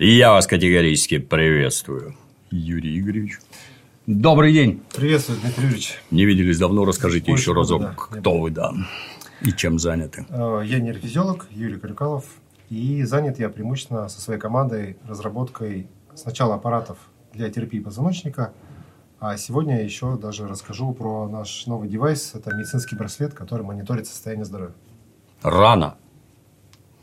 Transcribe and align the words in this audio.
И 0.00 0.16
я 0.16 0.32
вас 0.32 0.46
категорически 0.46 1.18
приветствую, 1.18 2.14
Юрий 2.50 2.98
Игоревич. 2.98 3.38
Добрый 4.06 4.54
день. 4.54 4.82
Приветствую, 4.96 5.38
Дмитрий 5.42 5.64
Юрьевич. 5.64 5.98
Не 6.10 6.24
виделись 6.24 6.58
давно, 6.58 6.86
расскажите 6.86 7.30
Больше 7.30 7.42
еще 7.42 7.52
разок, 7.52 7.82
года, 7.82 7.96
да. 8.10 8.16
кто 8.18 8.38
вы, 8.38 8.50
да, 8.50 8.72
и 9.42 9.52
чем 9.52 9.78
заняты. 9.78 10.24
Э, 10.30 10.62
Я 10.64 10.78
нейрофизиолог 10.78 11.48
Юрий 11.50 11.78
Крюкалов. 11.78 12.24
И 12.70 13.02
занят 13.02 13.38
я 13.38 13.50
преимущественно 13.50 14.08
со 14.08 14.22
своей 14.22 14.40
командой 14.40 14.96
разработкой 15.06 15.86
сначала 16.14 16.54
аппаратов 16.54 16.96
для 17.34 17.50
терапии 17.50 17.80
позвоночника, 17.80 18.54
а 19.18 19.36
сегодня 19.36 19.76
я 19.76 19.84
еще 19.84 20.16
даже 20.16 20.48
расскажу 20.48 20.94
про 20.94 21.28
наш 21.28 21.66
новый 21.66 21.90
девайс. 21.90 22.34
Это 22.34 22.54
медицинский 22.54 22.96
браслет, 22.96 23.34
который 23.34 23.66
мониторит 23.66 24.06
состояние 24.06 24.46
здоровья. 24.46 24.72
Рано. 25.42 25.98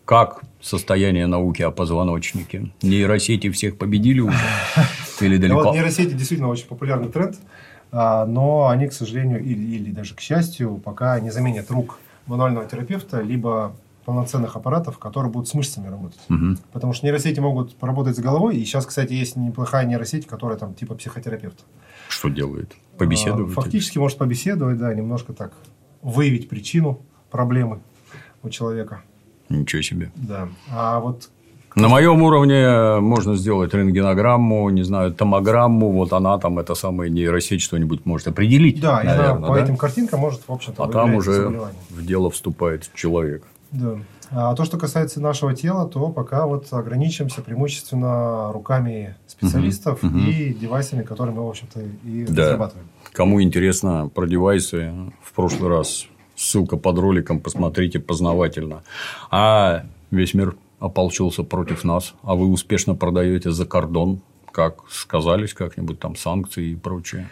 Как 0.07 0.41
состояние 0.61 1.27
науки 1.27 1.61
о 1.63 1.69
позвоночнике? 1.69 2.71
Нейросети 2.81 3.49
всех 3.49 3.77
победили 3.77 4.21
уже? 4.21 4.37
Или 5.19 5.35
Ну, 5.35 5.41
далеко? 5.41 5.63
Вот 5.63 5.73
нейросети 5.73 6.13
действительно 6.13 6.47
очень 6.47 6.65
популярный 6.65 7.09
тренд, 7.09 7.35
а, 7.91 8.25
но 8.25 8.69
они, 8.69 8.87
к 8.87 8.93
сожалению, 8.93 9.43
или, 9.43 9.75
или 9.75 9.91
даже 9.91 10.15
к 10.15 10.21
счастью, 10.21 10.77
пока 10.77 11.19
не 11.19 11.29
заменят 11.29 11.69
рук 11.69 11.99
мануального 12.25 12.65
терапевта, 12.65 13.19
либо 13.19 13.75
полноценных 14.05 14.55
аппаратов, 14.55 14.97
которые 14.97 15.29
будут 15.29 15.49
с 15.49 15.53
мышцами 15.53 15.89
работать. 15.89 16.21
Мгм. 16.29 16.57
Потому 16.71 16.93
что 16.93 17.05
нейросети 17.05 17.41
могут 17.41 17.75
поработать 17.75 18.15
с 18.15 18.19
головой, 18.19 18.55
и 18.55 18.63
сейчас, 18.63 18.85
кстати, 18.85 19.11
есть 19.11 19.35
неплохая 19.35 19.85
нейросеть, 19.85 20.25
которая 20.25 20.57
там 20.57 20.73
типа 20.73 20.95
психотерапевта. 20.95 21.63
Что 22.07 22.29
делает? 22.29 22.73
Побеседует? 22.97 23.49
А, 23.49 23.61
Фактически 23.61 23.97
может 23.97 24.17
побеседовать, 24.17 24.77
да, 24.77 24.93
немножко 24.93 25.33
так 25.33 25.51
выявить 26.01 26.47
причину 26.47 27.01
проблемы 27.29 27.81
у 28.41 28.49
человека. 28.49 29.01
Ничего 29.49 29.81
себе. 29.81 30.11
Да. 30.15 30.49
А 30.71 30.99
вот 30.99 31.29
На 31.75 31.87
моем 31.89 32.21
уровне 32.23 32.99
можно 32.99 33.35
сделать 33.35 33.73
рентгенограмму, 33.73 34.69
не 34.71 34.83
знаю, 34.83 35.13
томограмму, 35.13 35.91
вот 35.91 36.11
она 36.13 36.37
там, 36.39 36.57
эта 36.59 36.73
самая 36.75 37.09
нейросеть 37.09 37.61
что-нибудь 37.61 38.05
может 38.05 38.27
определить, 38.27 38.79
да, 38.81 39.01
и 39.01 39.07
она 39.07 39.15
наверное, 39.17 39.47
по 39.47 39.55
да? 39.55 39.63
этим 39.63 39.77
картинкам 39.77 40.19
может, 40.21 40.41
в 40.47 40.51
общем-то, 40.51 40.83
А 40.83 40.87
там 40.87 41.15
уже 41.15 41.49
в 41.91 42.05
дело 42.05 42.29
вступает 42.31 42.89
человек. 42.95 43.43
Да. 43.71 43.97
А 44.29 44.55
то, 44.55 44.65
что 44.65 44.77
касается 44.77 45.21
нашего 45.21 45.53
тела, 45.53 45.87
то 45.87 46.09
пока 46.09 46.47
вот 46.47 46.67
ограничимся 46.71 47.41
преимущественно 47.41 48.51
руками 48.51 49.15
специалистов 49.27 50.03
мгм. 50.03 50.27
и 50.27 50.53
девайсами, 50.53 51.03
которые 51.03 51.33
мы, 51.35 51.45
в 51.45 51.49
общем-то, 51.49 51.79
и 52.03 52.25
Да. 52.25 52.43
разрабатываем. 52.43 52.87
Кому 53.13 53.41
интересно 53.41 54.09
про 54.13 54.25
девайсы, 54.27 54.91
в 55.21 55.33
прошлый 55.33 55.69
раз 55.69 56.07
ссылка 56.37 56.77
под 56.77 56.99
роликом, 56.99 57.41
посмотрите, 57.41 57.99
познавательно. 57.99 58.83
А 59.29 59.83
весь 60.11 60.33
мир 60.33 60.55
ополчился 60.79 61.43
против 61.43 61.83
нас, 61.83 62.13
а 62.21 62.35
вы 62.35 62.47
успешно 62.47 62.95
продаете 62.95 63.51
за 63.51 63.65
кордон, 63.65 64.21
как 64.51 64.89
сказались 64.89 65.53
как-нибудь 65.53 65.99
там 65.99 66.15
санкции 66.15 66.71
и 66.71 66.75
прочее. 66.75 67.29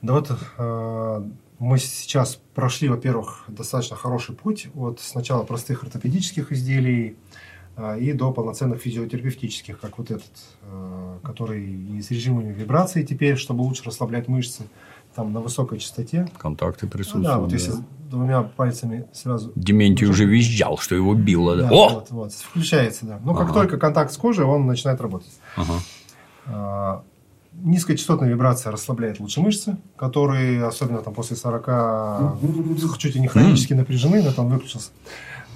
Да 0.00 0.14
вот 0.14 0.30
э, 0.58 1.22
мы 1.58 1.78
сейчас 1.78 2.38
прошли, 2.54 2.88
во-первых, 2.88 3.44
достаточно 3.48 3.96
хороший 3.96 4.34
путь 4.34 4.68
от 4.74 5.00
сначала 5.00 5.44
простых 5.44 5.82
ортопедических 5.82 6.52
изделий 6.52 7.16
э, 7.76 7.98
и 7.98 8.12
до 8.12 8.30
полноценных 8.32 8.80
физиотерапевтических, 8.80 9.80
как 9.80 9.98
вот 9.98 10.10
этот, 10.10 10.32
э, 10.62 11.18
который 11.24 11.64
и 11.64 12.02
с 12.02 12.10
режимами 12.10 12.52
вибрации 12.52 13.02
теперь, 13.02 13.36
чтобы 13.36 13.62
лучше 13.62 13.84
расслаблять 13.84 14.28
мышцы, 14.28 14.64
там 15.14 15.32
на 15.32 15.40
высокой 15.40 15.78
частоте. 15.78 16.28
Контакты 16.38 16.86
Ну 16.86 16.92
присутствуют. 16.92 17.26
да, 17.26 17.38
вот 17.38 17.48
да. 17.50 17.54
если 17.56 17.72
двумя 18.10 18.42
пальцами 18.42 19.06
сразу 19.12 19.52
Дементий 19.56 20.06
уже 20.06 20.24
визжал, 20.24 20.78
что 20.78 20.94
его 20.94 21.14
било. 21.14 21.56
Да. 21.56 21.68
Да, 21.68 21.74
О! 21.74 21.88
вот, 21.94 22.10
вот, 22.10 22.32
включается, 22.32 23.06
да. 23.06 23.20
Но 23.24 23.34
как 23.34 23.44
Ага. 23.50 23.54
только 23.54 23.78
контакт 23.78 24.12
с 24.12 24.16
кожей, 24.16 24.44
он 24.44 24.66
начинает 24.66 25.00
работать. 25.00 25.32
Ага. 25.56 25.72
А, 26.46 27.02
Низкочастотная 27.56 28.28
вибрация 28.28 28.72
расслабляет 28.72 29.20
лучше 29.20 29.40
мышцы, 29.40 29.76
которые, 29.96 30.64
особенно 30.66 31.02
там 31.02 31.14
после 31.14 31.36
40, 31.36 32.38
чуть 32.98 33.14
ли 33.14 33.20
не 33.20 33.28
хронически 33.28 33.74
напряжены, 33.74 34.22
но 34.22 34.32
там 34.32 34.48
выключился. 34.48 34.90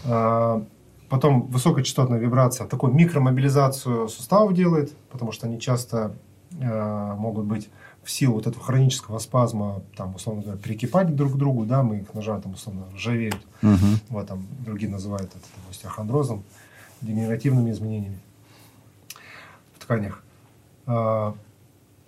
А, 0.04 0.62
Потом 1.08 1.46
высокочастотная 1.46 2.18
вибрация 2.18 2.66
такую 2.66 2.92
микромобилизацию 2.92 4.08
суставов 4.08 4.52
делает, 4.52 4.94
потому 5.10 5.32
что 5.32 5.46
они 5.46 5.58
часто 5.58 6.14
а, 6.62 7.14
могут 7.16 7.46
быть 7.46 7.68
в 8.08 8.10
силу 8.10 8.36
вот 8.36 8.46
этого 8.46 8.64
хронического 8.64 9.18
спазма, 9.18 9.82
там, 9.94 10.14
условно 10.14 10.40
говоря, 10.40 10.58
прикипать 10.58 11.14
друг 11.14 11.34
к 11.34 11.36
другу, 11.36 11.66
да, 11.66 11.82
мы 11.82 11.98
их 11.98 12.14
нажали, 12.14 12.40
там, 12.40 12.52
условно, 12.54 12.86
ржавеют. 12.94 13.36
Мгм. 13.60 14.00
Вот 14.08 14.26
там 14.26 14.46
другие 14.64 14.90
называют 14.90 15.26
это 15.26 15.42
там, 15.42 15.70
остеохондрозом, 15.70 16.42
дегенеративными 17.02 17.70
изменениями 17.70 18.18
в 19.74 19.80
тканях. 19.80 20.24
А, 20.86 21.34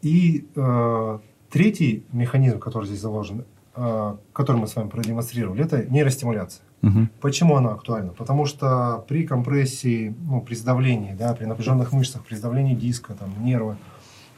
И 0.01 0.49
э, 0.57 1.19
третий 1.51 2.07
механизм, 2.13 2.59
который 2.61 2.87
здесь 2.87 3.01
заложен, 3.01 3.45
э, 3.77 4.17
который 4.33 4.57
мы 4.57 4.69
с 4.69 4.77
вами 4.77 4.89
продемонстрировали, 4.89 5.63
это 5.63 5.85
нейростимуляция. 5.85 6.63
Мгм. 6.81 7.11
Почему 7.21 7.57
она 7.57 7.73
актуальна? 7.73 8.13
Потому 8.13 8.47
что 8.47 9.05
при 9.07 9.27
компрессии, 9.27 10.15
ну, 10.19 10.41
при 10.41 10.55
сдавлении, 10.55 11.13
да, 11.13 11.35
при 11.35 11.45
напряженных 11.45 11.93
мышцах, 11.93 12.25
при 12.25 12.37
сдавлении 12.37 12.75
диска, 12.75 13.13
там, 13.13 13.29
нерва, 13.45 13.77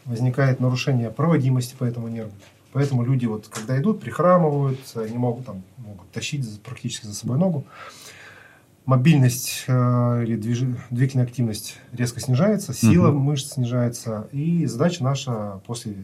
возникает 0.04 0.60
нарушение 0.60 1.10
проводимости 1.10 1.74
по 1.78 1.84
этому 1.84 2.08
нерву. 2.08 2.32
Поэтому 2.72 3.02
люди, 3.04 3.26
вот, 3.26 3.48
когда 3.48 3.78
идут, 3.78 4.00
прихрамывают, 4.00 4.80
они 4.96 5.18
могут, 5.18 5.44
там, 5.46 5.62
могут 5.78 6.10
тащить 6.10 6.60
практически 6.62 7.06
за 7.06 7.14
собой 7.14 7.38
ногу. 7.38 7.66
Мобильность 8.84 9.64
э, 9.68 10.24
или 10.24 10.36
движ- 10.36 10.76
двигательная 10.90 11.26
активность 11.26 11.78
резко 11.92 12.18
снижается, 12.18 12.72
сила 12.74 13.08
Мгм. 13.12 13.18
мышц 13.20 13.52
снижается. 13.52 14.26
И 14.32 14.66
задача 14.66 15.04
наша 15.04 15.60
после 15.66 15.94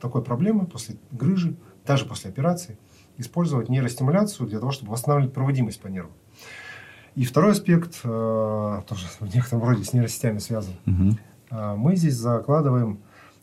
такой 0.00 0.22
проблемы, 0.22 0.66
после 0.66 0.96
грыжи, 1.12 1.54
даже 1.86 2.04
после 2.06 2.30
операции, 2.30 2.76
использовать 3.18 3.68
нейростимуляцию 3.68 4.48
для 4.48 4.58
того, 4.58 4.72
чтобы 4.72 4.90
восстанавливать 4.92 5.32
проводимость 5.32 5.80
по 5.80 5.86
нерву. 5.86 6.10
И 7.14 7.24
второй 7.24 7.52
аспект, 7.52 8.00
э, 8.02 8.82
тоже 8.88 9.06
в 9.20 9.32
некотором 9.32 9.62
роде 9.62 9.84
с 9.84 9.92
нейросетями 9.92 10.38
связан. 10.38 10.72
Мгм. 10.86 11.18
А, 11.50 11.76
Мы 11.76 11.94
здесь 11.94 12.14
закладываем 12.14 12.94
э, 12.94 12.96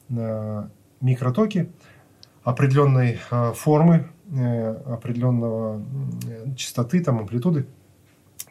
микротоки 0.10 1.72
определенной 2.44 3.20
э, 3.30 3.54
формы, 3.54 4.10
э, 4.32 4.70
определенного 4.94 5.82
э, 6.28 6.56
частоты, 6.56 7.04
там, 7.04 7.20
амплитуды, 7.20 7.68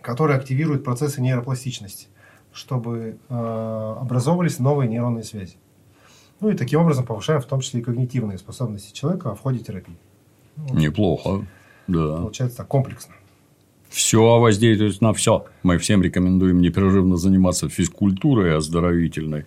которые 0.01 0.39
активируют 0.39 0.85
процессы 0.85 1.21
нейропластичности, 1.21 2.09
чтобы 2.53 3.19
э, 3.29 3.95
образовывались 4.01 4.59
новые 4.59 4.89
нейронные 4.89 5.25
связи. 5.25 5.57
Ну 6.41 6.51
и 6.51 6.55
таким 6.55 6.81
образом 6.81 7.05
повышаем 7.05 7.41
в 7.41 7.47
том 7.47 7.61
числе 7.61 7.81
и 7.81 7.83
когнитивные 7.83 8.39
способности 8.39 8.95
человека 8.95 9.35
в 9.35 9.41
ходе 9.41 9.59
терапии. 9.59 9.97
Ну, 10.57 10.75
Неплохо. 10.75 11.47
Да. 11.89 12.17
Получается 12.17 12.59
так 12.59 12.69
комплексно. 12.69 13.15
Все 13.89 14.39
воздействует 14.39 15.01
на 15.01 15.13
все. 15.13 15.47
Мы 15.63 15.79
всем 15.79 16.03
рекомендуем 16.03 16.61
непрерывно 16.61 17.17
заниматься 17.17 17.69
физкультурой 17.69 18.57
оздоровительной. 18.57 19.45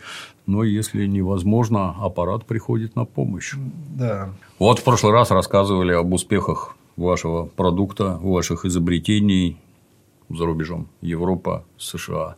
Но 0.48 0.64
если 0.64 1.06
невозможно, 1.06 1.92
аппарат 2.04 2.46
приходит 2.46 2.96
на 2.96 3.06
помощь. 3.06 3.54
Да. 3.96 4.30
Вот 4.60 4.80
в 4.80 4.84
прошлый 4.84 5.14
раз 5.14 5.32
рассказывали 5.32 5.94
об 5.94 6.12
успехах 6.14 6.76
вашего 6.98 7.46
продукта, 7.46 8.18
ваших 8.22 8.66
изобретений 8.66 9.58
за 10.30 10.46
рубежом. 10.46 10.88
Европа, 11.02 11.64
США. 11.78 12.36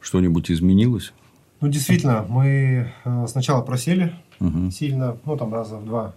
Что-нибудь 0.00 0.50
изменилось? 0.50 1.12
Ну, 1.60 1.68
действительно, 1.68 2.26
мы 2.28 2.92
э, 3.04 3.26
сначала 3.28 3.62
просели 3.62 4.12
Мгм. 4.40 4.70
сильно, 4.70 5.16
ну, 5.24 5.36
там 5.36 5.54
раза 5.54 5.76
в 5.78 5.84
два 5.84 6.14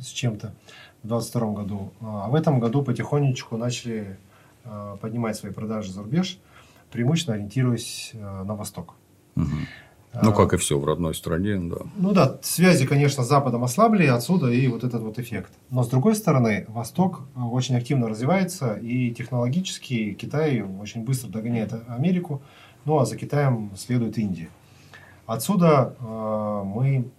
с 0.00 0.06
чем-то 0.06 0.54
в 1.02 1.08
2022 1.08 1.52
году. 1.52 1.92
А 2.00 2.28
в 2.28 2.34
этом 2.34 2.58
году 2.58 2.82
потихонечку 2.82 3.56
начали 3.56 4.18
поднимать 5.00 5.36
свои 5.36 5.52
продажи 5.52 5.92
за 5.92 6.02
рубеж, 6.02 6.38
преимущественно 6.90 7.36
ориентируясь 7.36 8.10
э, 8.14 8.42
на 8.44 8.54
восток. 8.54 8.94
Мгм. 9.34 9.66
Ну, 10.22 10.32
как 10.32 10.54
и 10.54 10.56
все 10.56 10.78
в 10.78 10.84
родной 10.84 11.14
стране, 11.14 11.58
да. 11.58 11.76
Ну 11.96 12.12
да, 12.12 12.38
связи, 12.42 12.86
конечно, 12.86 13.22
с 13.22 13.28
Западом 13.28 13.62
ослабли, 13.62 14.06
отсюда 14.06 14.50
и 14.50 14.66
вот 14.66 14.82
этот 14.82 15.02
вот 15.02 15.18
эффект. 15.18 15.52
Но 15.70 15.82
с 15.82 15.88
другой 15.88 16.14
стороны, 16.14 16.64
Восток 16.68 17.20
э, 17.36 17.40
очень 17.40 17.76
активно 17.76 18.08
развивается, 18.08 18.74
и 18.74 19.10
технологически 19.10 20.14
Китай 20.14 20.62
очень 20.62 21.04
быстро 21.04 21.28
догоняет 21.28 21.74
Америку, 21.88 22.42
ну 22.84 22.98
а 22.98 23.04
за 23.04 23.16
Китаем 23.16 23.70
следует 23.76 24.18
Индия. 24.18 24.48
Отсюда 25.26 25.94
э, 26.00 26.62
мы 26.64 27.10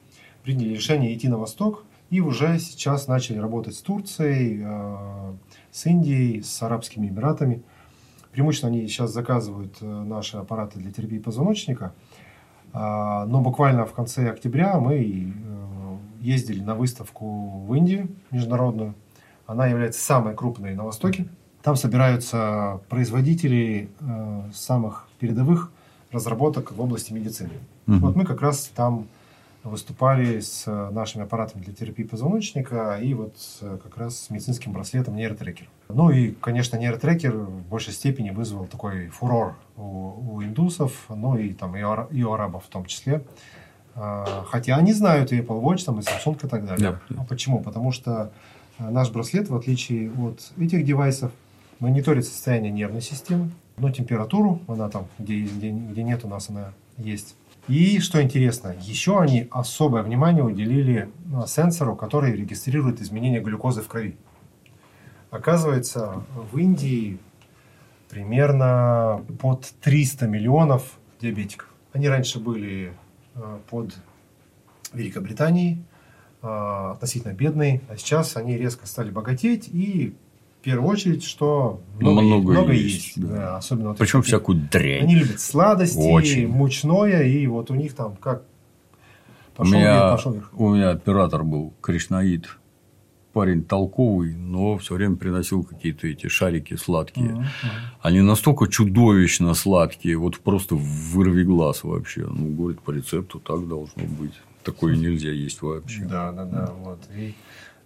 приняли 0.43 0.73
решение 0.73 1.15
идти 1.15 1.27
на 1.27 1.37
Восток, 1.37 1.83
и 2.09 2.21
уже 2.21 2.57
сейчас 2.57 3.07
начали 3.07 3.37
работать 3.37 3.75
с 3.75 3.81
Турцией, 3.81 4.61
э, 4.63 5.33
с 5.71 5.85
Индией, 5.85 6.41
с 6.41 6.61
Арабскими 6.61 7.07
Эмиратами. 7.07 7.63
Преимущественно 8.31 8.71
они 8.71 8.87
сейчас 8.87 9.11
заказывают 9.11 9.77
э, 9.81 9.85
наши 9.85 10.37
аппараты 10.37 10.79
для 10.79 10.91
терапии 10.91 11.19
позвоночника. 11.19 11.93
А, 12.73 13.25
Но 13.25 13.41
буквально 13.41 13.85
в 13.85 13.93
конце 13.93 14.29
октября 14.29 14.79
мы 14.79 14.95
э, 14.95 15.97
ездили 16.21 16.61
на 16.61 16.75
выставку 16.75 17.65
в 17.65 17.73
Индию 17.73 18.09
международную. 18.31 18.93
Она 19.47 19.67
является 19.67 20.01
самой 20.01 20.35
крупной 20.35 20.75
на 20.75 20.83
Востоке. 20.83 21.27
Там 21.63 21.75
собираются 21.75 22.81
производители 22.87 23.89
э, 23.99 24.41
самых 24.53 25.07
передовых 25.19 25.71
разработок 26.11 26.71
в 26.71 26.79
области 26.81 27.13
медицины. 27.13 27.53
Мгм. 27.85 27.99
Вот 27.99 28.15
мы 28.15 28.25
как 28.25 28.41
раз 28.41 28.71
там 28.75 29.07
выступали 29.63 30.39
с 30.39 30.63
э, 30.67 30.89
нашими 30.91 31.25
аппаратами 31.25 31.61
для 31.63 31.73
терапии 31.73 32.03
позвоночника 32.03 32.97
и 33.01 33.13
вот 33.13 33.35
э, 33.61 33.77
как 33.83 33.97
раз 33.97 34.17
с 34.17 34.29
медицинским 34.29 34.71
браслетом 34.71 35.15
нейротрекер. 35.15 35.67
Ну 35.89 36.09
и, 36.11 36.31
конечно, 36.31 36.77
нейротрекер 36.77 37.35
в 37.35 37.61
большей 37.67 37.93
степени 37.93 38.29
вызвал 38.29 38.67
такой 38.67 39.07
фурор 39.09 39.55
у, 39.75 40.35
у 40.35 40.43
индусов, 40.43 41.05
ну 41.09 41.37
и 41.37 41.53
там 41.53 41.75
и, 41.75 41.81
ара- 41.81 42.07
и 42.11 42.23
у 42.23 42.31
арабов 42.31 42.65
в 42.65 42.69
том 42.69 42.85
числе. 42.85 43.21
А, 43.95 44.45
Хотя 44.47 44.77
они 44.77 44.93
знают 44.93 45.33
и 45.33 45.39
Apple 45.39 45.61
Watch, 45.61 45.83
там, 45.83 45.99
и 45.99 46.03
Samsung 46.03 46.45
и 46.45 46.47
так 46.47 46.65
далее. 46.65 46.99
Да. 47.09 47.15
А 47.21 47.25
почему? 47.25 47.61
Потому 47.61 47.91
что 47.91 48.31
э, 48.77 48.89
наш 48.89 49.11
браслет, 49.11 49.49
в 49.49 49.55
отличие 49.55 50.09
от 50.11 50.53
этих 50.57 50.85
девайсов, 50.85 51.31
мониторит 51.79 52.25
состояние 52.25 52.71
нервной 52.71 53.01
системы, 53.01 53.51
ну, 53.77 53.89
температуру, 53.89 54.61
она 54.67 54.89
там, 54.89 55.07
где, 55.17 55.41
где, 55.41 55.71
где 55.71 56.03
нет 56.03 56.23
у 56.23 56.27
нас, 56.29 56.49
она 56.49 56.73
есть. 56.97 57.35
И, 57.67 57.99
что 57.99 58.21
интересно, 58.21 58.75
еще 58.81 59.19
они 59.19 59.47
особое 59.51 60.01
внимание 60.01 60.43
уделили 60.43 61.09
ну, 61.25 61.45
сенсору, 61.45 61.95
который 61.95 62.35
регистрирует 62.35 63.01
изменения 63.01 63.41
глюкозы 63.41 63.81
в 63.81 63.87
крови. 63.87 64.17
Оказывается, 65.29 66.23
в 66.51 66.57
Индии 66.57 67.19
примерно 68.09 69.23
под 69.39 69.71
300 69.81 70.27
миллионов 70.27 70.97
диабетиков. 71.21 71.67
Они 71.93 72.07
раньше 72.07 72.39
были 72.39 72.93
э, 73.35 73.59
под 73.69 73.95
Великобританией, 74.93 75.83
э, 76.41 76.91
относительно 76.93 77.33
бедные, 77.33 77.81
а 77.89 77.97
сейчас 77.97 78.35
они 78.35 78.57
резко 78.57 78.87
стали 78.87 79.11
богатеть 79.11 79.67
и 79.67 80.15
в 80.59 80.63
первую 80.63 80.89
очередь, 80.89 81.23
что 81.23 81.81
много, 81.99 82.21
Много 82.21 82.51
много 82.51 82.71
есть, 82.73 83.15
есть, 83.17 83.21
да. 83.21 83.27
да, 83.27 83.57
особенно 83.57 83.89
вот 83.89 83.97
Причем 83.97 84.19
эти- 84.19 84.27
всякую 84.27 84.59
дрянь. 84.69 85.03
они 85.03 85.15
любят 85.15 85.39
сладости, 85.39 85.97
Очень. 85.97 86.47
мучное, 86.49 87.23
и 87.23 87.47
вот 87.47 87.71
у 87.71 87.75
них 87.75 87.93
там 87.95 88.15
как 88.17 88.43
У 89.53 89.57
пошел 89.57 89.73
меня, 89.73 89.93
вверх, 89.95 90.11
пошел 90.11 90.31
вверх. 90.33 90.49
у 90.53 90.69
меня 90.73 90.89
оператор 90.91 91.43
был 91.43 91.73
кришнаид. 91.81 92.49
Парень 93.31 93.63
толковый, 93.63 94.33
но 94.35 94.77
все 94.79 94.95
время 94.95 95.15
приносил 95.15 95.63
какие-то 95.63 96.07
эти 96.07 96.27
шарики 96.27 96.75
сладкие. 96.75 97.29
Мгм. 97.29 97.45
Они 98.01 98.21
настолько 98.21 98.67
чудовищно 98.67 99.53
сладкие, 99.53 100.17
вот 100.17 100.39
просто 100.39 100.73
вырви 100.75 101.43
глаз 101.43 101.83
вообще. 101.83 102.25
Ну, 102.25 102.47
говорит, 102.55 102.81
по 102.81 102.89
рецепту 102.89 103.39
так 103.39 103.67
должно 103.67 104.03
быть. 104.19 104.33
Такое 104.63 104.95
нельзя 104.95 105.29
есть 105.31 105.61
вообще. 105.61 106.01
Да, 106.05 106.31
да, 106.31 106.45
да. 106.45 106.73
Вот. 106.79 106.99
И 107.15 107.35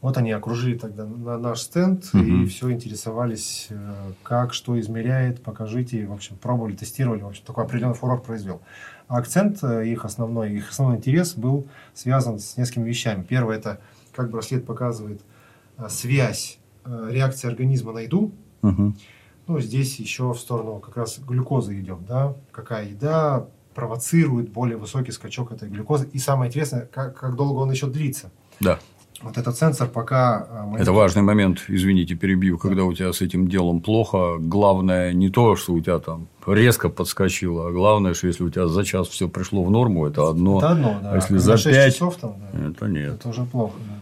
вот 0.03 0.17
они 0.17 0.31
окружили 0.31 0.77
тогда 0.77 1.05
на 1.05 1.37
наш 1.37 1.61
стенд 1.61 2.09
и 2.13 2.17
Мгм. 2.17 2.47
все 2.47 2.71
интересовались, 2.71 3.67
э, 3.69 4.11
как, 4.21 4.53
что 4.53 4.79
измеряет, 4.79 5.41
покажите. 5.41 6.05
В 6.05 6.11
общем, 6.13 6.35
пробовали, 6.35 6.75
тестировали. 6.75 7.21
В 7.21 7.27
общем, 7.27 7.43
такой 7.45 7.63
определенный 7.63 7.95
фурор 7.95 8.21
произвел. 8.21 8.61
А 9.07 9.17
акцент 9.17 9.63
э, 9.63 9.87
их 9.87 10.03
основной, 10.05 10.51
их 10.53 10.69
основной 10.69 10.97
интерес 10.97 11.35
был 11.35 11.67
связан 11.93 12.37
с 12.39 12.57
несколькими 12.57 12.89
вещами. 12.89 13.23
Первое– 13.23 13.57
это 13.57 13.79
как 14.13 14.29
браслет 14.29 14.65
показывает 14.65 15.21
э, 15.77 15.87
связь 15.89 16.59
реакции 16.85 17.47
организма 17.47 17.93
на 17.93 17.99
еду 17.99 18.33
Мгм. 18.61 18.97
Ну, 19.47 19.59
здесь 19.59 19.99
еще 19.99 20.33
в 20.33 20.37
сторону 20.37 20.79
как 20.79 20.97
раз 20.97 21.19
глюкозы 21.19 21.79
идем, 21.79 22.05
да, 22.07 22.35
какая 22.51 22.89
еда 22.89 23.45
провоцирует 23.73 24.49
более 24.51 24.77
высокий 24.77 25.11
скачок 25.11 25.51
этой 25.51 25.69
глюкозы. 25.69 26.09
И 26.13 26.19
самое 26.19 26.49
интересное, 26.49 26.85
как, 26.85 27.17
как 27.17 27.35
долго 27.35 27.59
он 27.59 27.71
еще 27.71 27.87
длится. 27.87 28.31
Да. 28.59 28.79
Вот 29.23 29.37
этот 29.37 29.57
сенсор 29.57 29.87
пока... 29.87 30.47
а, 30.49 30.65
мы- 30.65 30.79
Это 30.79 30.91
важный 30.91 31.21
момент, 31.21 31.63
извините, 31.69 32.15
перебью, 32.15 32.57
когда 32.57 32.83
у 32.83 32.93
тебя 32.93 33.13
с 33.13 33.21
этим 33.21 33.47
делом 33.47 33.79
плохо. 33.81 34.37
Главное 34.39 35.13
не 35.13 35.29
то, 35.29 35.55
что 35.55 35.73
у 35.73 35.79
тебя 35.79 35.99
там 35.99 36.27
резко 36.45 36.89
подскочило, 36.89 37.69
а 37.69 37.71
главное, 37.71 38.13
что 38.13 38.27
если 38.27 38.43
у 38.43 38.49
тебя 38.49 38.67
за 38.67 38.83
час 38.83 39.07
все 39.07 39.29
пришло 39.29 39.63
в 39.63 39.71
норму, 39.71 40.05
это 40.05 40.27
одно. 40.29 40.57
Это 40.57 40.69
одно, 40.71 40.99
да. 41.01 41.11
А 41.11 41.15
если 41.15 41.37
за 41.37 41.55
6 41.57 41.75
пять- 41.75 41.93
часов 41.93 42.17
там, 42.17 42.35
да, 42.51 42.69
Это 42.69 42.87
нет. 42.87 43.13
это 43.13 43.29
уже 43.29 43.45
плохо. 43.45 43.75
да. 43.87 43.99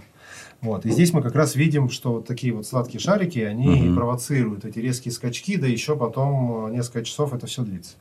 Вот. 0.67 0.85
И 0.85 0.91
здесь 0.91 1.11
мы 1.13 1.21
как 1.23 1.33
раз 1.35 1.55
видим, 1.55 1.89
что 1.89 2.13
вот 2.13 2.27
такие 2.27 2.53
вот 2.53 2.65
сладкие 2.67 2.99
шарики, 2.99 3.39
они 3.39 3.67
Мгм. 3.67 3.95
провоцируют 3.95 4.65
эти 4.65 4.79
резкие 4.79 5.11
скачки, 5.11 5.55
да 5.57 5.67
еще 5.67 5.95
потом 5.95 6.67
э, 6.67 6.71
несколько 6.75 7.03
часов 7.03 7.33
это 7.33 7.47
все 7.47 7.63
длится. 7.63 7.93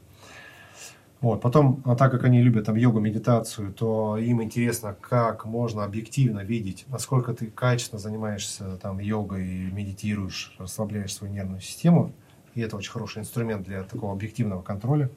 Вот. 1.21 1.43
Потом, 1.43 1.83
а 1.85 1.97
так 1.97 2.11
как 2.11 2.25
они 2.25 2.43
любят 2.43 2.67
там 2.67 2.77
йогу, 2.77 2.99
медитацию, 3.01 3.73
то 3.73 4.17
им 4.17 4.43
интересно, 4.43 4.97
как 5.01 5.45
можно 5.45 5.85
объективно 5.85 6.41
видеть, 6.41 6.87
насколько 6.89 7.35
ты 7.35 7.47
качественно 7.47 7.99
занимаешься 7.99 8.77
там 8.79 8.99
йогой, 8.99 9.71
медитируешь, 9.71 10.55
расслабляешь 10.59 11.15
свою 11.15 11.33
нервную 11.33 11.61
систему. 11.61 12.13
И 12.55 12.63
это 12.63 12.77
очень 12.77 12.91
хороший 12.91 13.21
инструмент 13.21 13.67
для 13.67 13.83
такого 13.85 14.13
объективного 14.13 14.63
контроля. 14.63 15.11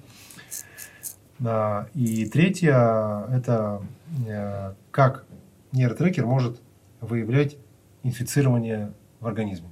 Да, 1.39 1.87
И 1.93 2.25
третье– 2.25 3.25
это 3.31 3.81
э, 4.27 4.73
как 4.91 5.25
нейротрекер 5.71 6.25
может 6.25 6.61
выявлять 7.01 7.57
инфицирование 8.03 8.93
в 9.19 9.27
организме. 9.27 9.69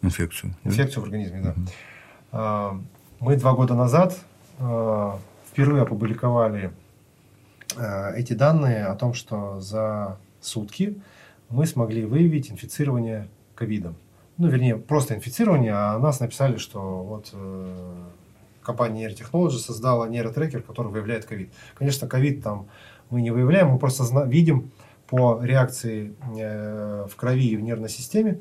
Инфекцию. 0.00 0.54
да? 0.64 0.70
Инфекцию 0.70 1.02
в 1.02 1.04
организме, 1.04 1.40
да. 1.42 1.54
А, 2.32 2.80
Мы 3.20 3.36
два 3.36 3.52
года 3.52 3.74
назад 3.74 4.18
а, 4.58 5.18
впервые 5.52 5.82
опубликовали 5.82 6.72
а, 7.76 8.12
эти 8.12 8.32
данные 8.32 8.86
о 8.86 8.94
том, 8.96 9.12
что 9.14 9.60
за 9.60 10.18
сутки 10.40 11.00
мы 11.50 11.66
смогли 11.66 12.04
выявить 12.04 12.50
инфицирование 12.50 13.28
ковидом. 13.54 13.96
Ну, 14.38 14.48
вернее, 14.48 14.76
просто 14.76 15.14
инфицирование, 15.14 15.74
а 15.74 15.98
нас 15.98 16.20
написали, 16.20 16.56
что 16.56 17.02
вот 17.02 17.30
э, 17.34 18.04
компания 18.62 19.06
Neurotechnology 19.06 19.58
создала 19.58 20.08
нейротрекер, 20.08 20.62
который 20.62 20.90
выявляет 20.90 21.26
ковид. 21.26 21.52
Конечно, 21.74 22.08
ковид 22.08 22.42
там 22.42 22.66
мы 23.10 23.20
не 23.20 23.30
выявляем, 23.30 23.68
мы 23.68 23.78
просто 23.78 24.04
зна- 24.04 24.24
видим 24.24 24.72
по 25.06 25.38
реакции 25.42 26.14
э, 26.38 27.06
в 27.08 27.14
крови 27.14 27.50
и 27.50 27.56
в 27.56 27.60
нервной 27.60 27.90
системе, 27.90 28.40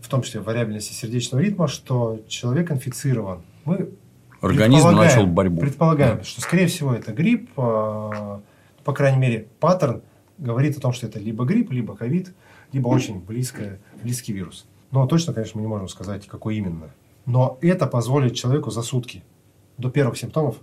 в 0.00 0.08
том 0.08 0.22
числе 0.22 0.40
вариабельности 0.40 0.94
сердечного 0.94 1.42
ритма, 1.42 1.68
что 1.68 2.22
человек 2.26 2.72
инфицирован. 2.72 3.42
Мы 3.66 3.90
Организм 4.40 4.90
начал 4.92 5.26
борьбу. 5.26 5.60
Предполагаем, 5.60 6.22
что, 6.24 6.40
скорее 6.40 6.66
всего, 6.66 6.94
это 6.94 7.12
грипп. 7.12 7.50
э, 7.56 8.38
По 8.84 8.92
крайней 8.92 9.18
мере, 9.18 9.46
паттерн 9.60 10.02
говорит 10.38 10.76
о 10.78 10.80
том, 10.80 10.92
что 10.92 11.06
это 11.06 11.18
либо 11.18 11.44
грипп, 11.44 11.70
либо 11.70 11.94
ковид, 11.96 12.32
либо 12.72 12.88
очень 12.88 13.20
близкое, 13.20 13.78
близкий 14.02 14.32
вирус. 14.32 14.66
Но 14.90 15.06
точно, 15.06 15.32
конечно, 15.34 15.58
мы 15.58 15.62
не 15.62 15.68
можем 15.68 15.88
сказать, 15.88 16.26
какой 16.26 16.56
именно. 16.56 16.90
Но 17.26 17.58
это 17.60 17.86
позволит 17.86 18.34
человеку 18.34 18.70
за 18.70 18.82
сутки 18.82 19.22
до 19.78 19.90
первых 19.90 20.16
симптомов 20.16 20.56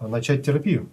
э, 0.00 0.06
начать 0.06 0.44
терапию. 0.44 0.88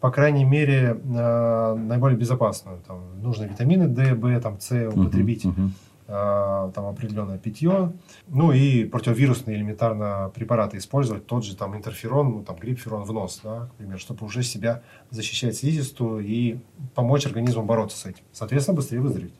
По 0.00 0.10
крайней 0.10 0.44
мере, 0.44 0.96
э, 1.02 1.74
наиболее 1.74 2.18
безопасную. 2.18 2.78
Там 2.86 3.00
нужны 3.22 3.44
витамины 3.44 3.86
D, 3.88 4.14
B, 4.14 4.40
там, 4.40 4.58
Мгм, 4.70 5.00
употребить 5.02 5.44
мгм. 5.44 5.72
а, 5.72 5.91
там 6.06 6.86
определенное 6.86 7.38
питье, 7.38 7.92
ну 8.28 8.52
и 8.52 8.84
противовирусные 8.84 9.56
элементарно 9.56 10.30
препараты 10.34 10.78
использовать, 10.78 11.26
тот 11.26 11.44
же 11.44 11.56
там 11.56 11.76
интерферон, 11.76 12.30
ну 12.30 12.42
там 12.42 12.56
грипферон 12.56 13.04
в 13.04 13.12
нос, 13.12 13.40
да, 13.42 13.66
к 13.66 13.74
примеру, 13.76 13.98
чтобы 13.98 14.26
уже 14.26 14.42
себя 14.42 14.82
защищать 15.10 15.56
слизистую 15.56 16.24
и 16.24 16.58
помочь 16.94 17.26
организму 17.26 17.62
бороться 17.62 17.96
с 17.96 18.06
этим. 18.06 18.24
Соответственно, 18.32 18.76
быстрее 18.76 19.00
выздороветь. 19.00 19.34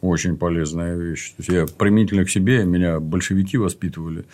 Очень 0.00 0.36
полезная 0.36 0.96
вещь. 0.96 1.30
То 1.30 1.36
есть, 1.38 1.48
я 1.48 1.66
применительно 1.78 2.24
к 2.24 2.30
себе, 2.30 2.64
меня 2.64 3.00
большевики 3.00 3.56
воспитывали 3.56 4.26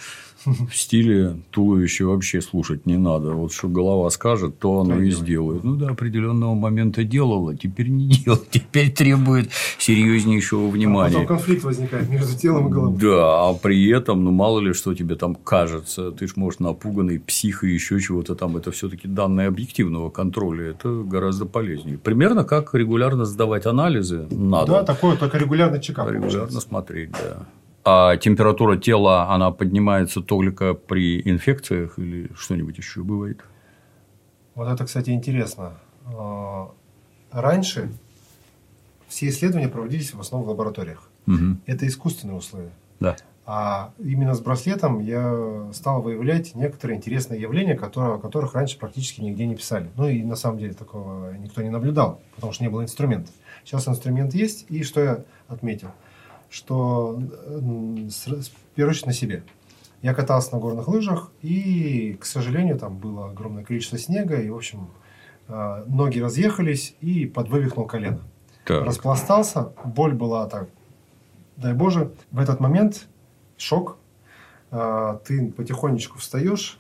в 0.45 0.75
стиле 0.75 1.37
туловище 1.51 2.05
вообще 2.05 2.41
слушать 2.41 2.87
не 2.87 2.97
надо. 2.97 3.31
Вот 3.31 3.53
что 3.53 3.69
голова 3.69 4.09
скажет, 4.11 4.59
то 4.59 4.81
оно 4.81 4.97
То 4.97 5.03
и 5.03 5.11
сделает. 5.11 5.65
Ну, 5.65 5.77
до 5.77 5.89
определенного 5.91 6.55
момента 6.55 7.05
делала, 7.05 7.57
теперь 7.57 7.89
не 7.89 8.09
делает. 8.09 8.49
Теперь 8.51 8.91
требует 8.93 9.51
серьезнейшего 9.79 10.61
А 10.61 10.65
потом 10.65 10.73
внимания. 10.73 11.27
конфликт 11.27 11.65
возникает 11.65 12.09
между 12.09 12.37
телом 12.39 12.69
и 12.69 12.71
головой. 12.71 12.99
Да, 12.99 13.49
а 13.49 13.55
при 13.55 13.89
этом, 13.91 14.25
ну, 14.25 14.31
мало 14.31 14.61
ли, 14.61 14.73
что 14.73 14.95
тебе 14.95 15.15
там 15.17 15.35
кажется. 15.35 16.11
Ты 16.13 16.27
ж, 16.27 16.37
может, 16.37 16.61
напуганный 16.61 17.19
псих 17.19 17.65
и 17.65 17.71
еще 17.71 18.01
чего-то 18.01 18.35
там. 18.35 18.57
Это 18.57 18.71
все-таки 18.71 19.09
данные 19.09 19.49
объективного 19.49 20.11
контроля. 20.11 20.71
Это 20.71 21.03
гораздо 21.03 21.47
полезнее. 21.47 21.99
Примерно 21.99 22.45
как 22.45 22.75
регулярно 22.75 23.25
сдавать 23.25 23.67
анализы 23.67 24.27
надо. 24.31 24.73
Да, 24.73 24.85
такое, 24.85 25.17
только 25.17 25.39
регулярный 25.39 25.81
чекап. 25.81 26.07
Регулярно 26.09 26.31
получается. 26.31 26.61
смотреть, 26.61 27.11
да. 27.13 27.47
А 27.85 28.17
температура 28.17 28.77
тела, 28.77 29.31
она 29.31 29.51
поднимается 29.51 30.21
только 30.21 30.75
при 30.75 31.21
инфекциях 31.23 31.99
или 31.99 32.31
что-нибудь 32.35 32.77
еще 32.77 33.03
бывает? 33.03 33.41
Вот 34.55 34.69
это, 34.69 34.85
кстати, 34.85 35.11
интересно. 35.11 35.75
А, 36.07 36.71
Раньше 37.31 37.93
все 39.09 39.29
исследования 39.29 39.69
проводились 39.69 40.13
в 40.13 40.21
основном 40.21 40.49
в 40.49 40.51
лабораториях. 40.51 41.09
Мгм. 41.27 41.61
Это 41.67 41.87
искусственные 41.87 42.37
условия. 42.37 42.73
Да. 42.99 43.17
А 43.47 43.93
именно 43.99 44.35
с 44.35 44.41
браслетом 44.41 45.01
я 45.01 45.69
стал 45.73 46.03
выявлять 46.03 46.55
некоторые 46.55 46.99
интересные 46.99 47.41
явления, 47.41 47.75
которые, 47.75 48.15
о 48.15 48.19
которых 48.19 48.55
раньше 48.55 48.79
практически 48.79 49.21
нигде 49.21 49.47
не 49.47 49.57
писали. 49.57 49.91
Ну 49.97 50.09
и 50.09 50.23
на 50.23 50.37
самом 50.37 50.59
деле 50.59 50.75
такого 50.75 51.33
никто 51.33 51.63
не 51.63 51.71
наблюдал, 51.71 52.21
потому 52.37 52.53
что 52.53 52.63
не 52.63 52.71
было 52.71 52.83
инструментов. 52.83 53.35
Сейчас 53.65 53.89
инструмент 53.89 54.35
есть, 54.35 54.67
и 54.69 54.83
что 54.83 55.01
я 55.01 55.25
отметил? 55.49 55.89
Что 56.51 57.13
в 57.17 58.75
первую 58.75 58.91
очередь 58.91 59.07
на 59.07 59.13
себе. 59.13 59.43
Я 60.03 60.15
катался 60.15 60.53
на 60.55 60.59
горных 60.61 60.89
лыжах, 60.89 61.31
и, 61.43 62.17
к 62.21 62.25
сожалению, 62.25 62.79
там 62.79 62.97
было 62.99 63.31
огромное 63.31 63.65
количество 63.65 63.99
снега, 63.99 64.41
и, 64.41 64.49
в 64.51 64.57
общем, 64.57 64.89
э, 65.49 65.85
ноги 65.87 66.19
разъехались, 66.19 66.97
и 67.01 67.27
подвывихнул 67.27 67.87
колено. 67.87 68.21
Так. 68.65 68.85
Распластался, 68.85 69.73
боль 69.85 70.15
была 70.15 70.47
так, 70.49 70.69
дай 71.57 71.73
Боже. 71.75 72.13
В 72.31 72.39
этот 72.41 72.61
момент 72.61 73.09
шок. 73.57 73.97
Э, 74.71 75.19
Ты 75.27 75.53
потихонечку 75.53 76.19
встаешь, 76.19 76.79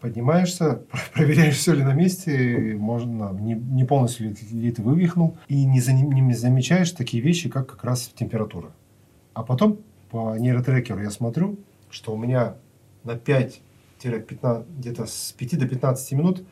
поднимаешься, 0.00 0.82
проверяешь, 1.14 1.56
все 1.56 1.74
ли 1.74 1.82
на 1.84 1.92
месте, 1.92 2.74
можно, 2.78 3.32
не, 3.38 3.52
не 3.54 3.84
полностью 3.84 4.30
ли, 4.30 4.36
ли 4.50 4.72
ты 4.72 4.82
вывихнул, 4.82 5.36
и 5.48 5.64
не, 5.66 5.80
за- 5.80 5.92
не 5.92 6.32
замечаешь 6.34 6.90
такие 6.92 7.22
вещи, 7.22 7.48
как 7.50 7.66
как 7.68 7.84
раз 7.84 8.10
температура. 8.16 8.70
А 9.40 9.42
потом 9.42 9.78
по 10.10 10.36
нейротрекеру 10.36 11.00
я 11.00 11.10
смотрю, 11.10 11.58
что 11.88 12.12
у 12.12 12.18
меня 12.18 12.56
на 13.04 13.12
5-15, 13.12 14.66
где-то 14.76 15.06
с 15.06 15.32
5 15.32 15.58
до 15.58 15.66
15 15.66 16.12
минут 16.12 16.44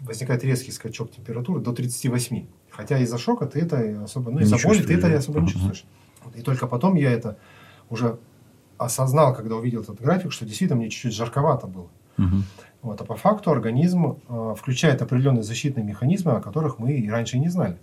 возникает 0.00 0.44
резкий 0.44 0.70
скачок 0.70 1.10
температуры 1.10 1.62
до 1.62 1.72
38. 1.72 2.46
Хотя 2.68 2.98
из-за 2.98 3.16
шока 3.16 3.46
ты 3.46 3.60
это 3.60 4.02
особо, 4.04 4.30
ну, 4.30 4.40
из-за 4.40 4.58
боли 4.58 4.82
ты 4.82 4.92
это 4.92 5.16
особо 5.16 5.40
не 5.40 5.48
чувствуешь. 5.48 5.86
И 6.34 6.42
только 6.42 6.66
потом 6.66 6.96
я 6.96 7.10
это 7.12 7.38
уже 7.88 8.18
осознал, 8.76 9.34
когда 9.34 9.56
увидел 9.56 9.80
этот 9.80 9.98
график, 9.98 10.30
что 10.30 10.44
действительно 10.44 10.78
мне 10.78 10.90
чуть-чуть 10.90 11.14
жарковато 11.14 11.66
было. 11.66 11.88
Мгм. 12.18 12.44
Вот. 12.82 13.00
А 13.00 13.04
по 13.04 13.16
факту 13.16 13.50
организм 13.50 14.18
э, 14.28 14.54
включает 14.54 15.00
определенные 15.00 15.44
защитные 15.44 15.82
механизмы, 15.82 16.32
о 16.32 16.42
которых 16.42 16.78
мы 16.78 16.92
и 16.92 17.08
раньше 17.08 17.38
не 17.38 17.48
знали. 17.48 17.78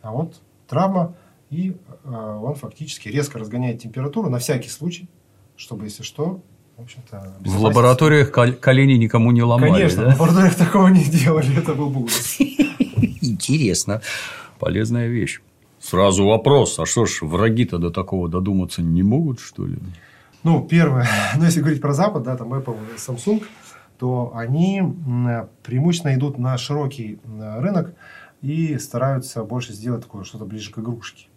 А 0.00 0.10
вот 0.10 0.40
травма, 0.68 1.14
и 1.54 1.76
э, 2.04 2.10
он 2.10 2.54
фактически 2.56 3.08
резко 3.08 3.38
разгоняет 3.38 3.80
температуру 3.80 4.28
на 4.28 4.38
всякий 4.38 4.68
случай, 4.68 5.08
чтобы, 5.56 5.84
если 5.84 6.02
что, 6.02 6.42
в 6.76 6.82
общем-то... 6.82 7.36
В 7.40 7.60
лабораториях 7.62 8.32
кол- 8.32 8.54
колени 8.54 8.94
никому 8.94 9.30
не 9.30 9.42
ломали, 9.42 9.70
Конечно, 9.70 10.02
в 10.02 10.04
да? 10.06 10.10
лабораториях 10.12 10.54
такого 10.56 10.88
не 10.88 11.04
делали, 11.04 11.56
это 11.56 11.74
был 11.74 11.90
бы 11.90 12.04
ужас. 12.04 12.38
Интересно. 13.20 14.02
Полезная 14.58 15.06
вещь. 15.08 15.40
Сразу 15.78 16.26
вопрос, 16.26 16.78
а 16.78 16.86
что 16.86 17.06
ж, 17.06 17.18
враги-то 17.22 17.78
до 17.78 17.90
такого 17.90 18.28
додуматься 18.28 18.82
не 18.82 19.02
могут, 19.02 19.38
что 19.38 19.66
ли? 19.66 19.78
Ну, 20.42 20.66
первое, 20.66 21.06
ну, 21.36 21.44
если 21.44 21.60
говорить 21.60 21.80
про 21.80 21.92
Запад, 21.92 22.24
да, 22.24 22.36
там 22.36 22.52
Apple 22.52 22.76
и 22.94 22.98
Samsung, 22.98 23.44
то 23.98 24.32
они 24.34 24.82
преимущественно 25.62 26.14
идут 26.14 26.38
на 26.38 26.58
широкий 26.58 27.20
рынок 27.58 27.94
и 28.42 28.76
стараются 28.78 29.44
больше 29.44 29.72
сделать 29.72 30.02
такое 30.02 30.24
что-то 30.24 30.44
ближе 30.44 30.70
к 30.70 30.78
игрушке, 30.78 31.28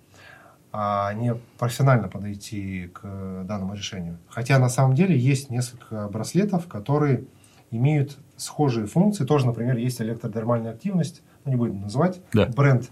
а 0.80 1.12
не 1.14 1.34
профессионально 1.58 2.08
подойти 2.08 2.92
к 2.94 3.02
данному 3.46 3.74
решению. 3.74 4.20
Хотя 4.30 4.60
на 4.60 4.70
самом 4.70 4.94
деле 4.94 5.18
есть 5.18 5.50
несколько 5.50 6.08
браслетов, 6.08 6.68
которые 6.68 7.24
имеют 7.72 8.20
схожие 8.36 8.86
функции. 8.86 9.26
Тоже, 9.26 9.48
например, 9.48 9.76
есть 9.78 10.00
электродермальная 10.02 10.74
активность, 10.74 11.24
ну, 11.46 11.52
не 11.52 11.58
будем 11.58 11.82
называть, 11.82 12.22
Да. 12.32 12.46
бренд. 12.46 12.92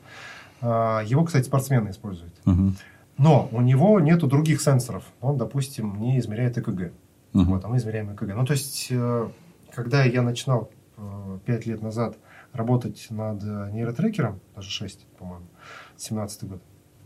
А, 0.62 1.02
Его, 1.06 1.26
кстати, 1.26 1.44
спортсмены 1.46 1.92
используют. 1.92 2.34
Мгм. 2.46 2.76
Но 3.20 3.50
у 3.52 3.62
него 3.62 4.00
нету 4.00 4.26
других 4.26 4.62
сенсоров. 4.64 5.04
Он, 5.22 5.38
допустим, 5.38 6.00
не 6.02 6.18
измеряет 6.18 6.58
ЭКГ. 6.58 6.92
Мгм. 7.34 7.46
Вот, 7.52 7.66
а 7.66 7.68
мы 7.68 7.78
измеряем 7.78 8.12
ЭКГ. 8.12 8.34
Ну, 8.36 8.46
то 8.46 8.54
есть, 8.54 8.88
э, 8.90 9.30
когда 9.76 10.04
я 10.06 10.24
начинал 10.24 10.72
э, 10.98 11.40
5 11.46 11.68
лет 11.68 11.84
назад 11.84 12.18
работать 12.52 13.06
над 13.12 13.44
э, 13.44 13.70
нейротрекером, 13.74 14.40
даже 14.56 14.72
6, 14.72 15.06
по-моему, 15.20 15.46
17 15.98 16.46
год, 16.46 16.64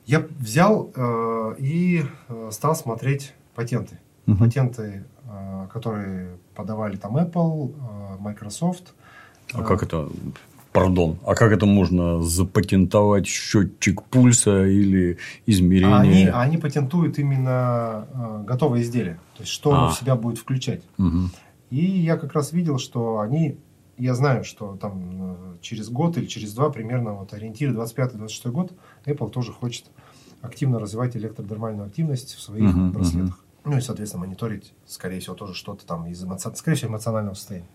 я 0.09 0.25
взял 0.39 0.91
э, 0.95 1.55
и 1.59 2.03
э, 2.29 2.49
стал 2.51 2.75
смотреть 2.75 3.33
патенты. 3.53 3.99
Мгм. 4.25 4.37
Патенты, 4.39 5.03
э, 5.25 5.67
которые 5.71 6.37
подавали 6.55 6.95
там 6.97 7.15
Apple, 7.17 7.75
э, 7.75 8.17
Microsoft. 8.19 8.93
А 9.53 9.61
Э, 9.61 9.63
как 9.63 9.83
это, 9.83 10.09
пардон, 10.71 11.19
а 11.25 11.35
как 11.35 11.51
это 11.51 11.67
можно 11.67 12.23
запатентовать 12.23 13.27
счетчик 13.27 14.01
пульса 14.03 14.65
или 14.65 15.13
А 15.13 15.17
измерение? 15.45 15.95
они, 15.99 16.25
они 16.25 16.57
патентуют 16.57 17.19
именно 17.19 18.07
э, 18.11 18.43
готовое 18.47 18.81
изделие. 18.81 19.19
То 19.37 19.43
есть, 19.43 19.51
что 19.51 19.71
оно 19.73 19.87
А. 19.87 19.89
в 19.91 19.95
себя 19.95 20.15
будет 20.15 20.39
включать. 20.39 20.81
Мгм. 20.97 21.29
И 21.69 21.85
я 21.85 22.17
как 22.17 22.33
раз 22.33 22.51
видел, 22.51 22.79
что 22.79 23.19
они, 23.19 23.57
я 23.99 24.15
знаю, 24.15 24.43
что 24.43 24.75
там 24.77 25.01
э, 25.01 25.35
через 25.61 25.89
год 25.89 26.17
или 26.17 26.25
через 26.25 26.53
два 26.53 26.69
примерно, 26.69 27.13
вот 27.13 27.33
ориентир 27.33 27.71
25-26 27.71 28.51
год, 28.51 28.71
Apple 29.05 29.29
тоже 29.29 29.51
хочет 29.51 29.85
активно 30.41 30.79
развивать 30.79 31.15
электродермальную 31.17 31.85
активность 31.87 32.33
в 32.35 32.41
своих 32.41 32.73
Мгм, 32.73 32.91
браслетах. 32.91 33.43
Ну 33.65 33.77
и, 33.77 33.81
соответственно, 33.81 34.25
мониторить, 34.25 34.73
скорее 34.87 35.19
всего, 35.19 35.35
тоже 35.35 35.53
что-то 35.53 35.85
там 35.85 36.07
из 36.07 36.23
эмоци- 36.23 36.55
скорее 36.55 36.77
всего, 36.77 36.91
эмоционального 36.91 37.35
состояния. 37.35 37.67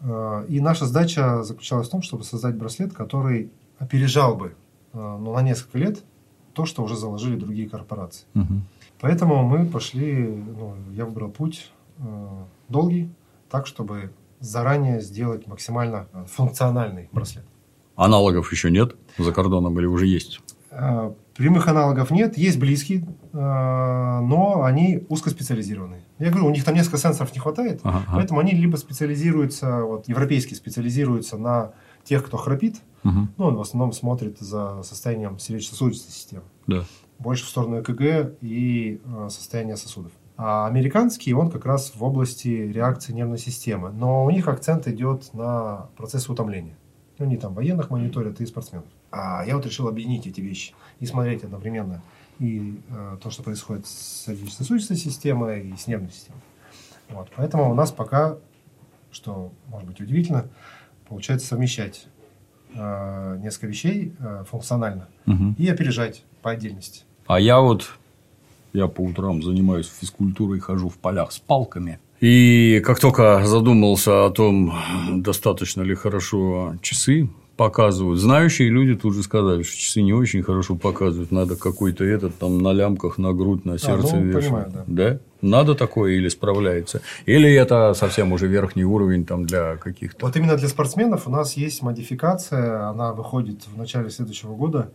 Э, 0.00 0.44
И 0.48 0.60
наша 0.60 0.86
задача 0.86 1.42
заключалась 1.42 1.88
в 1.88 1.90
том, 1.90 2.02
чтобы 2.02 2.24
создать 2.24 2.54
браслет, 2.54 2.92
который 2.92 3.50
опережал 3.78 4.36
бы 4.36 4.54
э, 4.92 5.16
ну, 5.20 5.34
на 5.34 5.42
несколько 5.42 5.78
лет 5.78 6.02
то, 6.54 6.64
что 6.64 6.82
уже 6.82 6.96
заложили 6.96 7.36
другие 7.38 7.68
корпорации. 7.68 8.24
Мгм. 8.34 8.62
Поэтому 9.00 9.42
мы 9.44 9.66
пошли, 9.66 10.26
ну, 10.58 10.74
я 10.92 11.04
выбрал 11.04 11.30
путь 11.30 11.70
э, 11.98 12.44
долгий, 12.68 13.10
так, 13.50 13.66
чтобы 13.66 14.10
заранее 14.40 15.00
сделать 15.00 15.46
максимально 15.46 16.06
э, 16.12 16.24
функциональный 16.28 17.08
браслет. 17.12 17.44
Аналогов 17.96 18.52
еще 18.52 18.70
нет 18.70 18.96
за 19.18 19.32
кордоном 19.32 19.78
или 19.78 19.86
уже 19.86 20.06
есть? 20.06 20.40
Э, 20.70 21.12
прямых 21.36 21.66
аналогов 21.68 22.10
нет, 22.10 22.36
есть 22.38 22.58
близкие, 22.58 23.00
э, 23.32 23.36
но 23.38 24.62
они 24.64 25.04
узкоспециализированные. 25.08 26.02
Я 26.18 26.30
говорю, 26.30 26.46
у 26.46 26.50
них 26.50 26.64
там 26.64 26.74
несколько 26.74 26.98
сенсоров 26.98 27.32
не 27.34 27.40
хватает, 27.40 27.80
Ага, 27.84 28.02
поэтому 28.12 28.40
они 28.40 28.52
либо 28.52 28.76
специализируются, 28.76 29.82
вот, 29.84 30.08
европейские 30.08 30.56
специализируются 30.56 31.36
на 31.38 31.72
тех, 32.04 32.24
кто 32.24 32.36
храпит, 32.36 32.76
Мгм. 33.04 33.32
ну, 33.36 33.44
он 33.46 33.56
в 33.56 33.60
основном 33.60 33.92
смотрит 33.92 34.38
за 34.40 34.82
состоянием 34.82 35.38
сердечно-сосудистой 35.38 36.12
системы. 36.12 36.42
Да. 36.66 36.84
больше 37.18 37.44
в 37.44 37.48
сторону 37.48 37.80
ЭКГ 37.80 38.34
и 38.42 39.00
состояния 39.28 39.76
сосудов. 39.76 40.12
А 40.40 40.68
американский, 40.68 41.34
он 41.34 41.50
как 41.50 41.66
раз 41.66 41.92
в 41.96 42.02
области 42.04 42.46
реакции 42.48 43.12
нервной 43.12 43.38
системы. 43.38 43.90
Но 43.90 44.24
у 44.24 44.30
них 44.30 44.46
акцент 44.46 44.86
идет 44.86 45.34
на 45.34 45.88
процессы 45.96 46.30
утомления. 46.30 46.76
Ну, 47.18 47.26
они 47.26 47.36
там 47.36 47.54
военных 47.54 47.90
мониторят 47.90 48.40
и 48.40 48.46
спортсменов. 48.46 48.86
А 49.10 49.44
я 49.44 49.56
вот 49.56 49.66
решил 49.66 49.88
объединить 49.88 50.28
эти 50.28 50.40
вещи 50.40 50.74
и 51.00 51.06
смотреть 51.06 51.42
одновременно 51.42 52.02
и 52.38 52.80
э, 52.88 53.16
то, 53.20 53.30
что 53.30 53.42
происходит 53.42 53.86
с 53.88 54.26
сердечно-сосудистой 54.26 54.96
системой, 54.96 55.70
и 55.70 55.76
с 55.76 55.88
нервной 55.88 56.12
системой. 56.12 56.40
Вот. 57.08 57.28
Поэтому 57.34 57.68
у 57.68 57.74
нас 57.74 57.90
пока, 57.90 58.36
что 59.10 59.52
может 59.66 59.88
быть 59.88 60.00
удивительно, 60.00 60.46
получается 61.08 61.48
совмещать 61.48 62.06
э, 62.74 63.38
несколько 63.42 63.66
вещей 63.66 64.14
э, 64.20 64.44
функционально 64.48 65.08
Мгм. 65.26 65.56
и 65.58 65.68
опережать 65.68 66.22
по 66.42 66.52
отдельности. 66.52 67.02
А 67.26 67.40
я 67.40 67.58
вот, 67.58 67.97
я 68.78 68.86
по 68.88 69.02
утрам 69.02 69.42
занимаюсь 69.42 69.90
физкультурой, 70.00 70.60
хожу 70.60 70.88
в 70.88 70.96
полях 70.96 71.32
с 71.32 71.38
палками. 71.38 71.98
И 72.20 72.82
как 72.84 72.98
только 72.98 73.44
задумался 73.44 74.26
о 74.26 74.30
том, 74.30 74.74
достаточно 75.14 75.82
ли 75.82 75.94
хорошо 75.94 76.74
часы 76.82 77.28
показывают, 77.56 78.20
знающие 78.20 78.68
люди 78.70 78.94
тут 78.94 79.14
же 79.14 79.22
сказали, 79.22 79.62
что 79.62 79.76
часы 79.76 80.02
не 80.02 80.12
очень 80.12 80.42
хорошо 80.42 80.76
показывают, 80.76 81.32
надо 81.32 81.56
какой-то 81.56 82.04
этот 82.04 82.38
там 82.38 82.58
на 82.58 82.72
лямках, 82.72 83.18
на 83.18 83.32
грудь, 83.32 83.64
на 83.64 83.78
сердце 83.78 84.16
ну, 84.16 84.22
вешать. 84.22 84.44
понимаю, 84.44 84.72
да. 84.86 85.18
Надо 85.42 85.74
такое 85.74 86.12
или 86.12 86.28
справляется? 86.28 87.00
Или 87.26 87.52
это 87.52 87.94
совсем 87.94 88.32
уже 88.32 88.46
верхний 88.48 88.84
уровень 88.84 89.24
там 89.24 89.44
для 89.44 89.76
каких-то... 89.76 90.26
Вот 90.26 90.36
именно 90.36 90.56
для 90.56 90.68
спортсменов 90.68 91.28
у 91.28 91.30
нас 91.30 91.54
есть 91.54 91.82
модификация, 91.82 92.88
она 92.88 93.12
выходит 93.12 93.60
в 93.66 93.76
начале 93.76 94.10
следующего 94.10 94.54
года. 94.54 94.90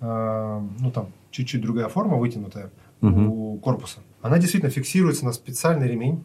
Э, 0.00 0.60
Ну, 0.80 0.90
там 0.90 1.08
чуть-чуть 1.30 1.60
другая 1.60 1.88
форма 1.88 2.16
вытянутая 2.16 2.70
Мгм. 3.00 3.28
у 3.30 3.58
корпуса. 3.58 3.98
Она 4.22 4.38
действительно 4.38 4.70
фиксируется 4.70 5.24
на 5.24 5.32
специальный 5.32 5.86
ремень. 5.88 6.24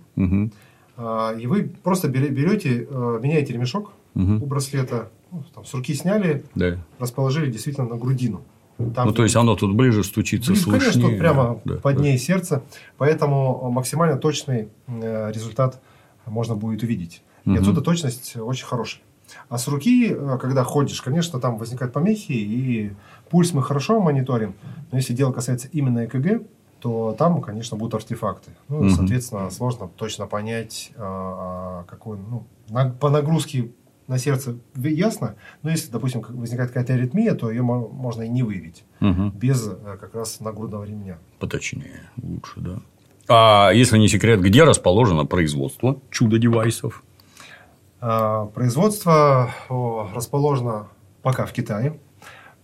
Э, 0.98 1.36
И 1.40 1.48
вы 1.48 1.64
просто 1.84 2.08
бере- 2.08 2.30
берете, 2.30 2.88
э, 2.90 3.20
меняете 3.22 3.54
ремешок 3.54 3.94
у 4.16 4.20
Мгм. 4.20 4.40
браслета, 4.46 5.10
ну, 5.32 5.44
там, 5.54 5.66
с 5.66 5.74
руки 5.74 5.94
сняли, 5.96 6.44
Да. 6.56 6.78
расположили 7.00 7.52
действительно 7.52 7.88
на 7.88 7.96
грудину. 7.98 8.42
Там, 8.96 9.08
Ну, 9.08 9.14
то 9.14 9.24
есть, 9.24 9.36
оно 9.36 9.56
тут 9.56 9.76
ближе 9.76 10.04
стучится, 10.04 10.52
Блин, 10.52 10.62
слышнее. 10.64 10.92
конечно, 10.92 11.10
тут 11.10 11.20
прямо 11.20 11.62
Да, 11.66 11.76
под 11.76 11.96
да. 11.98 12.02
ней 12.04 12.18
сердце, 12.18 12.64
поэтому 12.98 13.70
максимально 13.72 14.18
точный 14.18 14.70
э, 14.88 15.32
результат 15.32 15.82
можно 16.26 16.56
будет 16.56 16.84
увидеть. 16.84 17.24
И 17.46 17.50
Мгм. 17.50 17.60
отсюда 17.60 17.82
точность 17.82 18.36
очень 18.38 18.66
хорошая. 18.66 19.02
А 19.50 19.58
с 19.58 19.68
руки, 19.68 20.10
э, 20.12 20.38
когда 20.40 20.64
ходишь, 20.64 21.02
конечно, 21.02 21.40
там 21.40 21.58
возникают 21.58 21.94
помехи, 21.94 22.32
и 22.34 22.92
пульс 23.30 23.54
мы 23.54 23.64
хорошо 23.64 24.00
мониторим, 24.00 24.54
но 24.92 24.98
если 24.98 25.14
дело 25.14 25.32
касается 25.32 25.68
именно 25.72 26.06
ЭКГ, 26.06 26.44
то 26.84 27.16
там, 27.18 27.42
конечно, 27.42 27.78
будут 27.78 27.94
артефакты. 27.94 28.52
Ну, 28.68 28.80
Мгм. 28.84 28.90
соответственно, 28.90 29.50
сложно 29.50 29.88
точно 29.88 30.28
понять, 30.28 30.92
а, 30.98 31.86
какой, 31.88 32.18
ну, 32.18 32.44
на- 32.70 32.90
по 32.90 33.10
нагрузке 33.10 33.72
на 34.08 34.18
сердце 34.18 34.58
ясно, 34.76 35.36
но 35.62 35.70
если, 35.72 35.90
допустим, 35.90 36.22
возникает 36.28 36.72
какая-то 36.72 36.94
аритмия, 36.94 37.36
то 37.36 37.50
ее 37.50 37.62
мо- 37.62 37.88
можно 37.88 38.24
и 38.24 38.28
не 38.28 38.44
выявить 38.44 38.84
Мгм. 39.00 39.30
без 39.32 39.66
э, 39.66 39.98
как 39.98 40.14
раз 40.14 40.42
нагрудного 40.42 40.84
ремня. 40.84 41.18
Поточнее 41.40 42.02
лучше, 42.22 42.60
да. 42.60 42.80
А 43.30 43.72
если 43.72 43.98
не 43.98 44.10
секрет, 44.10 44.42
где 44.42 44.66
расположено 44.66 45.26
производство 45.26 45.96
чудо-девайсов? 46.10 47.02
А, 48.02 48.48
производство 48.48 49.50
расположено 50.14 50.88
пока 51.22 51.46
в 51.46 51.54
Китае. 51.54 51.98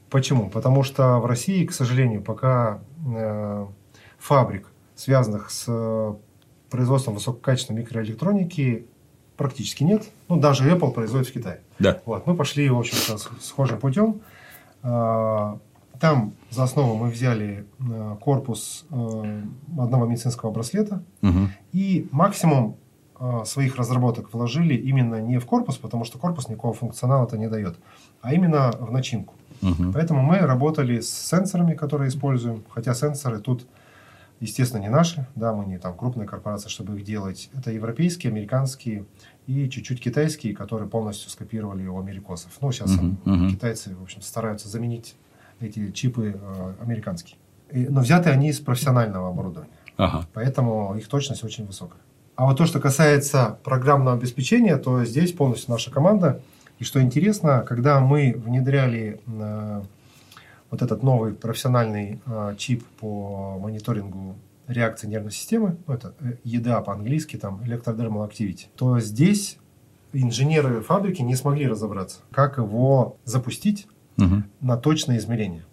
Почему? 0.09 0.49
Потому 0.49 0.83
что 0.83 1.19
в 1.19 1.25
России, 1.25 1.65
к 1.65 1.71
сожалению, 1.71 2.21
пока 2.21 2.81
э, 3.15 3.65
фабрик, 4.19 4.67
связанных 4.95 5.49
с 5.49 5.65
э, 5.67 6.13
производством 6.69 7.15
высококачественной 7.15 7.81
микроэлектроники, 7.81 8.85
практически 9.37 9.83
нет. 9.83 10.03
Ну, 10.27 10.37
даже 10.37 10.69
Apple 10.69 10.91
производит 10.91 11.27
в 11.27 11.33
Китае. 11.33 11.61
Да. 11.79 12.01
Вот, 12.05 12.27
мы 12.27 12.35
пошли, 12.35 12.69
в 12.69 12.77
общем-то, 12.77 13.17
схожим 13.41 13.79
путем. 13.79 14.21
А, 14.83 15.57
там 15.99 16.33
за 16.49 16.63
основу 16.63 16.95
мы 16.95 17.09
взяли 17.09 17.65
э, 17.79 18.15
корпус 18.19 18.85
одного 18.89 20.05
медицинского 20.05 20.51
браслета. 20.51 21.01
Угу. 21.21 21.49
И 21.73 22.07
максимум 22.11 22.75
своих 23.43 23.75
разработок 23.75 24.33
вложили 24.33 24.75
именно 24.75 25.19
не 25.19 25.39
в 25.39 25.45
корпус, 25.45 25.75
потому 25.75 26.05
что 26.05 26.17
корпус 26.17 26.47
никакого 26.47 26.73
функционала 26.73 27.25
это 27.25 27.37
не 27.37 27.49
дает, 27.49 27.75
а 28.21 28.33
именно 28.33 28.71
в 28.79 28.93
начинку. 28.93 29.33
Угу. 29.61 29.91
Поэтому 29.93 30.21
мы 30.21 30.37
работали 30.37 31.01
с 31.01 31.09
сенсорами, 31.09 31.75
которые 31.75 32.09
используем, 32.09 32.63
хотя 32.69 32.93
сенсоры 32.93 33.39
тут, 33.39 33.67
естественно, 34.39 34.81
не 34.81 34.89
наши, 34.89 35.27
да, 35.35 35.53
мы 35.53 35.65
не 35.65 35.77
там 35.77 35.95
крупная 35.97 36.25
корпорация, 36.25 36.69
чтобы 36.69 36.97
их 36.97 37.03
делать. 37.03 37.49
Это 37.57 37.71
европейские, 37.71 38.31
американские 38.31 39.05
и 39.47 39.69
чуть-чуть 39.69 40.01
китайские, 40.01 40.55
которые 40.55 40.87
полностью 40.89 41.29
скопировали 41.29 41.85
у 41.87 41.99
америкосов. 41.99 42.51
Ну, 42.61 42.71
сейчас 42.71 42.91
Мгм, 42.91 43.17
мгм. 43.25 43.49
китайцы, 43.49 43.95
в 43.95 44.03
общем, 44.03 44.21
стараются 44.21 44.67
заменить 44.69 45.15
эти 45.59 45.91
чипы 45.91 46.39
э, 46.41 46.73
американские. 46.81 47.37
И- 47.71 47.87
но 47.87 48.01
взяты 48.01 48.29
они 48.29 48.49
из 48.49 48.59
профессионального 48.59 49.29
оборудования. 49.29 49.71
Ага. 49.97 50.25
Поэтому 50.33 50.95
их 50.97 51.07
точность 51.07 51.43
очень 51.43 51.65
высокая. 51.65 51.99
А 52.35 52.45
вот 52.45 52.57
то, 52.57 52.65
что 52.65 52.79
касается 52.79 53.57
программного 53.63 54.15
обеспечения, 54.17 54.77
то 54.77 55.03
здесь 55.03 55.33
полностью 55.33 55.71
наша 55.71 55.91
команда. 55.91 56.41
И 56.79 56.85
что 56.85 57.01
интересно, 57.01 57.65
когда 57.67 57.99
мы 57.99 58.33
внедряли 58.37 59.19
э, 59.27 59.81
вот 60.69 60.81
этот 60.81 61.03
новый 61.03 61.33
профессиональный 61.33 62.21
э, 62.25 62.55
чип 62.57 62.85
по 62.99 63.57
мониторингу 63.59 64.35
реакции 64.67 65.07
нервной 65.07 65.31
системы, 65.31 65.77
ну, 65.87 65.93
это 65.93 66.13
э, 66.19 66.33
EDA 66.45 66.83
по-английски, 66.83 67.37
там, 67.37 67.61
Electrodermal 67.61 68.29
Activity, 68.29 68.67
то 68.75 68.99
здесь 68.99 69.57
инженеры 70.13 70.81
фабрики 70.81 71.21
не 71.21 71.35
смогли 71.35 71.67
разобраться, 71.67 72.19
как 72.31 72.57
его 72.57 73.17
запустить 73.25 73.87
Мгм. 74.17 74.45
на 74.61 74.75
точное 74.77 75.17
измерение. 75.17 75.63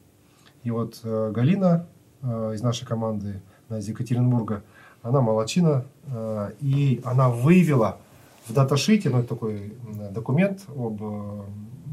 И 0.62 0.71
вот 0.71 1.00
э, 1.03 1.33
Галина 1.35 1.87
э, 2.23 2.53
из 2.55 2.62
нашей 2.62 2.87
команды, 2.87 3.41
она 3.69 3.81
из 3.81 3.88
Екатеринбурга, 3.88 4.62
она 5.03 5.21
молочина, 5.21 5.85
э, 6.07 6.53
и 6.61 7.00
она 7.05 7.29
выявила 7.29 7.99
в 8.47 8.53
даташите, 8.53 9.11
ну 9.11 9.19
это 9.19 9.29
такой 9.29 9.75
документ 10.12 10.62
об 10.69 11.03
э, 11.03 11.43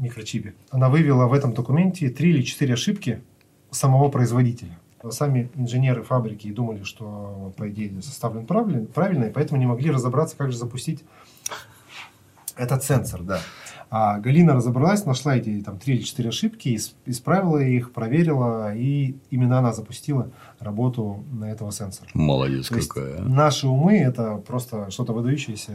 микрочипе, 0.00 0.54
она 0.70 0.88
выявила 0.88 1.26
в 1.26 1.32
этом 1.32 1.52
документе 1.54 2.08
три 2.10 2.30
или 2.30 2.42
четыре 2.42 2.74
ошибки 2.74 3.22
самого 3.70 4.08
производителя. 4.08 4.78
Сами 5.10 5.50
инженеры 5.54 6.02
фабрики 6.02 6.50
думали, 6.50 6.82
что, 6.82 7.52
по 7.58 7.68
идее, 7.68 8.00
составлен 8.00 8.46
правильно, 8.46 8.86
правильно, 8.86 9.24
и 9.24 9.30
поэтому 9.30 9.60
не 9.60 9.66
могли 9.66 9.90
разобраться, 9.90 10.36
как 10.36 10.50
же 10.50 10.56
запустить 10.56 11.04
этот 12.56 12.84
сенсор, 12.84 13.22
да. 13.22 13.40
А 13.90 14.18
Галина 14.18 14.54
разобралась, 14.54 15.04
нашла 15.04 15.36
эти 15.36 15.60
там 15.60 15.78
три 15.78 15.96
или 15.96 16.02
четыре 16.02 16.30
ошибки, 16.30 16.68
ис- 16.68 16.94
исправила 17.06 17.58
их, 17.58 17.92
проверила, 17.92 18.74
и 18.74 19.16
именно 19.30 19.58
она 19.58 19.72
запустила 19.72 20.30
работу 20.58 21.22
на 21.30 21.50
этого 21.50 21.70
сенсора. 21.70 22.08
Молодец 22.14 22.68
То 22.68 22.80
какая. 22.80 23.18
а. 23.18 23.22
наши 23.22 23.68
умы 23.68 23.98
это 23.98 24.36
просто 24.38 24.90
что-то 24.90 25.12
выдающееся 25.12 25.72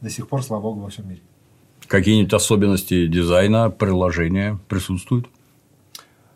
до 0.00 0.08
сих 0.08 0.28
пор, 0.28 0.42
слава 0.42 0.62
богу, 0.62 0.80
во 0.80 0.88
всем 0.88 1.08
мире. 1.08 1.20
Какие-нибудь 1.88 2.32
особенности 2.34 3.06
дизайна 3.06 3.70
приложения 3.70 4.58
присутствуют? 4.68 5.26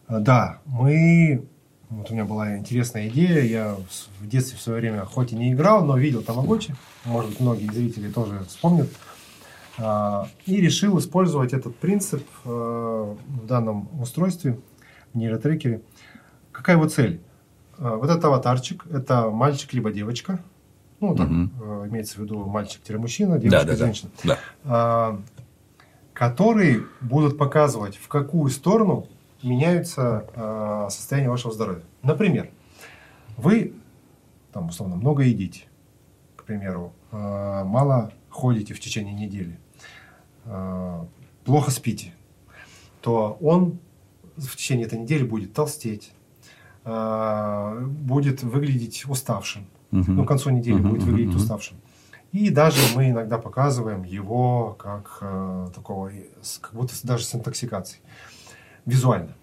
А, 0.06 0.18
Да, 0.20 0.60
мы... 0.66 1.44
Вот 1.90 2.10
у 2.10 2.14
меня 2.14 2.24
была 2.24 2.56
интересная 2.56 3.08
идея. 3.08 3.42
Я 3.42 3.74
в- 4.20 4.26
детстве 4.26 4.56
в 4.56 4.62
свое 4.62 4.80
время 4.80 5.04
хоть 5.04 5.32
и 5.32 5.36
не 5.36 5.52
играл, 5.52 5.84
но 5.84 5.98
видел 5.98 6.22
Тамагочи. 6.22 6.74
Может 7.04 7.30
быть, 7.32 7.40
многие 7.40 7.70
зрители 7.70 8.10
тоже 8.10 8.40
вспомнят. 8.48 8.88
А, 9.78 10.26
И 10.46 10.56
решил 10.58 10.98
использовать 10.98 11.52
этот 11.52 11.76
принцип 11.76 12.26
э, 12.46 12.48
в 12.48 13.46
данном 13.46 13.90
устройстве, 14.00 14.58
в 15.12 15.18
нейротрекере. 15.18 15.82
Какая 16.50 16.76
его 16.76 16.88
цель? 16.88 17.20
А, 17.76 17.96
Вот 17.96 18.08
этот 18.08 18.24
аватарчик– 18.24 18.86
это 18.90 19.28
мальчик 19.28 19.74
либо 19.74 19.92
девочка. 19.92 20.38
Ну, 21.00 21.14
так 21.14 21.28
э, 21.28 21.88
имеется 21.90 22.16
в 22.16 22.22
виду 22.22 22.42
мальчик-мужчина, 22.46 23.34
Да, 23.34 23.38
девочка, 23.40 23.66
да, 23.66 23.72
да. 23.72 23.84
женщина. 23.84 24.10
Да. 24.64 25.18
Которые 26.28 26.85
будут 27.00 27.37
показывать, 27.37 27.96
в 27.96 28.06
какую 28.06 28.48
сторону 28.48 29.08
меняются 29.42 30.24
а, 30.37 30.88
состояние 30.88 31.28
вашего 31.28 31.52
здоровья. 31.52 31.82
Например, 32.04 32.48
вы 33.37 33.74
там 34.52 34.68
условно 34.68 34.94
много 34.94 35.24
едите, 35.24 35.64
к 36.37 36.44
примеру, 36.44 36.92
а, 37.11 37.64
мало 37.64 38.12
ходите 38.30 38.72
в 38.72 38.78
течение 38.78 39.14
недели, 39.14 39.58
а, 40.44 41.08
плохо 41.44 41.72
спите, 41.72 42.14
то 43.00 43.37
он 43.40 43.80
в 44.37 44.54
течение 44.54 44.87
этой 44.87 45.00
недели 45.00 45.24
будет 45.24 45.54
толстеть, 45.54 46.12
а, 46.85 47.80
будет 47.80 48.44
выглядеть 48.44 49.06
уставшим, 49.08 49.66
Мгм. 49.90 50.14
ну, 50.18 50.24
к 50.24 50.28
концу 50.28 50.50
недели 50.50 50.76
Мгм, 50.78 50.88
будет 50.88 51.02
выглядеть 51.02 51.35
мгм. 51.35 51.38
уставшим. 51.38 51.78
И 52.32 52.48
даже 52.50 52.78
мы 52.96 53.10
иногда 53.10 53.38
показываем 53.38 54.04
его 54.04 54.74
как 54.78 55.18
э, 55.20 55.68
такого, 55.74 56.10
с- 56.40 56.58
как 56.58 56.72
будто 56.74 56.94
даже 57.02 57.24
с 57.24 57.34
интоксикацией, 57.34 58.00
визуально. 58.86 59.34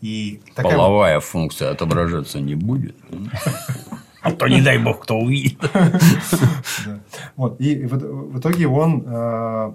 И 0.00 0.40
такая 0.54 0.76
Половая 0.76 1.18
функция 1.20 1.70
отображаться 1.72 2.40
не 2.40 2.54
будет. 2.54 2.96
А 4.20 4.32
то, 4.32 4.48
не 4.48 4.60
дай 4.60 4.78
бог, 4.78 5.00
кто 5.04 5.16
увидит. 5.16 5.58
Вот, 7.36 7.60
и 7.60 7.86
в, 7.86 8.38
итоге 8.38 8.66
он 8.66 9.04
э, 9.06 9.72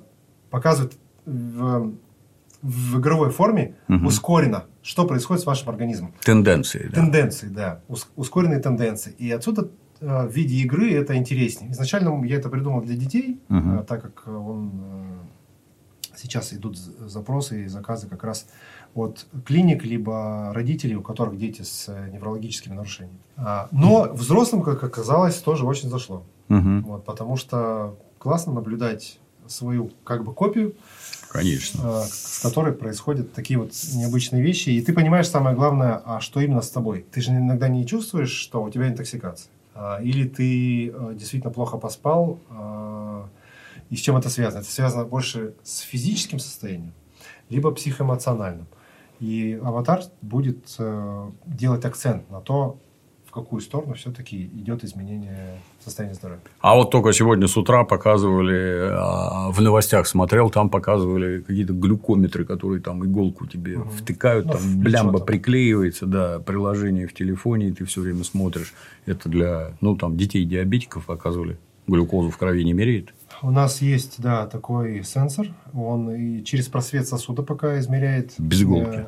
показывает 0.49 0.93
в, 1.25 2.99
игровой 2.99 3.29
форме 3.31 3.75
ускоренно, 3.87 4.65
что 4.81 5.05
происходит 5.05 5.43
с 5.43 5.45
вашим 5.45 5.69
организмом. 5.69 6.13
Тенденции, 6.21 6.87
да. 6.89 6.95
Тенденции, 6.95 7.47
да. 7.47 7.81
Ус- 7.87 8.09
ускоренные 8.17 8.59
тенденции. 8.59 9.13
И 9.17 9.31
отсюда 9.31 9.61
э, 9.63 9.67
в 10.03 10.31
виде 10.31 10.55
игры 10.57 10.93
это 10.93 11.15
интереснее. 11.15 11.71
Изначально 11.71 12.23
я 12.25 12.37
это 12.37 12.49
придумал 12.49 12.81
для 12.81 12.95
детей, 12.95 13.39
э, 13.49 13.83
так 13.87 14.01
как 14.01 14.27
он 14.27 14.71
э, 14.73 16.17
сейчас 16.17 16.53
идут 16.53 16.77
запросы 16.77 17.65
и 17.65 17.67
заказы 17.67 18.07
как 18.07 18.23
раз 18.23 18.47
от 18.95 19.25
клиник, 19.45 19.83
либо 19.83 20.51
родителей, 20.53 20.95
у 20.95 21.01
которых 21.01 21.37
дети 21.37 21.63
с 21.63 21.85
э, 21.87 22.09
неврологическими 22.11 22.73
нарушениями. 22.73 23.17
А, 23.37 23.67
Но 23.71 24.09
взрослым, 24.13 24.61
как 24.61 24.83
оказалось, 24.83 25.35
тоже 25.37 25.65
очень 25.65 25.89
зашло. 25.89 26.23
Мгм. 26.49 26.83
Вот, 26.83 27.05
потому 27.05 27.37
что 27.37 27.97
классно 28.19 28.53
наблюдать 28.53 29.19
свою 29.47 29.91
как 30.03 30.23
бы 30.23 30.33
копию, 30.33 30.75
Конечно. 31.29 31.81
э, 31.83 32.03
с 32.07 32.39
которой 32.41 32.73
происходят 32.73 33.33
такие 33.33 33.59
вот 33.59 33.71
необычные 33.93 34.41
вещи. 34.43 34.69
И 34.69 34.81
ты 34.81 34.93
понимаешь 34.93 35.27
самое 35.27 35.55
главное, 35.55 36.01
а 36.05 36.19
что 36.21 36.39
именно 36.39 36.61
с 36.61 36.69
тобой. 36.69 37.05
Ты 37.11 37.21
же 37.21 37.31
иногда 37.31 37.67
не 37.67 37.85
чувствуешь, 37.85 38.31
что 38.31 38.63
у 38.63 38.69
тебя 38.69 38.87
интоксикация. 38.87 39.49
А, 39.75 39.99
Или 40.01 40.27
ты 40.27 40.89
э, 40.89 41.13
действительно 41.15 41.51
плохо 41.53 41.77
поспал. 41.77 42.39
а, 42.49 43.27
И 43.89 43.95
с 43.95 43.99
чем 43.99 44.17
это 44.17 44.29
связано? 44.29 44.61
Это 44.61 44.69
связано 44.71 45.05
больше 45.05 45.53
с 45.63 45.79
физическим 45.79 46.39
состоянием, 46.39 46.93
либо 47.49 47.71
психоэмоциональным. 47.71 48.67
И 49.19 49.59
аватар 49.63 50.01
будет 50.21 50.75
э, 50.79 51.31
делать 51.45 51.85
акцент 51.85 52.29
на 52.29 52.41
то, 52.41 52.77
какую 53.33 53.61
сторону 53.61 53.95
все-таки 53.95 54.45
идет 54.45 54.83
изменение 54.83 55.57
состояния 55.83 56.13
здоровья. 56.15 56.41
А 56.61 56.75
вот 56.75 56.91
только 56.91 57.11
сегодня 57.13 57.47
с 57.47 57.57
утра 57.57 57.83
показывали, 57.83 58.89
а, 58.91 59.49
в 59.51 59.59
новостях 59.61 60.07
смотрел, 60.07 60.49
там 60.49 60.69
показывали 60.69 61.41
какие-то 61.41 61.73
глюкометры, 61.73 62.45
которые 62.45 62.81
там 62.81 63.03
иголку 63.03 63.47
тебе 63.47 63.77
Мгм. 63.77 63.89
втыкают, 63.89 64.45
Ну, 64.45 64.51
там 64.53 64.79
блямба 64.79 65.17
там. 65.19 65.25
приклеивается, 65.27 66.05
да, 66.05 66.39
приложение 66.39 67.07
в 67.07 67.13
телефоне, 67.13 67.69
и 67.69 67.71
ты 67.71 67.85
все 67.85 68.01
время 68.01 68.23
смотришь. 68.23 68.73
Это 69.05 69.27
для, 69.29 69.71
ну, 69.81 69.95
там, 69.95 70.15
детей-диабетиков 70.15 71.05
показывали. 71.05 71.57
Глюкозу 71.87 72.29
в 72.29 72.37
крови 72.37 72.63
не 72.63 72.71
меряет. 72.73 73.13
У 73.41 73.51
нас 73.51 73.81
есть, 73.81 74.21
да, 74.21 74.45
такой 74.47 75.03
сенсор. 75.03 75.47
Он 75.73 76.09
и 76.11 76.43
через 76.45 76.67
просвет 76.69 77.07
сосуда 77.09 77.43
пока 77.43 77.77
измеряет. 77.79 78.31
Без 78.37 78.61
иголки. 78.61 79.05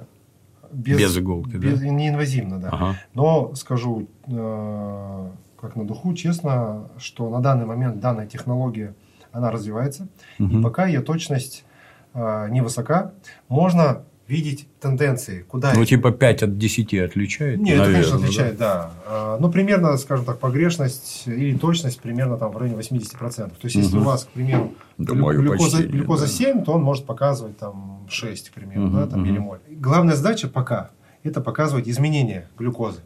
Э, 0.71 0.75
Без 0.75 1.17
иголки, 1.17 1.55
без- 1.57 1.79
да? 1.79 1.87
Неинвазивно, 1.87 2.59
да. 2.59 2.69
Ага. 2.71 2.95
Но 3.13 3.53
скажу, 3.55 4.07
э, 4.27 5.29
как 5.59 5.75
на 5.75 5.85
духу, 5.85 6.13
честно, 6.13 6.89
что 6.97 7.29
на 7.29 7.41
данный 7.41 7.65
момент 7.65 7.99
данная 7.99 8.27
технология, 8.27 8.93
она 9.31 9.51
развивается. 9.51 10.07
И 10.37 10.43
Мгм. 10.43 10.63
пока 10.63 10.85
ее 10.85 11.01
точность 11.01 11.65
э, 12.13 12.47
невысока. 12.49 13.11
Можно 13.49 14.03
видеть 14.27 14.67
тенденции, 14.79 15.41
куда... 15.41 15.73
Ну, 15.73 15.85
типа 15.85 16.11
5 16.11 16.43
от 16.43 16.57
10 16.57 16.93
отличает? 16.95 17.59
Нет, 17.59 17.77
наверное, 17.77 18.01
это, 18.01 18.09
конечно, 18.09 18.15
отличает, 18.15 18.57
да. 18.57 18.91
да. 19.07 19.37
Ну, 19.39 19.51
примерно, 19.51 19.97
скажем 19.97 20.25
так, 20.25 20.39
погрешность 20.39 21.23
или 21.27 21.57
точность 21.57 21.99
примерно 22.01 22.37
там 22.37 22.51
в 22.51 22.57
районе 22.57 22.79
80%. 22.79 23.19
То 23.19 23.53
есть, 23.63 23.75
если 23.75 23.97
угу. 23.97 24.03
у 24.03 24.07
вас, 24.07 24.25
к 24.25 24.29
примеру, 24.29 24.73
да, 24.97 25.13
глюкоза, 25.13 25.83
глюкоза 25.83 26.25
да. 26.25 26.31
7, 26.31 26.63
то 26.63 26.73
он 26.73 26.81
может 26.81 27.05
показывать 27.05 27.57
там 27.57 28.05
6, 28.09 28.49
к 28.49 28.53
примеру, 28.53 28.87
угу, 28.87 28.97
да, 28.97 29.07
там, 29.07 29.21
угу. 29.21 29.29
миллимоль. 29.29 29.59
Главная 29.69 30.15
задача 30.15 30.47
пока– 30.47 30.89
это 31.23 31.41
показывать 31.41 31.87
изменения 31.87 32.49
глюкозы. 32.57 33.01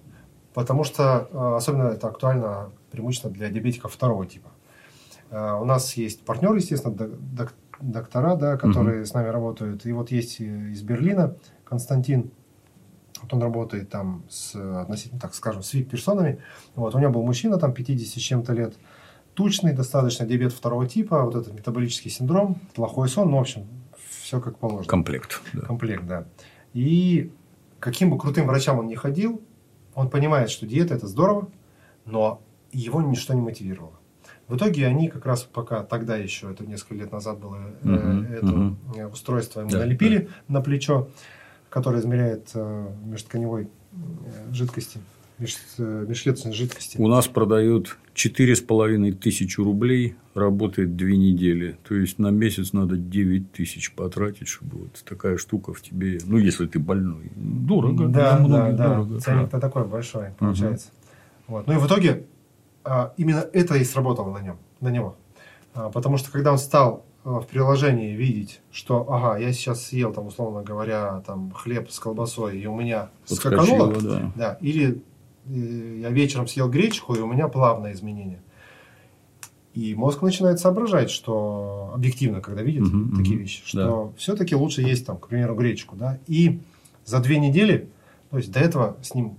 Потому 0.54 0.84
что, 0.84 1.28
а, 1.32 1.58
особенно 1.58 1.90
это 1.90 2.08
актуально 2.08 2.70
преимущественно 2.92 3.34
для 3.34 3.50
диабетиков 3.50 3.94
второго 3.94 4.26
типа. 4.26 4.50
А, 5.32 5.58
у 5.58 5.66
нас 5.66 5.94
есть 5.96 6.24
партнер, 6.26 6.54
естественно, 6.56 6.96
доктора, 7.82 8.36
да, 8.36 8.58
которые 8.58 9.02
угу. 9.02 9.06
с 9.06 9.14
нами 9.14 9.28
работают. 9.28 9.86
И 9.86 9.92
вот 9.92 10.12
есть 10.12 10.40
из 10.40 10.82
Берлина 10.82 11.36
Константин, 11.64 12.32
вот 13.22 13.34
он 13.34 13.42
работает 13.42 13.90
там 13.90 14.24
с 14.30 14.56
относительно, 14.56 15.20
так 15.20 15.34
скажем, 15.34 15.62
с 15.62 15.74
VIP-персонами. 15.74 16.40
Вот, 16.76 16.96
у 16.96 17.00
него 17.00 17.12
был 17.12 17.24
мужчина 17.24 17.58
там 17.58 17.74
50 17.74 18.08
с 18.08 18.12
чем-то 18.22 18.54
лет, 18.54 18.76
тучный, 19.34 19.74
достаточно 19.74 20.26
диабет 20.26 20.54
второго 20.54 20.88
типа, 20.88 21.24
вот 21.24 21.36
этот 21.36 21.54
метаболический 21.54 22.12
синдром, 22.12 22.60
плохой 22.76 23.10
сон, 23.10 23.32
ну, 23.32 23.38
в 23.38 23.42
общем, 23.42 23.68
все 24.22 24.40
как 24.40 24.58
положено. 24.58 24.88
Комплект. 24.88 25.42
Да. 25.54 25.62
Комплект, 25.62 26.06
да. 26.06 26.26
И 26.74 27.32
каким 27.80 28.10
бы 28.12 28.18
крутым 28.18 28.48
врачам 28.48 28.80
он 28.80 28.88
ни 28.88 28.96
ходил, 28.96 29.42
он 29.96 30.10
понимает, 30.10 30.50
что 30.50 30.66
диета– 30.66 30.94
это 30.96 31.08
здорово, 31.08 31.50
но 32.06 32.42
его 32.72 33.02
ничто 33.02 33.34
не 33.34 33.42
мотивировало. 33.42 33.99
В 34.50 34.58
итоге 34.58 34.88
они 34.88 35.10
как 35.10 35.28
раз 35.28 35.44
пока 35.44 35.84
тогда 35.84 36.18
еще, 36.18 36.52
это 36.52 36.66
несколько 36.66 36.96
лет 36.96 37.12
назад 37.12 37.40
было, 37.40 37.58
uh-huh, 37.84 38.34
это 38.34 38.48
uh-huh. 38.48 39.12
устройство 39.12 39.62
ему 39.62 39.70
да, 39.70 39.80
налепили 39.80 40.18
да. 40.18 40.56
на 40.56 40.62
плечо, 40.62 41.08
которое 41.70 42.02
измеряет 42.02 42.50
э, 42.56 42.88
межтканевой 43.06 43.70
э, 43.92 43.98
жидкости, 44.52 45.00
меж, 45.38 45.56
э, 45.78 46.06
межклеточной 46.08 46.54
жидкости. 46.54 46.98
У 46.98 47.08
нас 47.08 47.28
продают 47.28 48.00
четыре 48.16 48.56
с 48.56 48.62
половиной 48.62 49.12
тысячи 49.12 49.62
рублей, 49.62 50.16
работает 50.34 50.96
две 50.96 51.16
недели. 51.16 51.78
То 51.88 51.94
есть, 51.94 52.18
на 52.18 52.32
месяц 52.32 52.74
надо 52.74 52.98
9 52.98 53.52
тысяч 53.52 53.94
потратить, 53.94 54.48
чтобы 54.48 54.78
вот 54.78 55.04
такая 55.08 55.38
штука 55.38 55.74
в 55.74 55.82
тебе, 55.84 56.20
ну, 56.26 56.40
если 56.40 56.66
ты 56.66 56.80
больной. 56.80 57.32
Дорого. 57.36 58.08
Да, 58.08 58.40
да, 58.40 58.72
да. 58.72 58.88
Дорого, 58.96 59.20
Ценник-то 59.20 59.58
да. 59.58 59.62
такой 59.62 59.86
большой, 59.86 60.30
получается. 60.40 60.88
Угу. 60.88 61.56
Вот. 61.56 61.68
Ну, 61.68 61.74
и 61.74 61.78
в 61.78 61.86
итоге 61.86 62.26
именно 63.18 63.46
это 63.54 63.76
и 63.76 63.84
сработало 63.84 64.32
на 64.32 64.42
нем, 64.42 64.58
на 64.82 64.90
него. 64.90 65.16
А, 65.74 65.90
потому 65.90 66.18
что 66.18 66.32
когда 66.32 66.52
он 66.52 66.58
стал 66.58 67.06
а, 67.24 67.40
в 67.40 67.48
приложении 67.48 68.16
видеть, 68.16 68.62
что, 68.72 69.12
ага, 69.12 69.38
я 69.38 69.54
сейчас 69.54 69.86
съел, 69.86 70.14
там, 70.14 70.28
условно 70.28 70.64
говоря, 70.64 71.22
там, 71.26 71.52
хлеб 71.52 71.90
с 71.90 72.00
колбасой, 72.00 72.60
и 72.60 72.66
у 72.66 72.76
меня 72.76 73.10
скакануло, 73.26 73.94
да. 74.02 74.32
да, 74.36 74.58
или 74.62 75.02
э, 75.48 76.00
я 76.02 76.10
вечером 76.10 76.48
съел 76.48 76.70
гречку, 76.70 77.14
и 77.16 77.20
у 77.20 77.28
меня 77.28 77.48
плавное 77.48 77.94
изменение. 77.94 78.42
И 79.74 79.94
мозг 79.94 80.22
начинает 80.22 80.60
соображать, 80.60 81.12
что 81.12 81.92
объективно, 81.94 82.42
когда 82.42 82.64
видит 82.64 82.88
угу, 82.88 83.16
такие 83.18 83.36
угу, 83.36 83.44
вещи, 83.44 83.62
что 83.64 84.12
да. 84.12 84.18
все-таки 84.18 84.56
лучше 84.56 84.82
есть, 84.82 85.06
там, 85.06 85.18
к 85.18 85.28
примеру, 85.28 85.56
гречку. 85.56 85.96
Да? 85.96 86.20
И 86.28 86.60
за 87.06 87.20
две 87.20 87.40
недели, 87.40 87.88
то 88.32 88.38
есть 88.38 88.52
до 88.52 88.60
этого 88.60 88.98
с 89.04 89.14
ним 89.14 89.38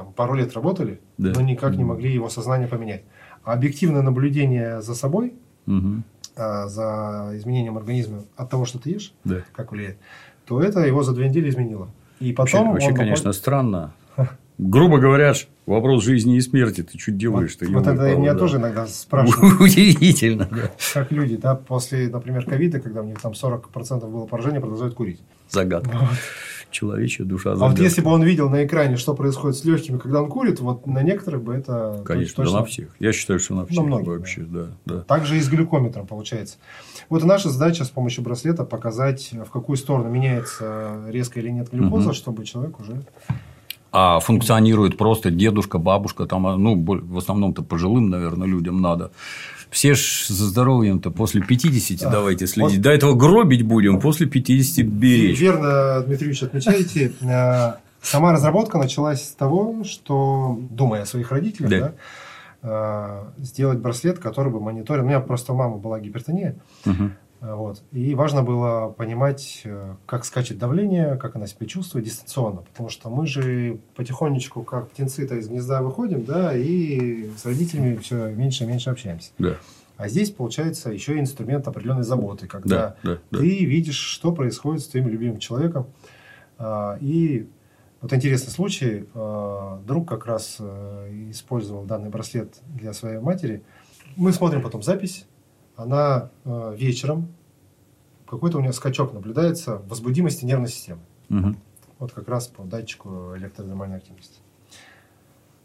там, 0.00 0.12
пару 0.14 0.34
лет 0.34 0.54
работали, 0.54 1.00
да. 1.18 1.32
но 1.34 1.42
никак 1.42 1.76
не 1.76 1.84
могли 1.84 2.12
его 2.12 2.30
сознание 2.30 2.68
поменять. 2.68 3.02
А 3.44 3.52
объективное 3.52 4.02
наблюдение 4.02 4.80
за 4.80 4.94
собой, 4.94 5.34
угу. 5.66 6.02
а, 6.36 6.68
за 6.68 7.32
изменением 7.34 7.76
организма 7.76 8.24
от 8.36 8.50
того, 8.50 8.64
что 8.64 8.78
ты 8.78 8.90
ешь, 8.90 9.12
да. 9.24 9.42
как 9.52 9.72
влияет, 9.72 9.98
то 10.46 10.60
это 10.62 10.80
его 10.80 11.02
за 11.02 11.12
две 11.12 11.28
недели 11.28 11.50
изменило. 11.50 11.90
И 12.18 12.32
потом 12.32 12.72
вообще, 12.72 12.88
вообще 12.88 12.96
конечно, 12.98 13.32
странно. 13.32 13.92
Грубо 14.56 14.98
говоря, 14.98 15.32
вопрос 15.64 16.04
жизни 16.04 16.36
и 16.36 16.40
смерти. 16.42 16.82
Ты 16.82 16.98
что 16.98 17.12
делаешь? 17.12 17.56
Вот, 17.60 17.70
вот 17.70 17.86
это 17.86 18.14
меня 18.16 18.34
да. 18.34 18.38
тоже 18.38 18.58
иногда 18.58 18.86
спрашивают. 18.86 19.60
Удивительно. 19.60 20.48
Да. 20.50 20.70
Как 20.92 21.12
люди, 21.12 21.36
да, 21.36 21.54
после, 21.54 22.08
например, 22.08 22.44
ковида, 22.44 22.80
когда 22.80 23.00
у 23.00 23.04
них 23.04 23.20
там 23.20 23.32
40% 23.32 24.06
было 24.10 24.26
поражения, 24.26 24.60
продолжают 24.60 24.94
курить. 24.94 25.20
Загадка. 25.48 25.96
Вот 25.96 26.08
человечья 26.70 27.24
душа 27.24 27.54
загадка. 27.54 27.66
А 27.66 27.68
вот 27.70 27.78
если 27.78 28.00
бы 28.00 28.10
он 28.10 28.22
видел 28.22 28.48
на 28.48 28.64
экране, 28.64 28.96
что 28.96 29.14
происходит 29.14 29.56
с 29.56 29.64
легкими, 29.64 29.98
когда 29.98 30.22
он 30.22 30.28
курит, 30.28 30.60
вот 30.60 30.86
на 30.86 31.02
некоторых 31.02 31.42
бы 31.42 31.54
это 31.54 32.02
Конечно, 32.04 32.36
точно... 32.36 32.52
да 32.52 32.60
на 32.60 32.64
всех. 32.64 32.88
Я 32.98 33.12
считаю, 33.12 33.38
что 33.40 33.54
на 33.54 33.66
всех. 33.66 33.78
На 33.78 33.82
многих, 33.84 34.08
вообще, 34.08 34.42
да. 34.42 34.66
да. 34.84 34.94
да. 34.94 35.00
Также 35.02 35.36
и 35.36 35.40
с 35.40 35.48
глюкометром 35.48 36.06
получается. 36.06 36.58
Вот 37.08 37.24
наша 37.24 37.50
задача 37.50 37.84
с 37.84 37.90
помощью 37.90 38.22
браслета 38.24 38.64
показать, 38.64 39.32
в 39.32 39.50
какую 39.50 39.76
сторону 39.76 40.08
меняется 40.10 41.04
резко 41.08 41.40
или 41.40 41.50
нет 41.50 41.70
глюкоза, 41.70 42.08
угу. 42.08 42.14
чтобы 42.14 42.44
человек 42.44 42.78
уже 42.80 43.02
а 43.92 44.20
функционирует 44.20 44.96
просто 44.96 45.30
дедушка, 45.30 45.78
бабушка, 45.78 46.26
там, 46.26 46.42
ну, 46.62 46.76
в 46.84 47.18
основном-то 47.18 47.62
пожилым, 47.62 48.10
наверное, 48.10 48.46
людям 48.46 48.80
надо. 48.80 49.10
Все 49.70 49.94
ж 49.94 50.26
за 50.28 50.46
здоровьем-то 50.46 51.10
после 51.10 51.42
50 51.42 52.00
да. 52.00 52.10
давайте 52.10 52.46
следить. 52.46 52.76
Вот. 52.76 52.82
До 52.82 52.90
этого 52.90 53.14
гробить 53.14 53.62
будем, 53.62 54.00
после 54.00 54.26
50 54.26 54.84
беречь. 54.86 55.40
Верно, 55.40 56.02
Дмитрий 56.06 56.28
Ильич, 56.28 56.42
отмечаете. 56.42 57.12
Э, 57.20 57.74
сама 58.02 58.32
разработка 58.32 58.78
началась 58.78 59.28
с 59.28 59.32
того, 59.32 59.84
что, 59.84 60.58
думая 60.70 61.02
о 61.02 61.06
своих 61.06 61.30
родителях, 61.30 61.70
да. 61.70 61.92
Да, 62.62 63.26
э, 63.38 63.42
сделать 63.42 63.78
браслет, 63.78 64.18
который 64.18 64.52
бы 64.52 64.60
мониторил. 64.60 65.04
У 65.04 65.06
меня 65.06 65.20
просто 65.20 65.52
у 65.52 65.56
мамы 65.56 65.78
была 65.78 66.00
гипертония. 66.00 66.56
Угу. 66.84 67.10
Вот. 67.40 67.82
И 67.92 68.14
важно 68.14 68.42
было 68.42 68.90
понимать, 68.90 69.62
э, 69.64 69.94
как 70.04 70.26
скачет 70.26 70.58
давление, 70.58 71.16
как 71.16 71.36
она 71.36 71.46
себя 71.46 71.66
чувствует 71.66 72.04
дистанционно. 72.04 72.62
Потому 72.62 72.90
что 72.90 73.08
мы 73.08 73.26
же 73.26 73.80
потихонечку, 73.96 74.62
как 74.62 74.90
птенцы-то 74.90 75.36
из 75.36 75.48
гнезда 75.48 75.80
выходим, 75.80 76.24
да, 76.24 76.54
и 76.54 77.30
с 77.36 77.46
родителями 77.46 77.96
все 77.96 78.28
меньше 78.30 78.64
и 78.64 78.66
меньше 78.66 78.90
общаемся. 78.90 79.30
Да. 79.38 79.56
А 79.96 80.08
здесь, 80.08 80.30
получается, 80.30 80.90
еще 80.90 81.16
и 81.16 81.20
инструмент 81.20 81.66
определенной 81.66 82.04
заботы, 82.04 82.46
когда 82.46 82.96
да, 83.02 83.16
да, 83.30 83.38
ты 83.38 83.38
да. 83.38 83.66
видишь, 83.66 83.98
что 83.98 84.32
происходит 84.32 84.82
с 84.82 84.88
твоим 84.88 85.08
любимым 85.08 85.38
человеком. 85.38 85.86
А, 86.58 86.98
и 87.00 87.48
вот 88.02 88.12
интересный 88.12 88.50
случай. 88.50 89.06
А, 89.14 89.80
друг 89.86 90.08
как 90.08 90.26
раз 90.26 90.56
э, 90.58 91.28
использовал 91.30 91.84
данный 91.84 92.10
браслет 92.10 92.54
для 92.66 92.92
своей 92.92 93.18
матери. 93.18 93.62
Мы 94.16 94.32
смотрим 94.32 94.62
потом 94.62 94.82
запись 94.82 95.26
она 95.82 96.30
э, 96.44 96.74
вечером, 96.76 97.28
какой-то 98.28 98.58
у 98.58 98.60
нее 98.60 98.72
скачок 98.72 99.12
наблюдается 99.12 99.82
возбудимости 99.88 100.44
нервной 100.44 100.68
системы. 100.68 101.00
Угу. 101.30 101.54
Вот 101.98 102.12
как 102.12 102.28
раз 102.28 102.48
по 102.48 102.62
датчику 102.64 103.34
электродермальной 103.36 103.96
активности. 103.96 104.40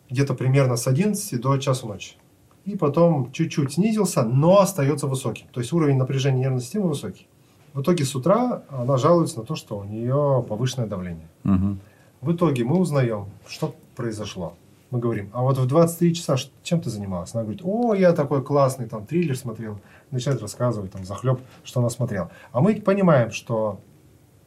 Где-то 0.09 0.33
примерно 0.33 0.77
с 0.77 0.87
11 0.87 1.39
до 1.41 1.57
часу 1.57 1.87
ночи. 1.87 2.15
И 2.63 2.75
потом 2.75 3.31
чуть-чуть 3.31 3.73
снизился, 3.73 4.23
но 4.23 4.59
остается 4.59 5.07
высоким. 5.07 5.47
То 5.51 5.59
есть 5.59 5.71
уровень 5.73 5.97
напряжения 5.97 6.41
нервной 6.41 6.61
системы 6.61 6.87
высокий. 6.87 7.27
В 7.73 7.81
итоге 7.81 8.05
с 8.05 8.15
утра 8.15 8.63
она 8.69 8.97
жалуется 8.97 9.39
на 9.39 9.45
то, 9.45 9.55
что 9.55 9.77
у 9.77 9.83
нее 9.83 10.43
повышенное 10.47 10.87
давление. 10.87 11.27
Угу. 11.43 11.77
В 12.21 12.33
итоге 12.33 12.63
мы 12.63 12.79
узнаем, 12.79 13.27
что 13.47 13.75
произошло 13.95 14.55
мы 14.95 15.01
говорим, 15.01 15.29
а 15.33 15.41
вот 15.41 15.57
в 15.57 15.67
23 15.67 16.15
часа 16.15 16.37
чем 16.63 16.79
ты 16.79 16.89
занималась? 16.89 17.33
Она 17.33 17.43
говорит, 17.43 17.61
о, 17.65 17.93
я 17.93 18.13
такой 18.13 18.41
классный 18.41 18.87
там 18.87 19.05
триллер 19.05 19.35
смотрел. 19.35 19.81
Начинает 20.09 20.41
рассказывать 20.41 20.91
там 20.91 21.03
захлеб, 21.03 21.41
что 21.65 21.81
она 21.81 21.89
смотрела. 21.89 22.31
А 22.53 22.61
мы 22.61 22.75
понимаем, 22.75 23.31
что 23.31 23.81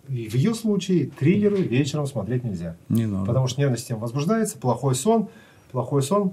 в 0.06 0.10
ее 0.10 0.54
случае 0.54 1.10
триллеры 1.10 1.58
вечером 1.58 2.06
смотреть 2.06 2.44
нельзя. 2.44 2.76
Не 2.88 3.04
надо. 3.04 3.26
Потому 3.26 3.46
что 3.46 3.60
нервная 3.60 3.76
система 3.76 4.00
возбуждается, 4.00 4.56
плохой 4.56 4.94
сон, 4.94 5.28
плохой 5.70 6.02
сон 6.02 6.32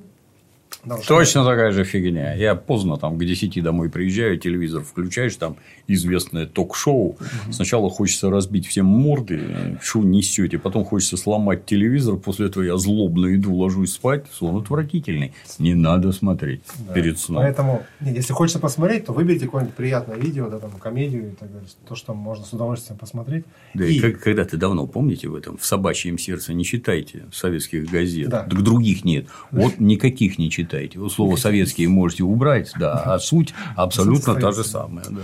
Точно 1.07 1.43
такая 1.43 1.71
же 1.71 1.83
фигня. 1.83 2.33
Я 2.33 2.55
поздно 2.55 2.97
там 2.97 3.17
к 3.17 3.25
10 3.25 3.63
домой 3.63 3.89
приезжаю, 3.89 4.37
телевизор 4.37 4.83
включаешь, 4.83 5.35
там 5.35 5.57
известное 5.87 6.45
ток-шоу. 6.45 7.09
Угу. 7.09 7.53
Сначала 7.53 7.89
хочется 7.89 8.29
разбить 8.29 8.67
всем 8.67 8.85
морды, 8.85 9.77
что 9.81 9.99
несете. 9.99 10.57
Потом 10.57 10.85
хочется 10.85 11.17
сломать 11.17 11.65
телевизор. 11.65 12.17
После 12.17 12.47
этого 12.47 12.63
я 12.63 12.77
злобно 12.77 13.35
иду, 13.35 13.55
ложусь 13.55 13.93
спать. 13.93 14.25
Сон 14.31 14.57
отвратительный. 14.61 15.33
Не 15.59 15.73
надо 15.73 16.11
смотреть 16.11 16.61
да. 16.87 16.93
перед 16.93 17.17
сном. 17.17 17.43
Поэтому, 17.43 17.83
если 18.01 18.33
хочется 18.33 18.59
посмотреть, 18.59 19.05
то 19.05 19.13
выберите 19.13 19.45
какое-нибудь 19.45 19.75
приятное 19.75 20.17
видео, 20.17 20.49
да, 20.49 20.59
там, 20.59 20.71
комедию 20.71 21.31
и 21.31 21.35
так 21.35 21.51
далее. 21.51 21.69
То, 21.87 21.95
что 21.95 22.13
можно 22.13 22.45
с 22.45 22.53
удовольствием 22.53 22.99
посмотреть. 22.99 23.45
Да, 23.73 23.85
и, 23.85 23.93
и 23.93 24.11
когда 24.11 24.45
ты 24.45 24.57
давно, 24.57 24.87
помните 24.87 25.29
в 25.29 25.35
этом, 25.35 25.57
в 25.57 25.65
собачьем 25.65 26.17
сердце 26.17 26.53
не 26.53 26.63
читайте 26.63 27.25
советских 27.31 27.89
газет. 27.89 28.29
Да. 28.29 28.43
Так 28.43 28.61
других 28.61 29.05
нет. 29.05 29.27
Вот 29.51 29.79
никаких 29.79 30.37
не 30.37 30.49
читайте 30.49 30.64
читаете. 30.65 30.99
Вы 30.99 31.09
слово 31.09 31.35
советские 31.35 31.89
можете 31.89 32.23
убрать, 32.23 32.71
да, 32.79 32.93
а 32.93 33.19
суть 33.19 33.53
абсолютно 33.75 34.35
та 34.35 34.51
же 34.51 34.63
самая. 34.63 35.05
Да. 35.09 35.21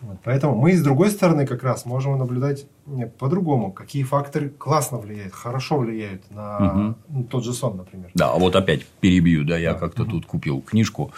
Вот, 0.00 0.18
поэтому 0.22 0.54
мы 0.54 0.76
с 0.76 0.82
другой 0.82 1.10
стороны 1.10 1.44
как 1.44 1.64
раз 1.64 1.84
можем 1.84 2.16
наблюдать 2.18 2.66
по-другому, 3.18 3.72
какие 3.72 4.04
факторы 4.04 4.48
классно 4.48 4.98
влияют, 4.98 5.34
хорошо 5.34 5.78
влияют 5.78 6.30
на 6.30 6.94
угу. 7.08 7.24
тот 7.24 7.44
же 7.44 7.52
сон, 7.52 7.76
например. 7.76 8.10
Да, 8.14 8.32
а 8.32 8.38
вот 8.38 8.54
опять 8.54 8.86
перебью, 9.00 9.44
да, 9.44 9.58
я 9.58 9.72
да. 9.72 9.80
как-то 9.80 10.02
угу. 10.02 10.12
тут 10.12 10.26
купил 10.26 10.60
книжку 10.60 11.12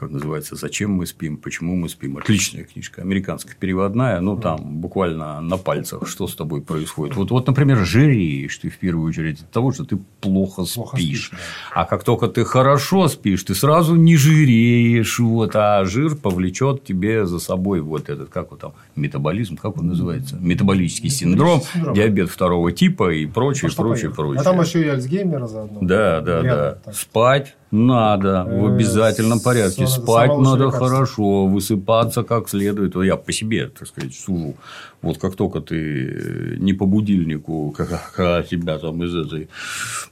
как 0.00 0.10
называется, 0.10 0.56
«Зачем 0.56 0.92
мы 0.92 1.06
спим? 1.06 1.36
Почему 1.36 1.76
мы 1.76 1.88
спим?» 1.88 2.16
Отличная 2.16 2.64
книжка, 2.64 3.02
американская, 3.02 3.54
переводная, 3.54 4.20
ну, 4.20 4.36
там 4.36 4.80
буквально 4.80 5.40
на 5.42 5.58
пальцах, 5.58 6.08
что 6.08 6.26
с 6.26 6.34
тобой 6.34 6.62
происходит. 6.62 7.16
Вот, 7.16 7.30
вот 7.30 7.46
например, 7.46 7.84
жиреешь 7.84 8.56
ты 8.56 8.70
в 8.70 8.78
первую 8.78 9.08
очередь 9.08 9.40
от 9.42 9.50
того, 9.50 9.72
что 9.72 9.84
ты 9.84 9.98
плохо, 10.20 10.64
плохо 10.74 10.96
спишь. 10.96 11.26
спишь 11.26 11.30
да. 11.32 11.82
А 11.82 11.84
как 11.84 12.02
только 12.02 12.28
ты 12.28 12.44
хорошо 12.44 13.08
спишь, 13.08 13.44
ты 13.44 13.54
сразу 13.54 13.94
не 13.94 14.16
жиреешь, 14.16 15.18
вот, 15.18 15.54
а 15.54 15.84
жир 15.84 16.16
повлечет 16.16 16.82
тебе 16.84 17.26
за 17.26 17.38
собой 17.38 17.80
вот 17.80 18.08
этот, 18.08 18.30
как 18.30 18.50
вот 18.50 18.60
там, 18.60 18.72
метаболизм, 18.96 19.56
как 19.56 19.76
он 19.76 19.88
называется? 19.88 20.36
Метаболический 20.40 21.10
синдром, 21.10 21.60
синдром. 21.60 21.94
диабет 21.94 22.30
второго 22.30 22.72
типа 22.72 23.12
и 23.12 23.26
прочее, 23.26 23.70
прочее, 23.76 24.10
прочее. 24.10 24.40
А 24.40 24.44
там 24.44 24.60
еще 24.60 24.82
и 24.82 24.88
Альцгеймера 24.88 25.46
заодно. 25.46 25.78
Да, 25.82 26.20
да, 26.20 26.42
Рядом, 26.42 26.48
да. 26.48 26.78
Так. 26.84 26.94
Спать 26.94 27.56
надо 27.70 28.44
в 28.44 28.66
э, 28.66 28.74
обязательном 28.74 29.40
порядке. 29.40 29.86
Спать 29.86 30.36
надо 30.38 30.70
хорошо, 30.70 31.46
высыпаться 31.46 32.22
как 32.24 32.48
следует. 32.48 32.96
Я 32.96 33.16
по 33.16 33.32
себе, 33.32 33.68
так 33.68 33.86
сказать, 33.86 34.14
сужу. 34.14 34.56
Вот 35.02 35.18
как 35.18 35.34
только 35.36 35.60
ты 35.60 36.56
не 36.58 36.72
по 36.72 36.84
будильнику, 36.84 37.74
когда 38.16 38.42
тебя 38.42 38.78
там 38.78 39.02
из 39.04 39.14
этой 39.14 39.48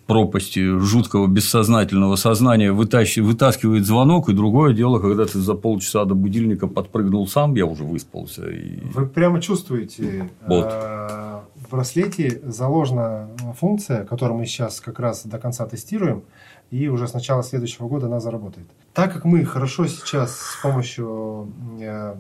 пропасти 0.07 0.79
жуткого 0.79 1.27
бессознательного 1.27 2.17
сознания 2.17 2.73
вытаскивает 2.73 3.85
звонок, 3.85 4.29
и 4.29 4.33
другое 4.33 4.73
дело, 4.73 5.01
когда 5.01 5.27
ты 5.27 5.39
за 5.39 5.55
полчаса 5.55 6.05
до 6.05 6.15
будильника 6.15 6.69
подпрыгнул 6.69 7.27
сам, 7.27 7.55
я 7.57 7.67
уже 7.67 7.85
выспался. 7.85 8.49
И... 8.49 8.81
Вы 8.95 9.07
прямо 9.07 9.41
чувствуете, 9.41 10.31
вот. 10.47 10.69
Э, 10.71 11.41
в 11.57 11.71
браслете 11.71 12.41
заложена 12.45 13.29
функция, 13.59 14.05
которую 14.05 14.39
мы 14.39 14.47
сейчас 14.47 14.81
как 14.81 15.01
раз 15.01 15.27
до 15.27 15.39
конца 15.39 15.67
тестируем– 15.67 16.23
и 16.71 16.89
уже 16.89 17.09
с 17.09 17.15
начала 17.15 17.43
следующего 17.43 17.89
года 17.89 18.07
она 18.07 18.21
заработает. 18.21 18.69
Так 18.95 19.13
как 19.13 19.25
мы 19.25 19.45
хорошо 19.45 19.87
сейчас 19.87 20.37
с 20.37 20.63
помощью 20.63 21.53
э, 21.81 22.17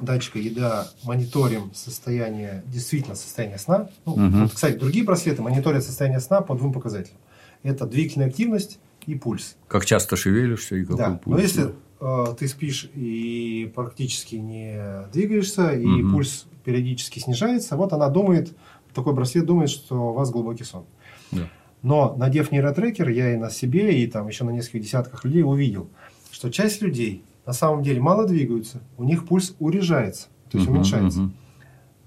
датчика 0.00 0.38
еда 0.38 0.88
мониторим 1.04 1.72
состояние, 1.74 2.62
действительно 2.66 3.14
состояние 3.14 3.58
сна. 3.58 3.88
Ну, 4.04 4.12
угу. 4.12 4.22
вот, 4.42 4.52
кстати, 4.52 4.76
другие 4.76 5.04
браслеты 5.04 5.42
мониторят 5.42 5.84
состояние 5.84 6.20
сна 6.20 6.40
по 6.40 6.54
двум 6.54 6.72
показателям. 6.72 7.18
Это 7.62 7.86
двигательная 7.86 8.28
активность 8.28 8.78
и 9.06 9.14
пульс. 9.14 9.56
Как 9.68 9.84
часто 9.84 10.16
шевелишься 10.16 10.76
и 10.76 10.82
какой 10.82 10.96
да. 10.96 11.10
пульс. 11.22 11.36
Но 11.36 11.42
если 11.42 11.74
э, 12.00 12.34
ты 12.38 12.48
спишь 12.48 12.90
и 12.94 13.70
практически 13.74 14.36
не 14.36 15.06
двигаешься, 15.12 15.70
и 15.70 15.86
угу. 15.86 16.14
пульс 16.14 16.46
периодически 16.64 17.18
снижается, 17.18 17.76
вот 17.76 17.92
она 17.92 18.08
думает, 18.08 18.56
такой 18.94 19.14
браслет 19.14 19.46
думает, 19.46 19.70
что 19.70 20.10
у 20.10 20.12
вас 20.12 20.30
глубокий 20.30 20.64
сон. 20.64 20.84
Да. 21.30 21.48
Но 21.82 22.14
надев 22.16 22.52
нейротрекер, 22.52 23.08
я 23.08 23.34
и 23.34 23.36
на 23.36 23.50
себе, 23.50 24.02
и 24.02 24.06
там 24.06 24.28
еще 24.28 24.44
на 24.44 24.50
нескольких 24.50 24.82
десятках 24.82 25.24
людей 25.24 25.42
увидел, 25.42 25.90
что 26.30 26.50
часть 26.50 26.80
людей 26.80 27.24
на 27.44 27.52
самом 27.52 27.82
деле 27.82 28.00
мало 28.00 28.26
двигаются, 28.26 28.80
у 28.96 29.04
них 29.04 29.26
пульс 29.26 29.56
урежается, 29.58 30.28
то 30.48 30.58
есть 30.58 30.68
uh-huh, 30.68 30.72
уменьшается. 30.72 31.20
Uh-huh. 31.20 31.30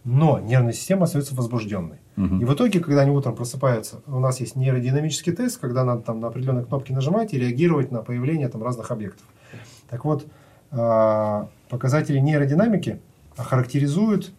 Но 0.06 0.40
нервная 0.40 0.72
система 0.72 1.04
остается 1.04 1.36
возбужденной. 1.36 1.98
Uh-huh. 2.16 2.42
И 2.42 2.46
в 2.46 2.54
итоге, 2.54 2.80
когда 2.80 3.02
они 3.02 3.12
утром 3.12 3.36
просыпаются, 3.36 4.02
у 4.08 4.20
нас 4.20 4.40
есть 4.40 4.56
нейродинамический 4.56 5.34
тест, 5.34 5.60
когда 5.60 5.84
надо 5.84 6.04
там 6.04 6.22
на 6.22 6.28
определенные 6.28 6.64
кнопки 6.64 6.94
нажимать 6.94 7.34
и 7.34 7.40
реагировать 7.40 7.92
на 7.92 8.02
появление 8.02 8.48
там 8.48 8.64
разных 8.64 8.92
объектов. 8.92 9.26
Так 9.90 10.06
вот, 10.06 10.26
а, 10.72 11.50
показатели 11.70 12.20
нейродинамики 12.20 13.02
характеризуют 13.36 14.32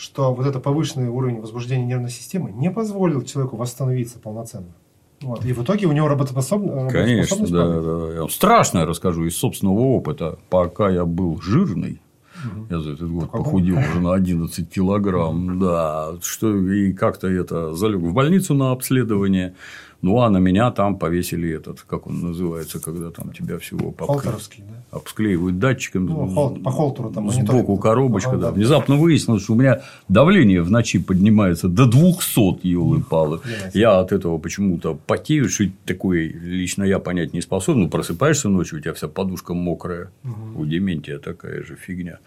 что 0.00 0.32
вот 0.32 0.46
это 0.46 0.60
повышенный 0.60 1.08
уровень 1.08 1.40
возбуждения 1.40 1.84
нервной 1.84 2.10
системы 2.10 2.50
не 2.50 2.70
позволил 2.70 3.22
человеку 3.22 3.56
восстановиться 3.56 4.18
полноценно. 4.18 4.74
Вот. 5.20 5.44
И 5.44 5.52
в 5.52 5.62
итоге 5.62 5.86
у 5.86 5.92
него 5.92 6.08
работоспособность 6.08 6.92
Конечно, 6.92 7.46
да, 7.46 7.80
да. 7.80 8.22
Я 8.22 8.28
страшное 8.30 8.86
расскажу 8.86 9.26
из 9.26 9.36
собственного 9.36 9.78
опыта. 9.80 10.38
Пока 10.48 10.88
я 10.88 11.04
был 11.04 11.38
жирный, 11.42 12.00
угу. 12.42 12.66
я 12.70 12.80
за 12.80 12.92
этот 12.92 13.10
год 13.10 13.30
похудел 13.30 13.76
уже 13.76 14.00
на 14.00 14.14
11 14.14 14.70
килограмм, 14.70 15.58
да, 15.58 16.14
что 16.22 16.56
и 16.56 16.94
как-то 16.94 17.28
это 17.28 17.74
залег 17.74 18.00
в 18.00 18.14
больницу 18.14 18.54
на 18.54 18.72
обследование. 18.72 19.54
Ну, 20.02 20.18
а 20.20 20.30
на 20.30 20.38
меня 20.38 20.70
там 20.70 20.96
повесили 20.96 21.50
этот, 21.50 21.82
как 21.82 22.06
он 22.06 22.20
называется, 22.20 22.80
когда 22.80 23.10
там 23.10 23.32
тебя 23.32 23.58
всего 23.58 23.94
Холтеровский, 23.98 24.64
да? 24.66 24.96
обсклеивают 24.96 25.58
датчиком. 25.58 26.06
Ну, 26.06 26.56
по 26.64 26.70
холтеру 26.70 27.10
там 27.10 27.30
Сбоку 27.30 27.76
коробочка, 27.76 28.36
да. 28.36 28.50
Внезапно 28.50 28.96
выяснилось, 28.96 29.42
что 29.42 29.52
у 29.52 29.56
меня 29.56 29.82
давление 30.08 30.62
в 30.62 30.70
ночи 30.70 30.98
поднимается 30.98 31.68
до 31.68 31.86
200, 31.86 32.66
елы 32.66 33.02
палы. 33.02 33.40
Я 33.74 34.00
от 34.00 34.12
этого 34.12 34.38
почему-то 34.38 34.98
потею, 35.06 35.48
что 35.48 35.64
такое 35.84 36.32
лично 36.32 36.84
я 36.84 36.98
понять 36.98 37.34
не 37.34 37.42
способен. 37.42 37.80
Ну, 37.80 37.88
просыпаешься 37.88 38.48
ночью, 38.48 38.78
у 38.78 38.82
тебя 38.82 38.94
вся 38.94 39.08
подушка 39.08 39.54
мокрая. 39.54 40.10
У 40.56 40.64
дементия 40.64 41.18
такая 41.18 41.62
же 41.62 41.76
фигня 41.76 42.18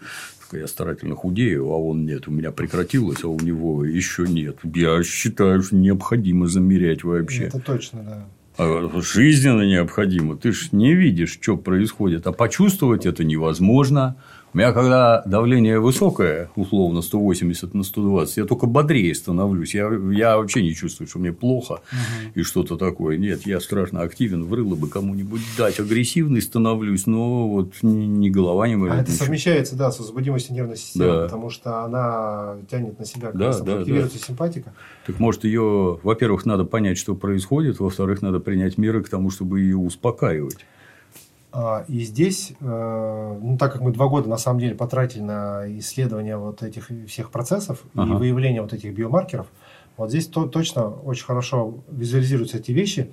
я 0.52 0.66
старательно 0.66 1.14
худею, 1.14 1.70
а 1.70 1.78
он 1.78 2.04
нет, 2.04 2.28
у 2.28 2.30
меня 2.30 2.52
прекратилось, 2.52 3.24
а 3.24 3.28
у 3.28 3.38
него 3.40 3.84
еще 3.84 4.26
нет. 4.26 4.58
Я 4.62 5.02
считаю, 5.02 5.62
что 5.62 5.76
необходимо 5.76 6.46
замерять 6.46 7.04
вообще. 7.04 7.44
Это 7.44 7.60
точно, 7.60 8.02
да. 8.02 8.26
А, 8.56 9.00
жизненно 9.00 9.62
необходимо. 9.62 10.36
Ты 10.36 10.52
же 10.52 10.68
не 10.72 10.94
видишь, 10.94 11.38
что 11.40 11.56
происходит, 11.56 12.26
а 12.26 12.32
почувствовать 12.32 13.04
это 13.04 13.24
невозможно. 13.24 14.16
У 14.54 14.56
меня 14.56 14.72
когда 14.72 15.20
давление 15.26 15.80
высокое, 15.80 16.48
условно 16.54 17.02
180 17.02 17.74
на 17.74 17.82
120, 17.82 18.36
я 18.36 18.44
только 18.44 18.66
бодрее 18.66 19.12
становлюсь. 19.12 19.74
Я, 19.74 19.90
я 20.12 20.36
вообще 20.36 20.62
не 20.62 20.76
чувствую, 20.76 21.08
что 21.08 21.18
мне 21.18 21.32
плохо 21.32 21.72
угу. 21.90 22.30
и 22.36 22.42
что-то 22.44 22.76
такое. 22.76 23.16
Нет, 23.16 23.46
я 23.46 23.58
страшно 23.58 24.02
активен, 24.02 24.44
врыло 24.44 24.76
бы 24.76 24.88
кому-нибудь 24.88 25.40
дать. 25.58 25.80
Агрессивный 25.80 26.40
становлюсь, 26.40 27.06
но 27.06 27.48
вот 27.48 27.74
ни 27.82 28.30
голова 28.30 28.68
не 28.68 28.76
болит. 28.76 28.92
А 28.92 28.96
это 28.98 29.10
ничего. 29.10 29.24
совмещается, 29.24 29.74
да, 29.74 29.90
с 29.90 29.98
возбудимостью 29.98 30.54
нервной 30.54 30.76
системы, 30.76 31.06
да. 31.06 31.22
потому 31.24 31.50
что 31.50 31.82
она 31.82 32.58
тянет 32.70 32.96
на 32.96 33.06
себя, 33.06 33.32
как 33.32 33.36
да, 33.36 33.58
да, 33.58 33.78
активируется 33.80 34.20
да. 34.20 34.24
симпатика. 34.24 34.72
Так 35.04 35.18
может, 35.18 35.42
ее, 35.42 35.98
во-первых, 36.00 36.46
надо 36.46 36.64
понять, 36.64 36.96
что 36.96 37.16
происходит, 37.16 37.80
во-вторых, 37.80 38.22
надо 38.22 38.38
принять 38.38 38.78
меры 38.78 39.02
к 39.02 39.08
тому, 39.08 39.30
чтобы 39.30 39.62
ее 39.62 39.78
успокаивать. 39.78 40.64
А, 41.56 41.84
и 41.86 42.00
здесь, 42.00 42.52
э, 42.60 43.38
ну, 43.40 43.56
так 43.56 43.72
как 43.72 43.80
мы 43.80 43.92
два 43.92 44.08
года 44.08 44.28
на 44.28 44.38
самом 44.38 44.58
деле 44.58 44.74
потратили 44.74 45.22
на 45.22 45.62
исследование 45.78 46.36
вот 46.36 46.64
этих 46.64 46.90
всех 47.06 47.30
процессов 47.30 47.84
ага. 47.94 48.12
и 48.12 48.16
выявление 48.16 48.60
вот 48.60 48.72
этих 48.72 48.92
биомаркеров, 48.92 49.46
вот 49.96 50.10
здесь 50.10 50.26
то, 50.26 50.46
точно 50.46 50.88
очень 50.88 51.24
хорошо 51.24 51.78
визуализируются 51.88 52.56
эти 52.56 52.72
вещи. 52.72 53.12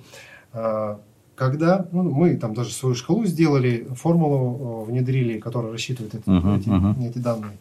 А, 0.52 1.00
когда 1.36 1.86
ну, 1.92 2.02
мы 2.02 2.36
там 2.36 2.52
даже 2.52 2.72
свою 2.72 2.96
шкалу 2.96 3.26
сделали, 3.26 3.86
формулу 3.94 4.86
внедрили, 4.86 5.38
которая 5.38 5.70
рассчитывает 5.70 6.16
эти, 6.16 6.24
uh-huh, 6.24 6.58
эти, 6.58 6.68
uh-huh. 6.68 7.08
эти 7.08 7.18
данные. 7.18 7.56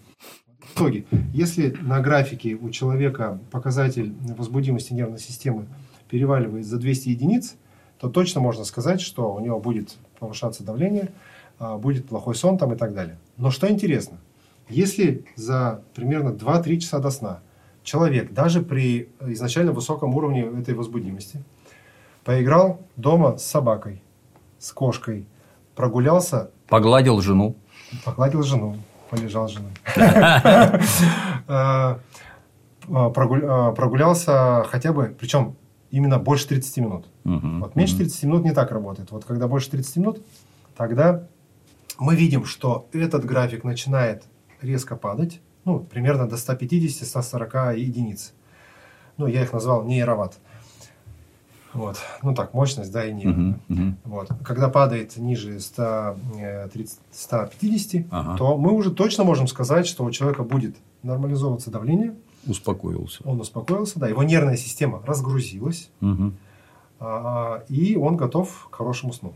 В 0.62 0.76
итоге, 0.76 1.06
если 1.32 1.78
на 1.82 2.00
графике 2.00 2.56
у 2.56 2.72
человека 2.72 3.40
показатель 3.52 4.16
возбудимости 4.36 4.94
нервной 4.94 5.20
системы 5.20 5.68
переваливает 6.10 6.66
за 6.66 6.78
200 6.78 7.10
единиц, 7.10 7.56
то 8.00 8.10
точно 8.10 8.42
можно 8.42 8.64
сказать, 8.64 9.00
что 9.00 9.32
у 9.32 9.40
него 9.40 9.60
будет 9.60 9.96
повышаться 10.22 10.64
давление, 10.64 11.10
а, 11.60 11.78
будет 11.78 12.08
плохой 12.08 12.36
сон 12.36 12.58
там 12.58 12.74
и 12.74 12.78
так 12.78 12.94
далее. 12.94 13.18
Но 13.38 13.50
что 13.50 13.70
интересно, 13.70 14.20
если 14.70 15.26
за 15.36 15.82
примерно 15.96 16.30
2-3 16.30 16.78
часа 16.78 17.00
до 17.00 17.10
сна 17.10 17.40
человек 17.84 18.32
даже 18.32 18.62
при 18.62 19.10
изначально 19.20 19.72
высоком 19.72 20.16
уровне 20.16 20.44
этой 20.44 20.76
возбудимости 20.76 21.44
поиграл 22.24 22.80
дома 22.96 23.38
с 23.38 23.46
собакой, 23.46 24.04
с 24.60 24.72
кошкой, 24.72 25.26
прогулялся... 25.76 26.52
Погладил 26.68 27.20
жену. 27.20 27.56
Погладил 28.06 28.44
жену, 28.44 28.78
полежал 29.10 29.50
с 29.50 29.52
женой. 29.52 29.72
А, 32.94 33.10
а, 33.10 33.10
прогулялся 33.10 34.64
хотя 34.70 34.94
бы, 34.94 35.16
причем 35.20 35.56
именно 35.92 36.18
больше 36.18 36.48
30 36.48 36.78
минут. 36.78 37.06
Угу, 37.26 37.60
вот 37.60 37.76
меньше 37.76 37.98
30 37.98 38.24
минут 38.24 38.44
не 38.44 38.54
так 38.54 38.72
работает. 38.72 39.12
Вот 39.12 39.26
когда 39.26 39.48
больше 39.48 39.70
30 39.70 39.98
минут, 39.98 40.26
тогда 40.76 41.28
мы 42.00 42.16
видим, 42.16 42.46
что 42.46 42.88
этот 42.94 43.26
график 43.26 43.64
начинает 43.64 44.24
резко 44.62 44.96
падать, 44.96 45.42
ну, 45.66 45.80
примерно 45.80 46.28
до 46.28 46.36
150-140 46.36 47.78
единиц. 47.78 48.34
Ну, 49.18 49.28
я 49.28 49.44
их 49.44 49.54
назвал 49.54 49.84
нейроватт. 49.84 50.40
Вот. 51.74 51.98
Ну 52.22 52.34
так, 52.34 52.54
мощность, 52.54 52.92
да, 52.92 53.06
и 53.06 53.14
не. 53.14 53.24
Uh-huh, 53.24 53.60
uh-huh. 53.70 53.94
Вот. 54.04 54.30
Когда 54.44 54.68
падает 54.68 55.16
ниже 55.18 55.60
130, 55.60 57.00
150, 57.12 58.02
uh-huh. 58.02 58.38
то 58.38 58.58
мы 58.58 58.74
уже 58.74 58.92
точно 58.92 59.24
можем 59.24 59.48
сказать, 59.48 59.88
что 59.88 60.04
у 60.04 60.12
человека 60.12 60.44
будет 60.44 60.76
нормализовываться 61.04 61.72
давление, 61.72 62.16
Успокоился. 62.48 63.22
Он 63.24 63.40
успокоился, 63.40 64.00
да. 64.00 64.08
Его 64.08 64.24
нервная 64.24 64.58
система 64.58 65.02
разгрузилась. 65.06 65.90
Угу. 66.02 66.34
А, 67.00 67.64
и 67.70 67.96
он 67.96 68.18
готов 68.18 68.68
к 68.70 68.76
хорошему 68.76 69.14
сну. 69.14 69.34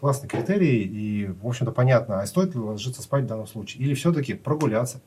Классный 0.00 0.28
критерий. 0.28 0.82
И, 0.82 1.26
в 1.26 1.46
общем-то, 1.46 1.72
понятно, 1.72 2.20
а 2.20 2.26
стоит 2.26 2.54
ли 2.54 2.60
ложиться 2.60 3.02
спать 3.02 3.24
в 3.24 3.26
данном 3.26 3.46
случае? 3.46 3.84
Или 3.84 3.94
все-таки 3.94 4.34
прогуляться? 4.34 5.00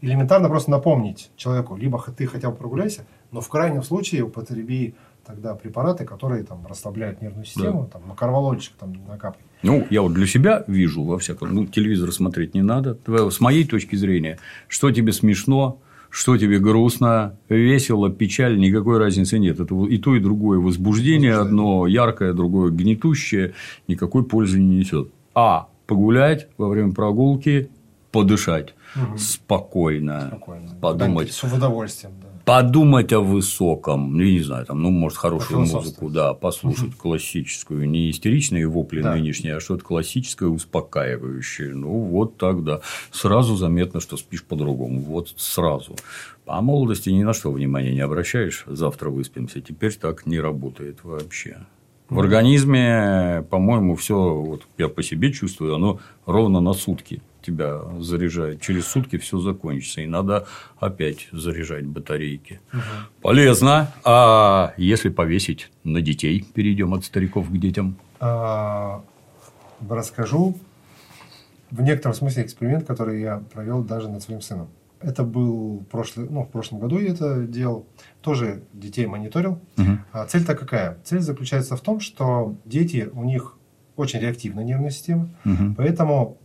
Элементарно 0.00 0.48
просто 0.48 0.70
напомнить 0.70 1.30
человеку, 1.36 1.76
либо 1.76 2.00
ты 2.16 2.26
хотя 2.26 2.50
бы 2.50 2.56
прогуляйся, 2.56 3.04
но 3.32 3.40
в 3.40 3.48
крайнем 3.48 3.82
случае 3.82 4.22
употреби 4.22 4.94
тогда 5.26 5.54
препараты, 5.56 6.04
которые 6.04 6.44
там 6.44 6.64
расслабляют 6.66 7.20
нервную 7.20 7.44
систему, 7.44 7.82
да. 7.82 7.98
там, 7.98 8.08
макарвалольчик 8.08 8.74
там 8.78 8.94
накапай. 9.08 9.42
Ну, 9.62 9.86
я 9.90 10.02
вот 10.02 10.14
для 10.14 10.26
себя 10.26 10.64
вижу, 10.68 11.02
во 11.02 11.18
всяком, 11.18 11.52
ну, 11.52 11.66
телевизор 11.66 12.12
смотреть 12.12 12.54
не 12.54 12.62
надо. 12.62 12.96
С 13.06 13.40
моей 13.40 13.66
точки 13.66 13.96
зрения, 13.96 14.38
что 14.68 14.90
тебе 14.92 15.12
смешно, 15.12 15.80
что 16.10 16.36
тебе 16.36 16.58
грустно, 16.58 17.36
весело, 17.48 18.10
печаль, 18.10 18.58
никакой 18.58 18.98
разницы 18.98 19.38
нет. 19.38 19.60
Это 19.60 19.74
и 19.84 19.98
то, 19.98 20.14
и 20.14 20.20
другое 20.20 20.58
возбуждение, 20.58 21.34
одно 21.34 21.86
яркое, 21.86 22.32
другое 22.32 22.70
гнетущее, 22.70 23.54
никакой 23.88 24.24
пользы 24.24 24.58
не 24.58 24.78
несет. 24.78 25.10
А 25.34 25.68
погулять 25.86 26.48
во 26.56 26.68
время 26.68 26.92
прогулки, 26.92 27.70
подышать 28.12 28.74
угу. 28.96 29.18
спокойно, 29.18 30.28
спокойно, 30.28 30.74
подумать. 30.80 31.30
С 31.30 31.44
удовольствием, 31.44 32.12
да. 32.22 32.27
Подумать 32.48 33.12
о 33.12 33.20
высоком, 33.20 34.16
ну, 34.16 34.22
я 34.22 34.32
не 34.32 34.40
знаю, 34.40 34.64
там, 34.64 34.82
ну, 34.82 34.90
может, 34.90 35.18
хорошую 35.18 35.60
музыку, 35.60 36.08
да, 36.08 36.32
послушать 36.32 36.94
классическую, 36.96 37.86
не 37.86 38.10
истеричные 38.10 38.66
вопли 38.66 39.02
да. 39.02 39.14
нынешние, 39.14 39.56
а 39.56 39.60
что-то 39.60 39.84
классическое, 39.84 40.48
успокаивающее. 40.48 41.74
Ну, 41.74 41.90
вот 41.90 42.38
тогда 42.38 42.80
сразу 43.10 43.54
заметно, 43.54 44.00
что 44.00 44.16
спишь 44.16 44.42
по-другому. 44.42 45.00
Вот 45.02 45.34
сразу. 45.36 45.94
А 46.46 46.62
молодости 46.62 47.10
ни 47.10 47.22
на 47.22 47.34
что 47.34 47.52
внимания 47.52 47.92
не 47.92 48.00
обращаешь, 48.00 48.64
завтра 48.66 49.10
выспимся. 49.10 49.60
Теперь 49.60 49.94
так 49.94 50.24
не 50.24 50.40
работает 50.40 51.04
вообще. 51.04 51.58
В 52.08 52.18
организме, 52.18 53.44
по-моему, 53.50 53.94
все, 53.94 54.16
вот 54.16 54.62
я 54.78 54.88
по 54.88 55.02
себе 55.02 55.30
чувствую, 55.34 55.74
оно 55.74 56.00
ровно 56.24 56.60
на 56.60 56.72
сутки 56.72 57.20
тебя 57.48 57.80
заряжает. 58.00 58.60
Через 58.60 58.86
сутки 58.86 59.18
все 59.18 59.38
закончится, 59.38 60.00
и 60.00 60.06
надо 60.06 60.46
опять 60.78 61.28
заряжать 61.32 61.86
батарейки. 61.86 62.60
Угу. 62.72 62.80
Полезно. 63.22 63.92
А 64.04 64.74
если 64.76 65.08
повесить 65.08 65.70
на 65.84 66.00
детей, 66.00 66.44
перейдем 66.54 66.94
от 66.94 67.04
стариков 67.04 67.48
к 67.48 67.56
детям? 67.58 67.96
А, 68.20 69.02
расскажу 69.88 70.56
в 71.70 71.82
некотором 71.82 72.14
смысле 72.14 72.44
эксперимент, 72.44 72.86
который 72.86 73.20
я 73.20 73.42
провел 73.52 73.82
даже 73.82 74.08
над 74.08 74.22
своим 74.22 74.40
сыном. 74.40 74.68
Это 75.00 75.22
был 75.22 75.84
прошлый, 75.90 76.28
ну, 76.28 76.42
в 76.42 76.48
прошлом 76.48 76.80
году 76.80 76.98
я 76.98 77.12
это 77.12 77.42
делал. 77.42 77.86
Тоже 78.20 78.62
детей 78.72 79.06
мониторил. 79.06 79.60
Угу. 79.76 79.98
А 80.12 80.26
цель-то 80.26 80.54
какая? 80.54 80.98
Цель 81.04 81.20
заключается 81.20 81.76
в 81.76 81.80
том, 81.80 82.00
что 82.00 82.56
дети, 82.64 83.08
у 83.12 83.24
них 83.24 83.56
очень 83.96 84.20
реактивная 84.20 84.64
нервная 84.64 84.90
система, 84.90 85.28
угу. 85.44 85.74
поэтому 85.76 86.38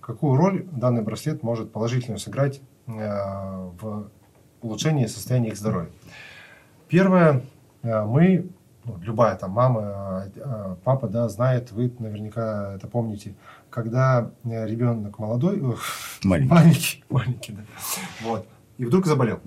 какую 0.00 0.36
роль 0.36 0.64
данный 0.72 1.02
браслет 1.02 1.42
может 1.42 1.72
положительно 1.72 2.18
сыграть 2.18 2.60
э, 2.86 2.92
в 2.92 4.10
улучшении 4.62 5.06
состояния 5.06 5.48
их 5.48 5.56
здоровья. 5.56 5.90
Первое, 6.88 7.42
э, 7.82 8.04
мы, 8.04 8.48
ну, 8.84 8.96
любая 9.02 9.36
там 9.36 9.50
мама, 9.52 10.26
э, 10.34 10.76
папа, 10.84 11.08
да, 11.08 11.28
знает, 11.28 11.70
вы 11.72 11.92
наверняка 11.98 12.74
это 12.74 12.88
помните, 12.88 13.34
когда 13.70 14.30
э, 14.44 14.66
ребенок 14.66 15.18
молодой, 15.18 15.62
маленький, 16.24 16.50
маленький, 16.50 17.04
маленький 17.08 17.52
да, 17.52 17.62
вот, 18.22 18.46
и 18.78 18.84
вдруг 18.84 19.06
заболел. 19.06 19.40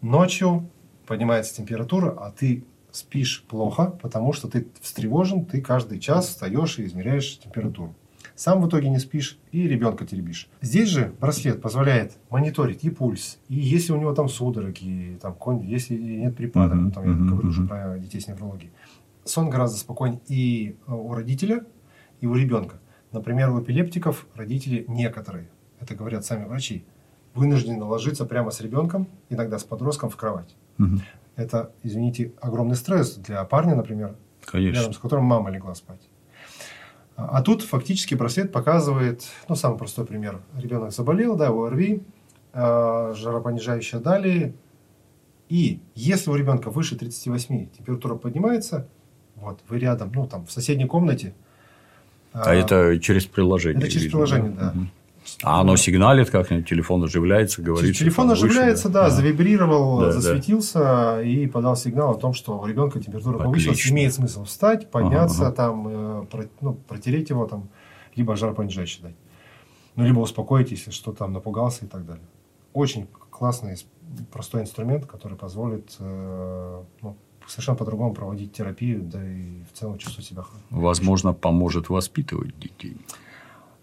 Ночью 0.00 0.68
поднимается 1.06 1.54
температура, 1.54 2.10
а 2.18 2.30
ты 2.30 2.64
спишь 2.90 3.44
плохо, 3.48 3.86
потому 4.02 4.32
что 4.32 4.48
ты 4.48 4.66
встревожен, 4.80 5.44
ты 5.44 5.60
каждый 5.60 6.00
час 6.00 6.28
встаешь 6.28 6.78
и 6.78 6.86
измеряешь 6.86 7.38
температуру. 7.38 7.94
Сам 8.40 8.62
в 8.62 8.68
итоге 8.68 8.88
не 8.88 8.98
спишь 8.98 9.38
и 9.52 9.68
ребенка 9.68 10.06
теребишь. 10.06 10.48
Здесь 10.62 10.88
же 10.88 11.12
браслет 11.20 11.60
позволяет 11.60 12.16
мониторить 12.30 12.82
и 12.84 12.88
пульс, 12.88 13.38
и 13.48 13.54
если 13.54 13.92
у 13.92 13.98
него 13.98 14.14
там 14.14 14.30
судороги, 14.30 15.18
там, 15.20 15.36
если 15.60 15.94
нет 15.94 16.36
припадок, 16.38 16.78
uh-huh, 16.78 16.90
там, 16.90 17.04
uh-huh, 17.04 17.18
я 17.18 17.28
говорю 17.32 17.48
uh-huh. 17.48 17.50
уже 17.50 17.66
про 17.66 17.98
детей 17.98 18.18
с 18.18 18.28
неврологией. 18.28 18.72
Сон 19.24 19.50
гораздо 19.50 19.76
спокойнее 19.76 20.22
и 20.26 20.74
э, 20.86 20.90
у 20.90 21.12
родителя, 21.12 21.66
и 22.22 22.26
у 22.26 22.34
ребенка. 22.34 22.80
Например, 23.12 23.50
у 23.50 23.62
эпилептиков 23.62 24.26
родители 24.34 24.86
некоторые, 24.88 25.50
это 25.78 25.94
говорят 25.94 26.24
сами 26.24 26.46
врачи, 26.46 26.86
вынуждены 27.34 27.84
ложиться 27.84 28.24
прямо 28.24 28.52
с 28.52 28.62
ребенком, 28.62 29.06
иногда 29.28 29.58
с 29.58 29.64
подростком 29.64 30.08
в 30.08 30.16
кровать. 30.16 30.56
Угу. 30.78 30.98
Это, 31.36 31.72
извините, 31.82 32.32
огромный 32.40 32.76
стресс 32.76 33.16
для 33.16 33.44
парня, 33.44 33.74
например, 33.74 34.16
Конечно. 34.46 34.78
рядом 34.78 34.94
с 34.94 34.98
которым 34.98 35.26
мама 35.26 35.50
легла 35.50 35.74
спать. 35.74 36.00
А, 37.20 37.38
а 37.38 37.42
тут 37.42 37.62
фактически 37.62 38.14
браслет 38.14 38.50
показывает, 38.52 39.24
ну, 39.48 39.54
самый 39.54 39.76
простой 39.76 40.06
пример. 40.06 40.40
Ребенок 40.56 40.92
заболел, 40.92 41.36
да, 41.36 41.48
ОРВИ, 41.48 42.02
э, 42.52 43.14
жаропонижающие 43.16 44.00
дали. 44.00 44.54
И 45.48 45.80
если 45.94 46.30
у 46.30 46.34
ребенка 46.34 46.70
выше 46.70 46.96
38 46.96 47.66
температура 47.76 48.14
поднимается, 48.14 48.88
вот, 49.36 49.60
вы 49.68 49.78
рядом, 49.78 50.12
ну, 50.14 50.26
там, 50.26 50.46
в 50.46 50.52
соседней 50.52 50.86
комнате, 50.86 51.34
а, 52.32 52.50
а 52.50 52.54
это 52.54 52.98
через 53.00 53.26
приложение? 53.26 53.80
Это 53.80 53.90
через 53.90 54.04
видно, 54.04 54.10
приложение, 54.18 54.50
да. 54.52 54.72
да. 54.74 54.80
А 55.42 55.60
оно 55.60 55.76
сигналит 55.76 56.30
как-нибудь, 56.30 56.68
телефон 56.68 57.04
оживляется, 57.04 57.62
говорит. 57.62 57.96
Телефон 57.96 58.30
оживляется, 58.30 58.88
да, 58.88 59.04
да, 59.04 59.10
завибрировал, 59.10 60.00
да, 60.00 60.12
засветился 60.12 60.78
да. 60.78 61.22
и 61.22 61.46
подал 61.46 61.76
сигнал 61.76 62.12
о 62.12 62.14
том, 62.14 62.34
что 62.34 62.58
у 62.58 62.66
ребенка 62.66 63.00
температура 63.00 63.38
повысилась, 63.38 63.90
имеет 63.90 64.14
смысл 64.14 64.44
встать, 64.44 64.90
подняться, 64.90 65.48
ага, 65.48 65.52
там, 65.52 65.88
э, 65.88 66.46
ну, 66.60 66.74
протереть 66.74 67.30
его, 67.30 67.46
там, 67.46 67.68
либо 68.14 68.36
жар 68.36 68.54
понижающий 68.54 69.02
дать. 69.02 69.16
Ну, 69.96 70.04
либо 70.04 70.20
успокоить, 70.20 70.70
если 70.70 70.90
что 70.90 71.12
там 71.12 71.32
напугался 71.32 71.84
и 71.84 71.88
так 71.88 72.06
далее. 72.06 72.24
Очень 72.72 73.08
классный, 73.30 73.76
простой 74.32 74.62
инструмент, 74.62 75.06
который 75.06 75.36
позволит 75.36 75.96
э, 75.98 76.82
ну, 77.02 77.16
совершенно 77.46 77.76
по-другому 77.76 78.14
проводить 78.14 78.52
терапию, 78.52 79.02
да 79.02 79.22
и 79.24 79.62
в 79.72 79.78
целом 79.78 79.98
чувствовать 79.98 80.26
себя 80.26 80.42
хорошо. 80.42 80.64
Возможно, 80.70 81.32
поможет 81.32 81.88
воспитывать 81.88 82.58
детей. 82.58 82.96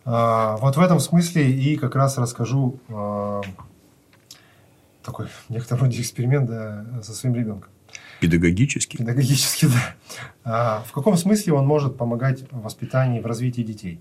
А, 0.09 0.55
вот 0.57 0.77
в 0.77 0.79
этом 0.79 1.01
смысле 1.01 1.51
и 1.51 1.75
как 1.75 1.93
раз 1.95 2.17
расскажу 2.17 2.79
а, 2.87 3.41
такой 5.03 5.27
в 5.47 5.49
некотором 5.49 5.81
роде 5.83 5.99
эксперимент 5.99 6.49
да, 6.49 6.85
со 7.03 7.13
своим 7.13 7.35
ребенком. 7.35 7.69
Педагогический? 8.21 8.97
Педагогический, 8.97 9.67
да. 9.67 9.95
А, 10.45 10.83
в 10.87 10.93
каком 10.93 11.17
смысле 11.17 11.53
он 11.53 11.67
может 11.67 11.97
помогать 11.97 12.49
в 12.51 12.61
воспитании, 12.61 13.19
в 13.19 13.25
развитии 13.25 13.61
детей? 13.61 13.99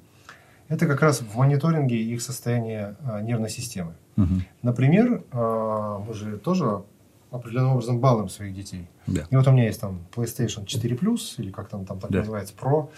Это 0.68 0.86
как 0.86 1.02
раз 1.02 1.22
в 1.22 1.36
мониторинге 1.36 1.96
их 1.96 2.22
состояния 2.22 2.96
нервной 3.22 3.50
системы. 3.50 3.94
Угу. 4.16 4.34
Например, 4.62 5.22
мы 5.32 6.12
же 6.12 6.38
тоже 6.38 6.82
определенным 7.30 7.72
образом 7.72 8.00
балуем 8.00 8.28
своих 8.28 8.52
детей. 8.52 8.88
Да. 9.06 9.26
И 9.30 9.36
вот 9.36 9.46
у 9.46 9.52
меня 9.52 9.66
есть 9.66 9.80
там 9.80 10.00
PlayStation 10.12 10.66
4 10.66 10.96
Plus, 10.96 11.34
или 11.38 11.52
как 11.52 11.68
там, 11.68 11.84
там 11.84 12.00
так 12.00 12.10
да. 12.10 12.18
называется, 12.18 12.52
Pro. 12.60 12.88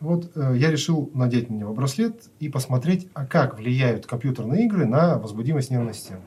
Вот 0.00 0.32
э, 0.34 0.54
я 0.56 0.70
решил 0.70 1.10
надеть 1.14 1.50
на 1.50 1.54
него 1.54 1.74
браслет 1.74 2.24
и 2.40 2.48
посмотреть, 2.48 3.08
а 3.14 3.26
как 3.26 3.58
влияют 3.58 4.06
компьютерные 4.06 4.64
игры 4.64 4.86
на 4.86 5.18
возбудимость 5.18 5.70
нервной 5.70 5.94
системы. 5.94 6.22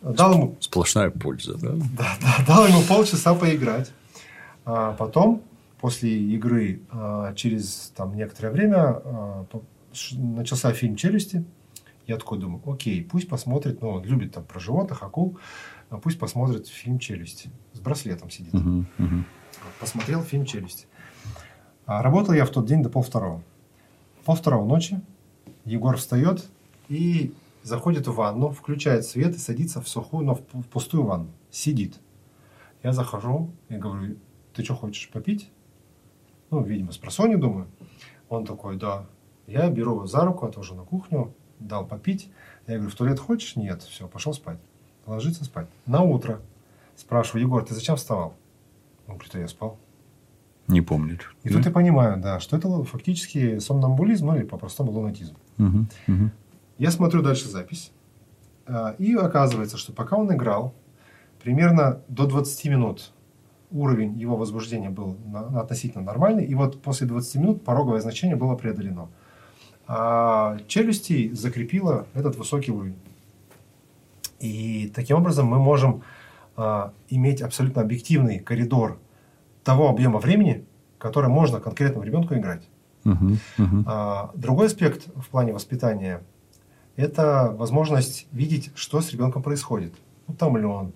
Дал 0.00 0.34
ему... 0.34 0.56
Сплошная 0.60 1.10
польза, 1.10 1.58
да? 1.58 1.72
Да, 1.98 2.16
да, 2.20 2.44
дал 2.46 2.66
ему 2.66 2.82
полчаса 2.82 3.34
поиграть. 3.34 3.92
А 4.64 4.92
потом, 4.92 5.42
после 5.80 6.16
игры, 6.16 6.82
а, 6.90 7.34
через 7.34 7.92
там, 7.96 8.16
некоторое 8.16 8.50
время 8.50 8.76
а, 8.76 9.46
начался 10.12 10.72
фильм 10.72 10.96
«Челюсти». 10.96 11.44
Я 12.06 12.18
такой 12.18 12.38
думаю, 12.38 12.62
окей, 12.66 13.02
пусть 13.02 13.28
посмотрит, 13.28 13.82
ну, 13.82 13.90
он 13.90 14.04
любит 14.04 14.32
там 14.32 14.44
про 14.44 14.60
животных, 14.60 15.02
акул, 15.02 15.38
а 15.90 15.98
пусть 15.98 16.18
посмотрит 16.18 16.68
фильм 16.68 17.00
«Челюсти». 17.00 17.50
С 17.72 17.80
браслетом 17.80 18.30
сидит. 18.30 18.54
Uh-huh, 18.54 18.84
uh-huh. 18.98 19.24
Посмотрел 19.80 20.22
фильм 20.22 20.44
«Челюсти». 20.44 20.86
А 21.86 22.02
работал 22.02 22.34
я 22.34 22.44
в 22.44 22.50
тот 22.50 22.66
день 22.66 22.82
до 22.82 22.90
полвторого. 22.90 23.42
Полвторого 24.24 24.66
ночи 24.66 25.00
Егор 25.64 25.96
встает 25.96 26.44
и 26.88 27.32
заходит 27.62 28.08
в 28.08 28.14
ванну, 28.14 28.50
включает 28.50 29.06
свет 29.06 29.36
и 29.36 29.38
садится 29.38 29.80
в 29.80 29.88
сухую, 29.88 30.26
но 30.26 30.34
в 30.34 30.42
пустую 30.66 31.04
ванну. 31.04 31.30
Сидит. 31.50 32.00
Я 32.82 32.92
захожу 32.92 33.50
и 33.68 33.76
говорю, 33.76 34.16
ты 34.52 34.64
что 34.64 34.74
хочешь 34.74 35.08
попить? 35.10 35.50
Ну, 36.50 36.62
видимо, 36.62 36.90
с 36.90 36.98
просони, 36.98 37.36
думаю. 37.36 37.68
Он 38.28 38.44
такой, 38.44 38.76
да. 38.76 39.06
Я 39.46 39.70
беру 39.70 39.92
его 39.92 40.06
за 40.06 40.24
руку, 40.24 40.44
отвожу 40.44 40.74
на 40.74 40.82
кухню, 40.82 41.34
дал 41.60 41.86
попить. 41.86 42.28
Я 42.66 42.76
говорю, 42.76 42.90
в 42.90 42.96
туалет 42.96 43.20
хочешь? 43.20 43.54
Нет. 43.54 43.82
Все, 43.82 44.08
пошел 44.08 44.32
спать. 44.32 44.58
Ложиться 45.06 45.44
спать. 45.44 45.68
На 45.86 46.02
утро 46.02 46.40
спрашиваю, 46.96 47.42
Егор, 47.42 47.64
ты 47.64 47.74
зачем 47.74 47.94
вставал? 47.94 48.34
Он 49.06 49.14
говорит, 49.14 49.34
а 49.36 49.38
я 49.38 49.48
спал. 49.48 49.78
Не 50.68 50.80
помнит. 50.80 51.20
И 51.44 51.48
да? 51.48 51.56
тут 51.56 51.66
я 51.66 51.70
понимаю, 51.70 52.20
да, 52.20 52.40
что 52.40 52.56
это 52.56 52.82
фактически 52.84 53.58
сомнамбулизм, 53.58 54.26
ну 54.26 54.36
или 54.36 54.42
по-простому 54.44 54.90
лунатизм. 54.90 55.36
Угу, 55.58 55.86
угу. 56.08 56.30
Я 56.78 56.90
смотрю 56.90 57.22
дальше 57.22 57.48
запись, 57.48 57.92
а, 58.66 58.94
и 58.98 59.14
оказывается, 59.14 59.76
что 59.76 59.92
пока 59.92 60.16
он 60.16 60.32
играл, 60.34 60.74
примерно 61.42 62.00
до 62.08 62.26
20 62.26 62.64
минут 62.66 63.12
уровень 63.70 64.18
его 64.18 64.36
возбуждения 64.36 64.90
был 64.90 65.16
относительно 65.54 66.04
нормальный, 66.04 66.44
и 66.44 66.54
вот 66.54 66.82
после 66.82 67.06
20 67.06 67.34
минут 67.36 67.64
пороговое 67.64 68.00
значение 68.00 68.36
было 68.36 68.56
преодолено. 68.56 69.08
А 69.86 70.58
челюсти 70.66 71.32
закрепило 71.32 72.06
этот 72.14 72.36
высокий 72.36 72.72
уровень. 72.72 72.98
И 74.40 74.92
таким 74.94 75.18
образом 75.18 75.46
мы 75.46 75.58
можем 75.58 76.02
а, 76.56 76.92
иметь 77.08 77.40
абсолютно 77.40 77.82
объективный 77.82 78.40
коридор 78.40 78.98
того 79.66 79.88
объема 79.88 80.20
времени, 80.20 80.64
который 80.96 81.28
можно 81.28 81.58
конкретному 81.58 82.04
ребенку 82.06 82.34
играть. 82.34 82.62
Мгм, 83.02 83.38
мгм. 83.58 83.84
А, 83.88 84.30
Другой 84.34 84.66
аспект 84.68 85.08
в 85.16 85.28
плане 85.28 85.52
воспитания– 85.52 86.22
это 86.96 87.52
возможность 87.58 88.28
видеть, 88.30 88.70
что 88.76 89.00
с 89.00 89.10
ребенком 89.12 89.42
происходит. 89.42 89.92
Утомлен, 90.28 90.92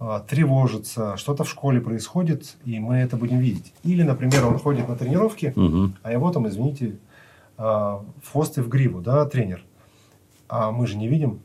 а, 0.00 0.20
тревожится, 0.20 1.16
что-то 1.16 1.44
в 1.44 1.48
школе 1.48 1.80
происходит, 1.80 2.56
и 2.64 2.80
мы 2.80 2.96
это 2.96 3.16
будем 3.16 3.38
видеть. 3.38 3.72
Или, 3.84 4.02
например, 4.02 4.44
он 4.44 4.58
ходит 4.58 4.88
на 4.88 4.96
тренировки, 4.96 5.52
Мгм. 5.54 5.94
а 6.02 6.10
его 6.10 6.32
там, 6.32 6.48
извините, 6.48 6.96
а, 7.56 8.02
в 8.24 8.32
хвост 8.32 8.58
и 8.58 8.60
в 8.60 8.68
гриву, 8.68 9.00
да, 9.00 9.24
тренер. 9.24 9.64
А 10.48 10.72
мы 10.72 10.88
же 10.88 10.96
не 10.96 11.06
видим, 11.06 11.38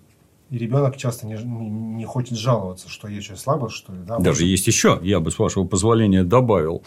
и 0.50 0.58
ребенок 0.58 0.98
часто 0.98 1.26
не, 1.28 1.36
не- 1.44 2.06
хочет 2.06 2.38
жаловаться, 2.38 2.90
что 2.90 3.08
я 3.08 3.22
что, 3.22 3.36
слабо, 3.36 3.70
что 3.70 3.94
ли, 3.94 4.00
да. 4.08 4.18
Даже 4.18 4.42
может- 4.42 4.44
есть 4.44 4.68
еще, 4.68 5.00
я 5.04 5.20
бы, 5.20 5.32
с 5.32 5.40
вашего 5.40 5.64
позволения, 5.66 6.24
добавил. 6.24 6.84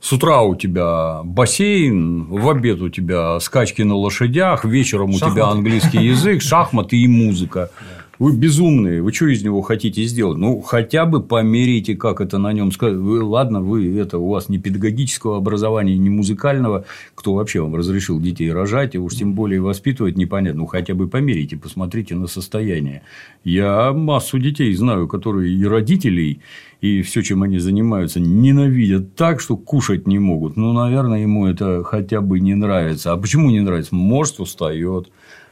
С 0.00 0.12
утра 0.12 0.42
у 0.42 0.54
тебя 0.54 1.22
бассейн, 1.24 2.26
в 2.26 2.48
обед 2.48 2.80
у 2.80 2.88
тебя 2.88 3.40
скачки 3.40 3.82
на 3.82 3.96
лошадях, 3.96 4.64
вечером 4.64 5.10
у 5.10 5.14
тебя 5.14 5.26
Шахматы. 5.28 5.50
английский 5.58 5.98
язык, 6.04 6.40
шахматы 6.42 6.96
и 6.96 7.08
музыка. 7.08 7.70
Вы 8.18 8.36
безумные, 8.36 9.00
вы 9.00 9.12
что 9.12 9.26
из 9.26 9.44
него 9.44 9.62
хотите 9.62 10.02
сделать? 10.02 10.38
Ну, 10.38 10.60
хотя 10.60 11.06
бы 11.06 11.22
померите, 11.22 11.94
как 11.94 12.20
это 12.20 12.38
на 12.38 12.52
нем 12.52 12.72
сказать. 12.72 12.98
Вы, 12.98 13.22
ладно, 13.22 13.60
вы 13.60 13.96
это 13.96 14.18
у 14.18 14.28
вас 14.30 14.48
не 14.48 14.58
педагогического 14.58 15.36
образования, 15.36 15.96
не 15.96 16.10
музыкального. 16.10 16.84
Кто 17.14 17.34
вообще 17.34 17.60
вам 17.60 17.76
разрешил 17.76 18.20
детей 18.20 18.52
рожать, 18.52 18.96
и 18.96 18.98
уж 18.98 19.14
тем 19.14 19.34
более 19.34 19.60
воспитывать, 19.60 20.16
непонятно. 20.16 20.62
Ну, 20.62 20.66
хотя 20.66 20.94
бы 20.94 21.06
померите, 21.06 21.56
посмотрите 21.56 22.16
на 22.16 22.26
состояние. 22.26 23.02
Я 23.44 23.92
массу 23.92 24.40
детей 24.40 24.74
знаю, 24.74 25.06
которые 25.06 25.54
и 25.54 25.64
родителей, 25.64 26.40
и 26.80 27.02
все, 27.02 27.22
чем 27.22 27.44
они 27.44 27.58
занимаются, 27.58 28.18
ненавидят 28.18 29.14
так, 29.14 29.40
что 29.40 29.56
кушать 29.56 30.08
не 30.08 30.18
могут. 30.18 30.56
Ну, 30.56 30.72
наверное, 30.72 31.20
ему 31.20 31.46
это 31.46 31.84
хотя 31.84 32.20
бы 32.20 32.40
не 32.40 32.56
нравится. 32.56 33.12
А 33.12 33.16
почему 33.16 33.50
не 33.50 33.60
нравится? 33.60 33.94
Может, 33.94 34.40
устает. 34.40 35.08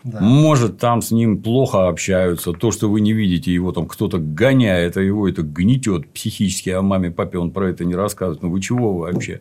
Да. 0.07 0.20
Может, 0.20 0.78
там 0.78 1.02
с 1.02 1.11
ним 1.11 1.42
плохо 1.42 1.88
общаются. 1.88 2.52
То, 2.52 2.70
что 2.70 2.88
вы 2.88 3.00
не 3.00 3.12
видите, 3.12 3.52
его 3.52 3.72
там 3.72 3.86
кто-то 3.86 4.18
гоняет, 4.18 4.96
а 4.96 5.02
его 5.02 5.28
это 5.28 5.42
гнетет 5.42 6.09
психически, 6.11 6.70
а 6.70 6.80
маме, 6.80 7.11
папе 7.11 7.38
он 7.38 7.50
про 7.50 7.70
это 7.70 7.84
не 7.84 7.96
рассказывает. 7.96 8.40
Ну, 8.40 8.50
вы 8.50 8.61
чего 8.61 8.98
вообще? 8.98 9.40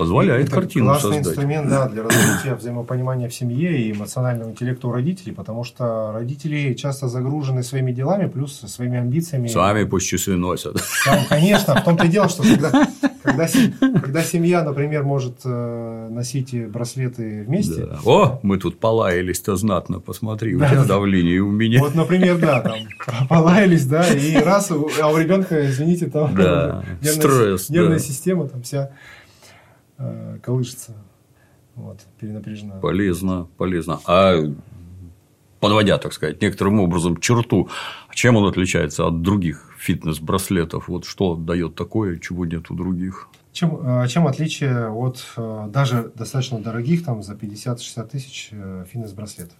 Позволяет 0.00 0.46
Это 0.46 0.54
картину 0.54 0.86
классный 0.86 1.16
создать. 1.16 1.26
инструмент 1.26 1.68
да, 1.68 1.88
для 1.88 2.02
развития 2.04 2.54
взаимопонимания 2.54 3.28
в 3.28 3.34
семье 3.34 3.78
и 3.82 3.92
эмоционального 3.92 4.48
интеллекта 4.50 4.88
у 4.88 4.92
родителей, 4.92 5.32
потому 5.32 5.62
что 5.62 6.10
родители 6.12 6.72
часто 6.72 7.08
загружены 7.08 7.62
своими 7.62 7.92
делами, 7.92 8.26
плюс 8.26 8.58
своими 8.66 8.98
амбициями. 8.98 9.48
Сами 9.48 9.84
пусть 9.84 10.06
часы 10.08 10.36
носят. 10.36 10.78
Сам, 11.04 11.18
конечно, 11.28 11.74
в 11.74 11.84
том-то 11.84 12.06
и 12.06 12.08
дело, 12.08 12.30
что 12.30 12.42
когда, 12.42 12.86
когда, 13.22 13.46
когда 14.00 14.22
семья, 14.22 14.64
например, 14.64 15.02
может 15.04 15.40
э, 15.44 16.08
носить 16.10 16.68
браслеты 16.70 17.44
вместе, 17.46 17.84
Да. 17.86 17.98
О, 18.06 18.40
мы 18.42 18.56
тут 18.58 18.78
полаялись-то 18.80 19.56
знатно, 19.56 20.00
посмотри, 20.00 20.54
у 20.54 20.60
Да, 20.60 20.68
тебя 20.70 20.80
да. 20.80 20.84
давление, 20.88 21.36
и 21.36 21.38
у 21.40 21.50
меня. 21.50 21.80
вот, 21.80 21.94
например, 21.94 22.38
да, 22.38 22.60
там 22.60 22.78
полаялись, 23.28 23.84
да, 23.84 24.06
и 24.08 24.36
раз, 24.36 24.70
у- 24.70 24.88
а 25.00 25.08
у 25.12 25.18
ребенка, 25.18 25.68
извините, 25.68 26.06
там 26.06 26.34
Да, 26.34 26.84
нервная, 27.02 27.12
стресс, 27.12 27.68
нервная 27.68 27.98
да. 27.98 28.02
система 28.04 28.48
там 28.48 28.62
вся 28.62 28.90
э, 30.00 30.38
колышется, 30.42 30.96
вот, 31.76 32.00
перенапряжена. 32.18 32.76
Полезно, 32.76 33.46
полезно. 33.56 34.00
А 34.06 34.36
подводя, 35.60 35.98
так 35.98 36.12
сказать, 36.12 36.40
некоторым 36.42 36.80
образом 36.80 37.18
черту, 37.18 37.68
чем 38.12 38.36
он 38.36 38.48
отличается 38.48 39.06
от 39.06 39.22
других 39.22 39.76
фитнес-браслетов? 39.78 40.88
Вот 40.88 41.04
что 41.04 41.36
дает 41.36 41.74
такое, 41.74 42.18
чего 42.18 42.46
нет 42.46 42.70
у 42.70 42.74
других? 42.74 43.28
Чем, 43.52 44.02
э, 44.02 44.08
чем 44.08 44.26
отличие 44.26 44.88
от 44.88 45.24
э, 45.36 45.68
даже 45.68 46.10
достаточно 46.14 46.58
дорогих, 46.58 47.04
там 47.04 47.22
за 47.22 47.34
50-60 47.34 48.08
тысяч 48.08 48.50
фитнес-браслетов? 48.50 49.56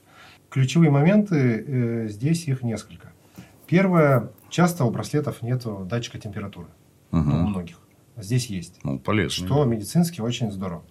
Ключевые 0.49 0.91
моменты, 0.91 2.09
здесь 2.11 2.49
их 2.49 2.64
несколько. 2.64 3.12
Первое, 3.68 4.32
часто 4.49 4.84
у 4.84 4.91
браслетов 4.91 5.43
нет 5.43 5.64
датчика 5.86 6.18
температуры. 6.18 6.66
Ну, 7.12 7.20
у 7.20 7.47
многих. 7.47 7.76
Здесь 8.22 8.46
есть. 8.46 8.80
Ну, 8.82 8.98
полезно. 8.98 9.46
Что 9.46 9.64
медицински 9.64 10.20
очень 10.20 10.50
здорово. 10.50 10.82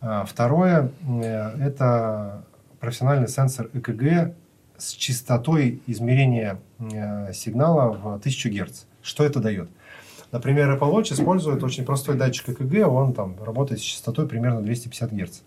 А, 0.00 0.24
Второе, 0.24 0.90
э, 1.06 1.58
это 1.60 2.44
профессиональный 2.80 3.28
сенсор 3.28 3.70
ЭКГ 3.72 4.34
с 4.76 4.92
частотой 4.92 5.80
измерения 5.86 6.58
э, 6.80 7.32
сигнала 7.32 7.92
в 7.92 8.14
1000 8.14 8.50
Гц. 8.50 8.84
Что 9.02 9.24
это 9.24 9.40
дает? 9.40 9.70
Например, 10.32 10.76
Apple 10.76 10.92
Watch 10.92 11.12
использует 11.12 11.62
очень 11.62 11.84
простой 11.84 12.16
датчик 12.16 12.48
ЭКГ, 12.48 12.88
он 12.88 13.12
там 13.12 13.36
работает 13.44 13.80
с 13.80 13.84
частотой 13.84 14.26
примерно 14.26 14.62
250 14.62 15.12
Гц. 15.12 15.40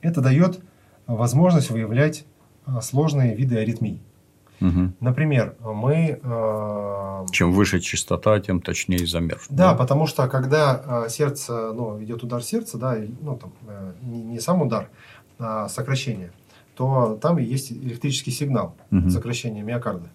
Это 0.00 0.20
дает 0.20 0.60
возможность 1.06 1.70
выявлять 1.70 2.24
э, 2.66 2.80
сложные 2.80 3.34
виды 3.34 3.58
аритмий. 3.58 4.00
Мгм. 4.64 4.94
Например, 5.00 5.56
мы 5.60 6.18
э, 6.22 7.26
Чем 7.32 7.52
выше 7.52 7.80
частота, 7.80 8.40
тем 8.40 8.62
точнее 8.62 9.06
замер. 9.06 9.40
Да, 9.50 9.74
потому 9.74 10.06
что 10.06 10.26
когда 10.26 11.04
э, 11.04 11.10
сердце, 11.10 11.72
ну, 11.74 12.02
идет 12.02 12.22
удар 12.22 12.42
сердца, 12.42 12.78
да, 12.78 12.96
ну, 13.20 13.36
там, 13.36 13.52
э, 13.68 13.92
не, 14.00 14.22
не 14.22 14.40
сам 14.40 14.62
удар, 14.62 14.88
а 15.38 15.68
сокращение, 15.68 16.32
то 16.76 17.18
там 17.20 17.36
есть 17.36 17.72
электрический 17.72 18.30
сигнал 18.30 18.74
Мгм. 18.90 19.10
сокращения 19.10 19.62
миокарда. 19.62 20.08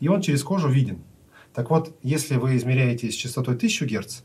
И 0.00 0.08
он 0.08 0.20
через 0.20 0.42
кожу 0.42 0.68
виден. 0.68 0.98
Так 1.54 1.70
вот, 1.70 1.96
если 2.02 2.36
вы 2.36 2.56
измеряете 2.56 3.10
с 3.10 3.14
частотой 3.14 3.54
1000 3.56 3.86
Гц, 3.86 4.20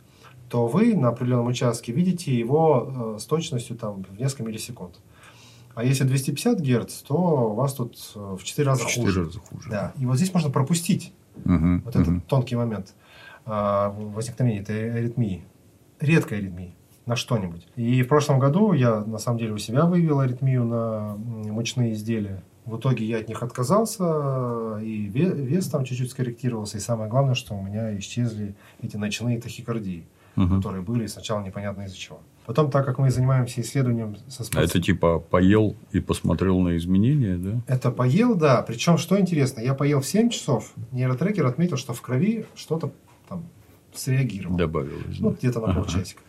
то 0.50 0.68
вы 0.68 0.94
на 0.94 1.08
определенном 1.08 1.48
участке 1.48 1.94
видите 1.94 2.38
его 2.38 3.16
э, 3.16 3.20
с 3.20 3.26
точностью 3.26 3.78
там, 3.78 4.04
в 4.04 4.20
несколько 4.20 4.44
миллисекунд. 4.44 5.00
А 5.76 5.84
если 5.84 6.04
250 6.04 6.60
Гц, 6.62 7.02
то 7.02 7.16
у 7.52 7.54
вас 7.56 7.74
тут 7.74 7.98
э, 8.16 8.36
в 8.40 8.44
4 8.44 8.68
раза 8.68 8.84
В 8.84 8.88
четыре 8.88 9.08
хуже. 9.08 9.24
раза 9.26 9.40
хуже. 9.40 9.70
Да. 9.70 9.94
И 10.00 10.06
вот 10.06 10.18
здесь 10.18 10.34
можно 10.34 10.50
пропустить 10.52 11.14
Мгм. 11.46 11.82
вот 11.84 11.96
этот 11.96 12.26
тонкий 12.28 12.56
момент 12.56 12.94
а, 13.46 13.90
возникновения 13.90 14.60
этой 14.62 14.92
аритмии, 14.94 15.44
редкой 16.00 16.38
аритмии 16.40 16.76
на 17.06 17.16
что-нибудь. 17.16 17.68
И 17.76 18.04
в 18.04 18.08
прошлом 18.08 18.40
году 18.40 18.74
я 18.74 19.02
на 19.02 19.18
самом 19.18 19.40
деле 19.40 19.54
у 19.54 19.58
себя 19.58 19.86
выявил 19.86 20.20
аритмию 20.20 20.64
на 20.64 21.16
мучные 21.18 21.94
изделия. 21.94 22.44
В 22.66 22.78
итоге 22.78 23.04
я 23.06 23.18
от 23.18 23.28
них 23.28 23.44
отказался, 23.44 24.78
и 24.82 25.10
ве- 25.10 25.36
вес 25.36 25.68
там 25.68 25.84
чуть-чуть 25.84 26.12
скорректировался. 26.12 26.78
И 26.78 26.82
самое 26.82 27.10
главное, 27.10 27.34
что 27.36 27.56
у 27.56 27.62
меня 27.62 27.98
исчезли 27.98 28.56
эти 28.82 28.96
ночные 28.96 29.42
тахикардии, 29.42 30.06
Мгм. 30.36 30.58
которые 30.62 30.82
были 30.82 31.06
сначала 31.08 31.44
непонятно 31.44 31.82
из-за 31.84 31.98
чего. 31.98 32.20
Потом, 32.46 32.70
так 32.70 32.86
как 32.86 32.98
мы 33.00 33.10
занимаемся 33.10 33.62
исследованием 33.62 34.18
со 34.28 34.44
А 34.44 34.46
спорт- 34.46 34.66
это 34.66 34.82
типа 34.82 35.20
поел 35.20 35.76
и 35.94 36.00
посмотрел 36.02 36.60
на 36.60 36.76
изменения, 36.76 37.38
да? 37.38 37.62
Это 37.68 37.90
поел, 37.90 38.36
да. 38.36 38.62
Причем, 38.64 38.98
что 38.98 39.18
интересно, 39.20 39.62
я 39.62 39.74
поел 39.74 40.02
в 40.02 40.06
7 40.06 40.30
часов, 40.30 40.74
нейротрекер 40.92 41.46
отметил, 41.46 41.78
что 41.78 41.94
в 41.94 42.02
крови 42.02 42.46
что-то 42.56 42.92
там 43.30 43.46
среагировало. 43.94 44.58
Добавилось. 44.58 45.20
Ну, 45.20 45.30
да? 45.32 45.36
где-то 45.38 45.60
на 45.62 45.68
Ага. 45.68 45.82
полчасика. 45.82 46.22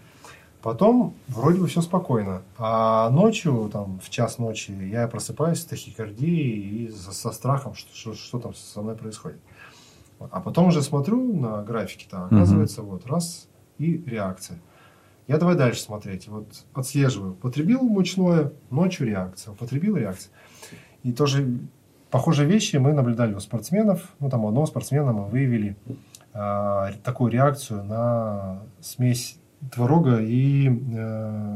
Потом 0.62 1.14
вроде 1.28 1.58
бы 1.60 1.66
все 1.66 1.82
спокойно. 1.82 2.42
А 2.58 3.10
ночью, 3.10 3.68
там, 3.72 3.98
в 4.02 4.08
час 4.08 4.38
ночи, 4.38 4.70
я 4.70 5.08
просыпаюсь 5.08 5.58
с 5.60 5.64
тахикардией 5.64 6.86
и 6.86 6.90
со, 6.90 7.32
страхом, 7.32 7.74
что, 7.74 7.94
что, 7.94 8.14
что 8.14 8.38
там 8.38 8.54
со 8.54 8.80
мной 8.82 8.94
происходит. 8.96 9.38
А 10.20 10.40
потом 10.40 10.68
уже 10.68 10.80
смотрю 10.80 11.34
на 11.38 11.62
графики, 11.62 12.06
там, 12.10 12.26
оказывается, 12.26 12.82
вот, 12.82 13.04
раз, 13.06 13.46
и 13.78 14.02
реакция. 14.06 14.58
Я 15.26 15.38
давай 15.38 15.56
дальше 15.56 15.80
смотреть. 15.80 16.28
Вот 16.28 16.46
отслеживаю. 16.74 17.34
Потребил 17.34 17.80
мучное, 17.82 18.52
ночью 18.70 19.06
реакция. 19.06 19.52
Употребил 19.52 19.96
реакция. 19.96 20.30
И 21.02 21.12
тоже 21.12 21.58
похожие 22.10 22.48
вещи 22.48 22.76
мы 22.76 22.92
наблюдали 22.92 23.34
у 23.34 23.40
спортсменов. 23.40 24.14
Ну, 24.20 24.28
там 24.30 24.44
у 24.44 24.48
одного 24.48 24.66
спортсмена 24.66 25.12
мы 25.12 25.26
выявили 25.26 25.76
а, 26.34 26.92
такую 27.02 27.30
реакцию 27.32 27.84
на 27.84 28.62
смесь 28.80 29.38
творога 29.72 30.18
и 30.20 30.68
э, 30.94 31.54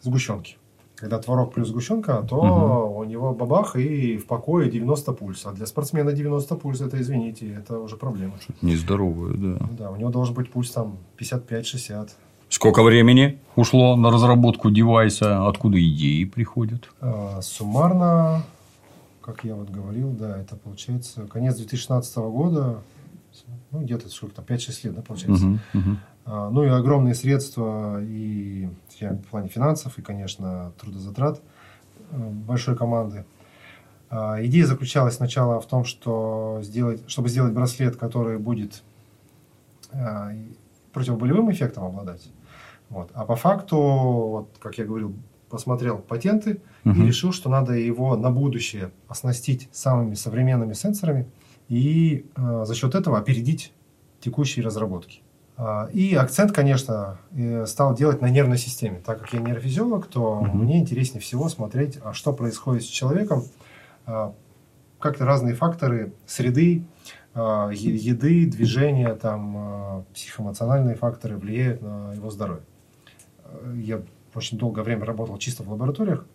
сгущенки. 0.00 0.56
Когда 0.94 1.18
творог 1.18 1.54
плюс 1.54 1.68
сгущенка, 1.68 2.22
то 2.28 2.36
Мгм. 2.44 2.96
у 2.98 3.04
него 3.04 3.34
бабах 3.34 3.74
и 3.74 4.16
в 4.18 4.26
покое 4.26 4.70
90 4.70 5.12
пульс. 5.14 5.44
А 5.46 5.52
для 5.52 5.66
спортсмена 5.66 6.12
90 6.12 6.54
пульс, 6.56 6.80
это, 6.82 7.00
извините, 7.00 7.52
это 7.52 7.78
уже 7.80 7.96
проблема. 7.96 8.34
Нездоровую, 8.62 9.34
да. 9.36 9.66
Да, 9.78 9.90
у 9.90 9.96
него 9.96 10.10
должен 10.10 10.34
быть 10.34 10.52
пульс 10.52 10.70
там 10.70 10.98
55-60. 11.18 12.10
Сколько 12.50 12.82
времени 12.82 13.38
ушло 13.54 13.94
на 13.94 14.10
разработку 14.10 14.72
девайса? 14.72 15.46
Откуда 15.46 15.78
идеи 15.80 16.24
приходят? 16.24 16.90
А, 17.00 17.40
Суммарно, 17.40 18.42
как 19.22 19.44
я 19.44 19.54
вот 19.54 19.70
говорил, 19.70 20.10
да, 20.10 20.36
это 20.36 20.56
получается 20.56 21.28
конец 21.28 21.54
2016 21.54 22.16
года, 22.16 22.82
ну, 23.70 23.82
где-то 23.82 24.08
сколько 24.08 24.34
там, 24.34 24.44
5-6 24.46 24.80
лет, 24.82 24.96
да, 24.96 25.02
получается. 25.02 25.46
Мгм, 25.46 25.60
мгм. 25.74 25.98
А, 26.24 26.50
Ну 26.50 26.64
и 26.64 26.68
огромные 26.68 27.14
средства 27.14 28.02
и 28.02 28.68
в 29.00 29.26
плане 29.30 29.48
финансов, 29.48 29.96
и, 29.98 30.02
конечно, 30.02 30.72
трудозатрат 30.80 31.40
э, 32.10 32.16
большой 32.18 32.76
команды. 32.76 33.24
А, 34.10 34.44
Идея 34.44 34.66
заключалась 34.66 35.14
сначала 35.14 35.60
в 35.60 35.66
том, 35.66 35.84
что 35.84 36.58
сделать, 36.64 37.00
чтобы 37.06 37.28
сделать 37.28 37.52
браслет, 37.52 37.94
который 37.94 38.38
будет 38.38 38.82
а, 39.92 40.32
и 40.34 40.52
противоболевым 40.92 41.52
эффектом 41.52 41.84
обладать. 41.84 42.28
Вот. 42.90 43.10
А 43.14 43.24
по 43.24 43.36
факту, 43.36 43.76
вот, 43.76 44.56
как 44.58 44.76
я 44.78 44.84
говорил, 44.84 45.14
посмотрел 45.48 45.98
патенты 45.98 46.60
угу. 46.84 46.94
и 46.94 47.06
решил, 47.06 47.32
что 47.32 47.48
надо 47.48 47.72
его 47.72 48.16
на 48.16 48.30
будущее 48.30 48.90
оснастить 49.08 49.68
самыми 49.72 50.14
современными 50.14 50.74
сенсорами 50.74 51.26
и 51.68 52.26
э, 52.36 52.64
за 52.66 52.74
счет 52.74 52.94
этого 52.94 53.18
опередить 53.18 53.72
текущие 54.20 54.64
разработки. 54.64 55.22
А, 55.56 55.88
и 55.92 56.14
акцент, 56.14 56.52
конечно, 56.52 57.18
стал 57.66 57.94
делать 57.94 58.20
на 58.20 58.30
нервной 58.30 58.58
системе. 58.58 59.00
Так 59.04 59.20
как 59.20 59.32
я 59.32 59.40
нейрофизиолог, 59.40 60.06
то 60.06 60.38
угу. 60.38 60.56
мне 60.56 60.78
интереснее 60.78 61.20
всего 61.20 61.48
смотреть, 61.48 61.98
а 62.02 62.12
что 62.12 62.32
происходит 62.32 62.82
с 62.82 62.86
человеком, 62.86 63.44
а, 64.06 64.34
как-то 64.98 65.24
разные 65.24 65.54
факторы 65.54 66.12
среды, 66.26 66.84
еды, 67.34 68.44
движения, 68.46 69.14
там, 69.14 70.04
психоэмоциональные 70.12 70.96
факторы 70.96 71.38
влияют 71.38 71.80
на 71.80 72.12
его 72.12 72.28
здоровье. 72.28 72.64
Я 73.74 74.02
очень 74.34 74.58
долгое 74.58 74.82
время 74.82 75.04
работал 75.04 75.38
чисто 75.38 75.62
в 75.62 75.70
лабораториях 75.70 76.26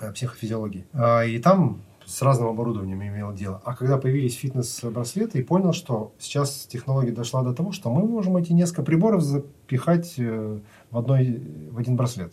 э, 0.00 0.12
психофизиологии. 0.12 0.86
И 1.28 1.38
там 1.38 1.80
с 2.06 2.22
разным 2.22 2.48
оборудованием 2.48 3.02
имел 3.02 3.32
дело. 3.32 3.60
А 3.64 3.74
когда 3.74 3.98
появились 3.98 4.36
фитнес-браслеты, 4.36 5.40
и 5.40 5.42
понял, 5.42 5.72
что 5.72 6.12
сейчас 6.18 6.66
технология 6.66 7.10
дошла 7.10 7.42
до 7.42 7.52
того, 7.52 7.72
что 7.72 7.90
мы 7.90 8.06
можем 8.06 8.36
эти 8.36 8.52
несколько 8.52 8.84
приборов 8.84 9.22
запихать 9.22 10.14
э, 10.18 10.60
в, 10.90 10.96
одной, 10.96 11.42
в 11.70 11.78
один 11.78 11.96
браслет. 11.96 12.32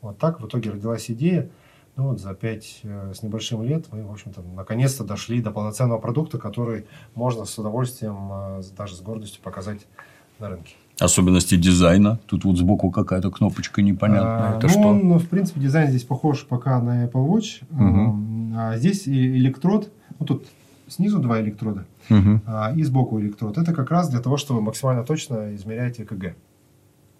Вот 0.00 0.18
так 0.18 0.40
в 0.40 0.46
итоге 0.46 0.70
родилась 0.70 1.10
идея. 1.10 1.50
Ну 1.96 2.10
вот 2.10 2.20
за 2.20 2.34
пять 2.34 2.80
э, 2.84 3.12
с 3.12 3.22
небольшим 3.22 3.64
лет 3.64 3.86
мы, 3.90 4.04
в 4.06 4.12
общем-то, 4.12 4.42
наконец-то 4.42 5.02
дошли 5.02 5.42
до 5.42 5.50
полноценного 5.50 5.98
продукта, 5.98 6.38
который 6.38 6.86
можно 7.16 7.44
с 7.44 7.58
удовольствием, 7.58 8.30
э, 8.32 8.62
даже 8.76 8.94
с 8.94 9.00
гордостью 9.00 9.42
показать 9.42 9.88
на 10.38 10.50
рынке. 10.50 10.76
Особенности 11.00 11.56
дизайна. 11.56 12.18
Тут 12.26 12.44
вот 12.44 12.58
сбоку 12.58 12.90
какая-то 12.90 13.30
кнопочка 13.30 13.82
непонятная. 13.82 14.54
А, 14.54 14.56
Это 14.58 14.66
ну, 14.66 14.72
что? 14.72 14.80
Он, 14.80 15.18
в 15.18 15.28
принципе, 15.28 15.60
дизайн 15.60 15.88
здесь 15.88 16.04
похож 16.04 16.46
пока 16.46 16.80
на 16.80 17.06
Apple 17.06 17.26
Watch. 17.26 17.62
Угу. 17.70 18.56
А 18.56 18.76
здесь 18.76 19.08
электрод, 19.08 19.90
ну 20.18 20.26
тут 20.26 20.46
снизу 20.90 21.18
два 21.18 21.40
электрода 21.40 21.86
угу. 22.10 22.40
а, 22.46 22.72
и 22.74 22.82
сбоку 22.82 23.20
электрод. 23.20 23.58
Это 23.58 23.72
как 23.72 23.90
раз 23.90 24.10
для 24.10 24.20
того, 24.20 24.36
чтобы 24.36 24.60
максимально 24.60 25.04
точно 25.04 25.54
измерять 25.54 26.00
ЭКГ 26.00 26.34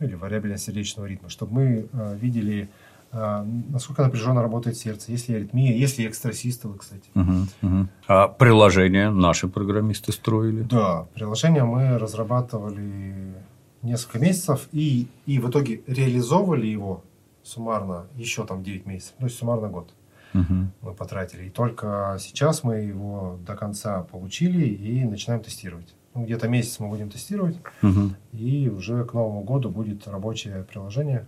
или 0.00 0.14
вариабельность 0.14 0.64
сердечного 0.64 1.06
ритма, 1.06 1.28
чтобы 1.28 1.52
мы 1.54 1.86
а, 1.92 2.14
видели, 2.14 2.68
а, 3.12 3.46
насколько 3.68 4.02
напряженно 4.02 4.42
работает 4.42 4.76
сердце, 4.76 5.12
есть 5.12 5.28
ли 5.28 5.36
аритмия, 5.36 5.76
есть 5.76 5.98
ли 5.98 6.06
экстрасистолы, 6.06 6.76
кстати. 6.78 7.08
Угу, 7.14 7.32
угу. 7.62 7.88
А 8.08 8.28
приложение 8.28 9.10
наши 9.10 9.48
программисты 9.48 10.12
строили? 10.12 10.62
Да, 10.62 11.06
приложение 11.14 11.64
мы 11.64 11.98
разрабатывали 11.98 13.34
несколько 13.82 14.18
месяцев 14.18 14.68
и, 14.72 15.08
и 15.26 15.38
в 15.38 15.48
итоге 15.50 15.82
реализовывали 15.86 16.66
его 16.66 17.02
суммарно 17.42 18.06
еще 18.16 18.46
там 18.46 18.62
9 18.62 18.86
месяцев, 18.86 19.14
то 19.18 19.24
есть 19.24 19.38
суммарно 19.38 19.68
год 19.68 19.92
угу. 20.34 20.70
мы 20.82 20.94
потратили. 20.94 21.46
И 21.46 21.50
только 21.50 22.16
сейчас 22.20 22.64
мы 22.64 22.76
его 22.76 23.38
до 23.46 23.56
конца 23.56 24.02
получили 24.02 24.66
и 24.66 25.04
начинаем 25.04 25.42
тестировать. 25.42 25.94
Ну, 26.14 26.24
где-то 26.24 26.48
месяц 26.48 26.80
мы 26.80 26.88
будем 26.88 27.08
тестировать, 27.08 27.56
угу. 27.82 28.10
и 28.32 28.68
уже 28.68 29.04
к 29.04 29.14
Новому 29.14 29.42
году 29.42 29.70
будет 29.70 30.08
рабочее 30.08 30.64
приложение. 30.64 31.26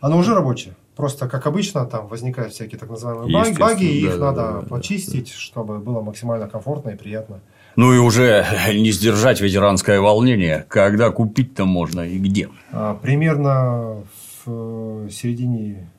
Оно 0.00 0.18
уже 0.18 0.34
рабочее. 0.34 0.76
Просто, 0.94 1.28
как 1.28 1.46
обычно, 1.46 1.84
там 1.84 2.06
возникают 2.06 2.54
всякие 2.54 2.78
так 2.78 2.88
называемые 2.88 3.34
баги, 3.34 3.58
баги 3.58 3.84
и 3.84 4.04
их 4.06 4.18
да, 4.18 4.32
надо 4.32 4.60
да, 4.62 4.62
почистить, 4.62 5.32
да. 5.32 5.38
чтобы 5.38 5.78
было 5.78 6.00
максимально 6.00 6.48
комфортно 6.48 6.90
и 6.90 6.96
приятно. 6.96 7.40
Ну 7.76 7.92
и 7.92 7.98
уже 7.98 8.44
не 8.74 8.90
сдержать 8.90 9.40
ветеранское 9.40 10.00
волнение. 10.00 10.64
Когда 10.68 11.10
купить-то 11.10 11.64
можно 11.64 12.00
и 12.00 12.18
где? 12.18 12.48
А, 12.72 12.94
примерно 12.94 14.04
в 14.44 15.10
середине 15.10 15.90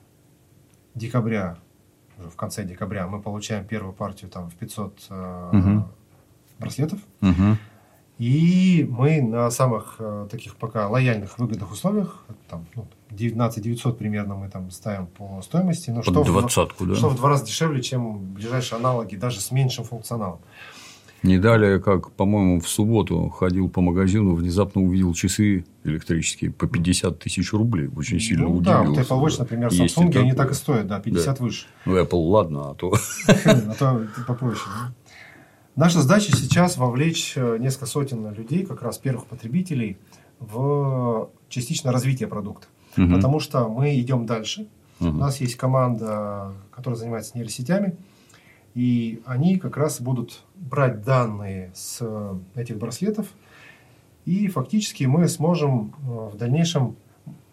декабря 0.95 1.57
уже 2.19 2.29
в 2.29 2.35
конце 2.35 2.63
декабря, 2.63 3.07
мы 3.07 3.21
получаем 3.21 3.65
первую 3.65 3.93
партию 3.93 4.29
там, 4.29 4.49
в 4.49 4.55
500 4.55 5.07
э, 5.09 5.49
угу. 5.53 5.87
браслетов. 6.59 6.99
Угу. 7.21 7.57
И 8.17 8.87
мы 8.89 9.21
на 9.21 9.51
самых 9.51 9.97
э, 9.99 10.27
таких 10.31 10.55
пока 10.55 10.87
лояльных, 10.87 11.37
выгодных 11.37 11.71
условиях, 11.71 12.25
там, 12.49 12.65
ну, 12.75 12.87
19 13.11 13.63
900 13.63 13.97
примерно 13.97 14.35
мы 14.35 14.49
там 14.49 14.71
ставим 14.71 15.05
по 15.05 15.39
стоимости, 15.43 15.91
но 15.91 16.01
что, 16.01 16.23
в, 16.23 16.41
да? 16.41 16.49
что 16.49 17.09
в 17.09 17.15
два 17.15 17.29
раза 17.29 17.45
дешевле, 17.45 17.81
чем 17.83 18.33
ближайшие 18.33 18.79
аналоги, 18.79 19.15
даже 19.15 19.39
с 19.39 19.51
меньшим 19.51 19.83
функционалом. 19.83 20.39
Не 21.27 21.39
далее, 21.39 21.79
как, 21.81 22.11
по-моему, 22.11 22.61
в 22.61 22.69
субботу 22.69 23.27
ходил 23.27 23.69
по 23.69 23.81
магазину, 23.81 24.33
внезапно 24.33 24.81
увидел 24.81 25.13
часы 25.13 25.65
электрические 25.83 26.51
по 26.51 26.67
50 26.67 27.19
тысяч 27.19 27.51
рублей. 27.51 27.89
Очень 27.97 28.21
сильно 28.21 28.45
ну, 28.45 28.55
удивился. 28.55 28.83
Да, 28.83 28.89
вот 28.89 28.97
Apple 28.97 29.25
Watch, 29.25 29.39
например, 29.39 29.69
Samsung, 29.69 30.17
они 30.17 30.31
так 30.31 30.51
и 30.51 30.53
стоят, 30.53 30.87
да, 30.87 31.01
50 31.01 31.37
да. 31.37 31.43
выше. 31.43 31.67
Ну, 31.85 31.97
Apple, 31.97 32.29
ладно, 32.29 32.69
а 32.69 32.75
то... 32.75 32.93
А 33.45 33.73
то 33.73 34.07
попроще. 34.25 34.69
Наша 35.75 36.01
задача 36.01 36.31
сейчас 36.35 36.77
вовлечь 36.77 37.33
э, 37.35 37.57
несколько 37.59 37.87
сотен 37.87 38.33
людей, 38.33 38.65
как 38.65 38.81
раз 38.81 38.97
первых 38.97 39.25
потребителей, 39.25 39.97
в 40.39 41.29
частичное 41.49 41.91
развитие 41.91 42.29
продукта. 42.29 42.67
Потому 42.95 43.41
что 43.41 43.67
мы 43.67 43.99
идем 43.99 44.25
дальше. 44.25 44.67
У 44.99 45.11
нас 45.11 45.41
есть 45.41 45.55
команда, 45.55 46.53
которая 46.71 46.97
занимается 46.97 47.37
нейросетями. 47.37 47.97
И 48.77 49.23
они 49.25 49.57
как 49.57 49.75
раз 49.75 49.99
будут 49.99 50.43
брать 50.53 51.03
данные 51.03 51.71
с 51.73 51.97
э, 51.99 52.37
этих 52.53 52.77
браслетов, 52.77 53.25
и 54.25 54.47
фактически 54.49 55.05
мы 55.05 55.27
сможем 55.27 55.95
э, 55.97 56.29
в 56.31 56.37
дальнейшем 56.37 56.95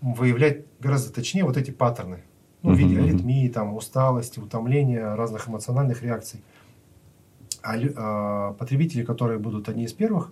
выявлять 0.02 0.66
гораздо 0.80 1.14
точнее 1.14 1.44
вот 1.44 1.56
эти 1.56 1.70
паттерны 1.70 2.24
ну, 2.60 2.74
в 2.74 2.76
виде 2.76 3.00
аритмии, 3.00 3.48
там, 3.48 3.74
усталости, 3.74 4.38
утомления, 4.38 5.14
разных 5.14 5.48
эмоциональных 5.48 6.02
реакций. 6.02 6.42
А, 7.62 7.72
а 7.96 8.52
потребители, 8.52 9.02
которые 9.02 9.38
будут 9.38 9.70
одни 9.70 9.84
из 9.84 9.94
первых, 9.94 10.30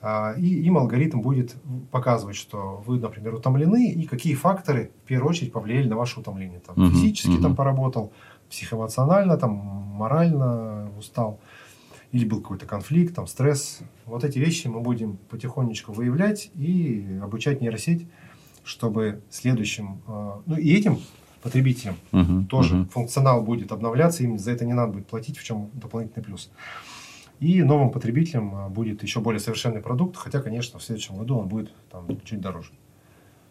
а, 0.00 0.32
и 0.38 0.46
им 0.46 0.78
алгоритм 0.78 1.20
будет 1.20 1.54
показывать, 1.90 2.36
что 2.36 2.82
вы, 2.86 2.98
например, 2.98 3.34
утомлены, 3.34 3.90
и 3.90 4.06
какие 4.06 4.34
факторы 4.34 4.90
в 5.04 5.06
первую 5.06 5.28
очередь 5.28 5.52
повлияли 5.52 5.86
на 5.86 5.96
ваше 5.96 6.20
утомление. 6.20 6.60
Там, 6.60 6.76
uh-huh, 6.76 6.92
физически 6.92 7.32
uh-huh. 7.32 7.42
там 7.42 7.56
поработал, 7.56 8.10
психоэмоционально, 8.50 9.36
там, 9.36 9.52
морально 9.52 10.90
устал, 10.98 11.40
или 12.12 12.24
был 12.24 12.40
какой-то 12.40 12.66
конфликт, 12.66 13.14
там, 13.14 13.26
стресс. 13.26 13.80
Вот 14.06 14.24
эти 14.24 14.38
вещи 14.38 14.66
мы 14.66 14.80
будем 14.80 15.16
потихонечку 15.16 15.92
выявлять 15.92 16.50
и 16.54 17.18
обучать 17.22 17.60
нейросеть, 17.60 18.06
чтобы 18.64 19.22
следующим, 19.30 20.02
э, 20.06 20.32
ну 20.46 20.56
и 20.56 20.74
этим 20.74 20.98
потребителям 21.42 21.96
uh-huh, 22.12 22.46
тоже 22.46 22.76
uh-huh. 22.76 22.88
функционал 22.90 23.42
будет 23.42 23.72
обновляться, 23.72 24.22
им 24.22 24.38
за 24.38 24.50
это 24.50 24.66
не 24.66 24.74
надо 24.74 24.92
будет 24.92 25.06
платить, 25.06 25.38
в 25.38 25.44
чем 25.44 25.70
дополнительный 25.72 26.22
плюс. 26.22 26.50
И 27.38 27.62
новым 27.62 27.90
потребителям 27.90 28.54
э, 28.54 28.68
будет 28.68 29.02
еще 29.02 29.20
более 29.20 29.40
совершенный 29.40 29.80
продукт, 29.80 30.16
хотя, 30.16 30.42
конечно, 30.42 30.78
в 30.78 30.82
следующем 30.82 31.16
году 31.16 31.38
он 31.38 31.48
будет 31.48 31.72
там, 31.90 32.06
чуть 32.24 32.40
дороже. 32.40 32.72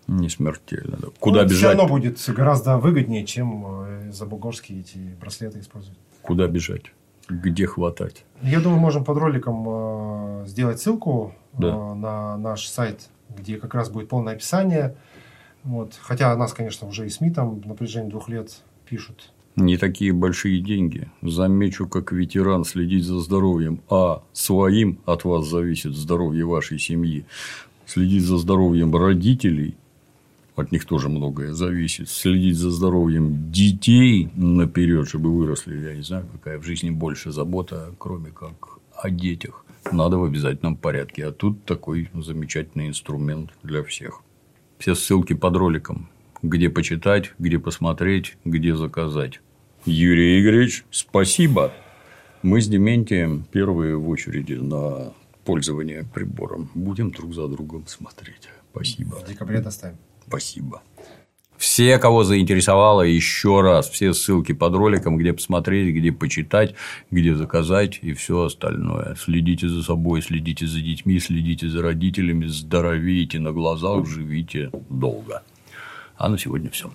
Не 0.09 0.27
смертельно. 0.27 0.97
Да. 0.99 1.07
Куда 1.19 1.43
ну, 1.43 1.45
бежать? 1.45 1.57
Все 1.57 1.67
равно 1.67 1.87
будет 1.87 2.19
гораздо 2.29 2.79
выгоднее, 2.79 3.25
чем 3.25 3.65
э, 3.67 4.11
за 4.11 4.25
бугорские 4.25 4.79
эти 4.79 4.97
браслеты 5.21 5.59
использовать. 5.59 5.99
Куда 6.23 6.47
бежать? 6.47 6.85
Где 7.29 7.67
хватать? 7.67 8.25
Я 8.41 8.59
думаю, 8.59 8.79
можем 8.79 9.05
под 9.05 9.19
роликом 9.19 9.65
э, 9.67 10.47
сделать 10.47 10.81
ссылку 10.81 11.35
да. 11.53 11.67
э, 11.67 11.93
на 11.93 12.37
наш 12.37 12.67
сайт, 12.67 13.09
где 13.29 13.57
как 13.57 13.75
раз 13.75 13.91
будет 13.91 14.09
полное 14.09 14.33
описание. 14.33 14.95
Вот. 15.63 15.93
Хотя 16.01 16.35
нас, 16.35 16.53
конечно, 16.53 16.87
уже 16.87 17.05
и 17.05 17.09
СМИ 17.09 17.29
там 17.29 17.61
на 17.63 17.75
протяжении 17.75 18.09
двух 18.09 18.29
лет 18.29 18.63
пишут. 18.87 19.31
Не 19.55 19.77
такие 19.77 20.11
большие 20.11 20.59
деньги. 20.59 21.11
Замечу, 21.21 21.87
как 21.87 22.11
ветеран 22.11 22.63
следить 22.63 23.05
за 23.05 23.19
здоровьем. 23.19 23.81
А 23.91 24.23
своим 24.33 25.01
от 25.05 25.23
вас 25.23 25.47
зависит 25.47 25.93
здоровье 25.93 26.45
вашей 26.45 26.79
семьи. 26.79 27.25
Следить 27.85 28.23
за 28.23 28.39
здоровьем 28.39 28.95
родителей– 28.95 29.77
от 30.59 30.71
них 30.71 30.85
тоже 30.85 31.09
многое 31.09 31.53
зависит. 31.53 32.09
Следить 32.09 32.57
за 32.57 32.71
здоровьем 32.71 33.51
детей 33.51 34.29
наперед, 34.35 35.07
чтобы 35.07 35.35
выросли, 35.35 35.77
я 35.77 35.95
не 35.95 36.03
знаю, 36.03 36.27
какая 36.31 36.59
в 36.59 36.63
жизни 36.63 36.89
больше 36.89 37.31
забота, 37.31 37.93
кроме 37.97 38.31
как 38.31 38.79
о 38.95 39.09
детях. 39.09 39.65
Надо 39.91 40.17
в 40.17 40.23
обязательном 40.23 40.75
порядке. 40.75 41.25
А 41.25 41.31
тут 41.31 41.65
такой 41.65 42.09
замечательный 42.13 42.87
инструмент 42.87 43.51
для 43.63 43.83
всех. 43.83 44.21
Все 44.77 44.95
ссылки 44.95 45.33
под 45.33 45.55
роликом. 45.55 46.09
Где 46.41 46.69
почитать, 46.69 47.33
где 47.39 47.59
посмотреть, 47.59 48.37
где 48.45 48.75
заказать. 48.75 49.41
Юрий 49.85 50.41
Игоревич, 50.41 50.85
спасибо. 50.91 51.73
Мы 52.43 52.61
с 52.61 52.67
Дементием 52.67 53.45
первые 53.51 53.97
в 53.97 54.07
очереди 54.07 54.53
на 54.53 55.13
пользование 55.43 56.05
прибором. 56.13 56.69
Будем 56.73 57.11
друг 57.11 57.33
за 57.33 57.47
другом 57.47 57.87
смотреть. 57.87 58.49
Спасибо. 58.71 59.15
В 59.15 59.27
декабре 59.27 59.59
доставим. 59.59 59.97
Спасибо. 60.29 60.83
Все, 61.57 61.97
кого 61.97 62.23
заинтересовало, 62.23 63.01
еще 63.01 63.61
раз, 63.61 63.89
все 63.89 64.13
ссылки 64.13 64.53
под 64.53 64.75
роликом, 64.75 65.17
где 65.17 65.33
посмотреть, 65.33 65.93
где 65.93 66.11
почитать, 66.11 66.75
где 67.11 67.35
заказать 67.35 67.99
и 68.01 68.13
все 68.13 68.43
остальное. 68.43 69.15
Следите 69.15 69.67
за 69.67 69.83
собой, 69.83 70.21
следите 70.21 70.67
за 70.67 70.79
детьми, 70.79 71.19
следите 71.19 71.67
за 71.67 71.81
родителями, 71.81 72.45
здоровейте 72.45 73.39
на 73.39 73.51
глазах, 73.51 74.05
живите 74.05 74.71
долго. 74.89 75.41
А 76.15 76.29
на 76.29 76.37
сегодня 76.37 76.69
все. 76.69 76.91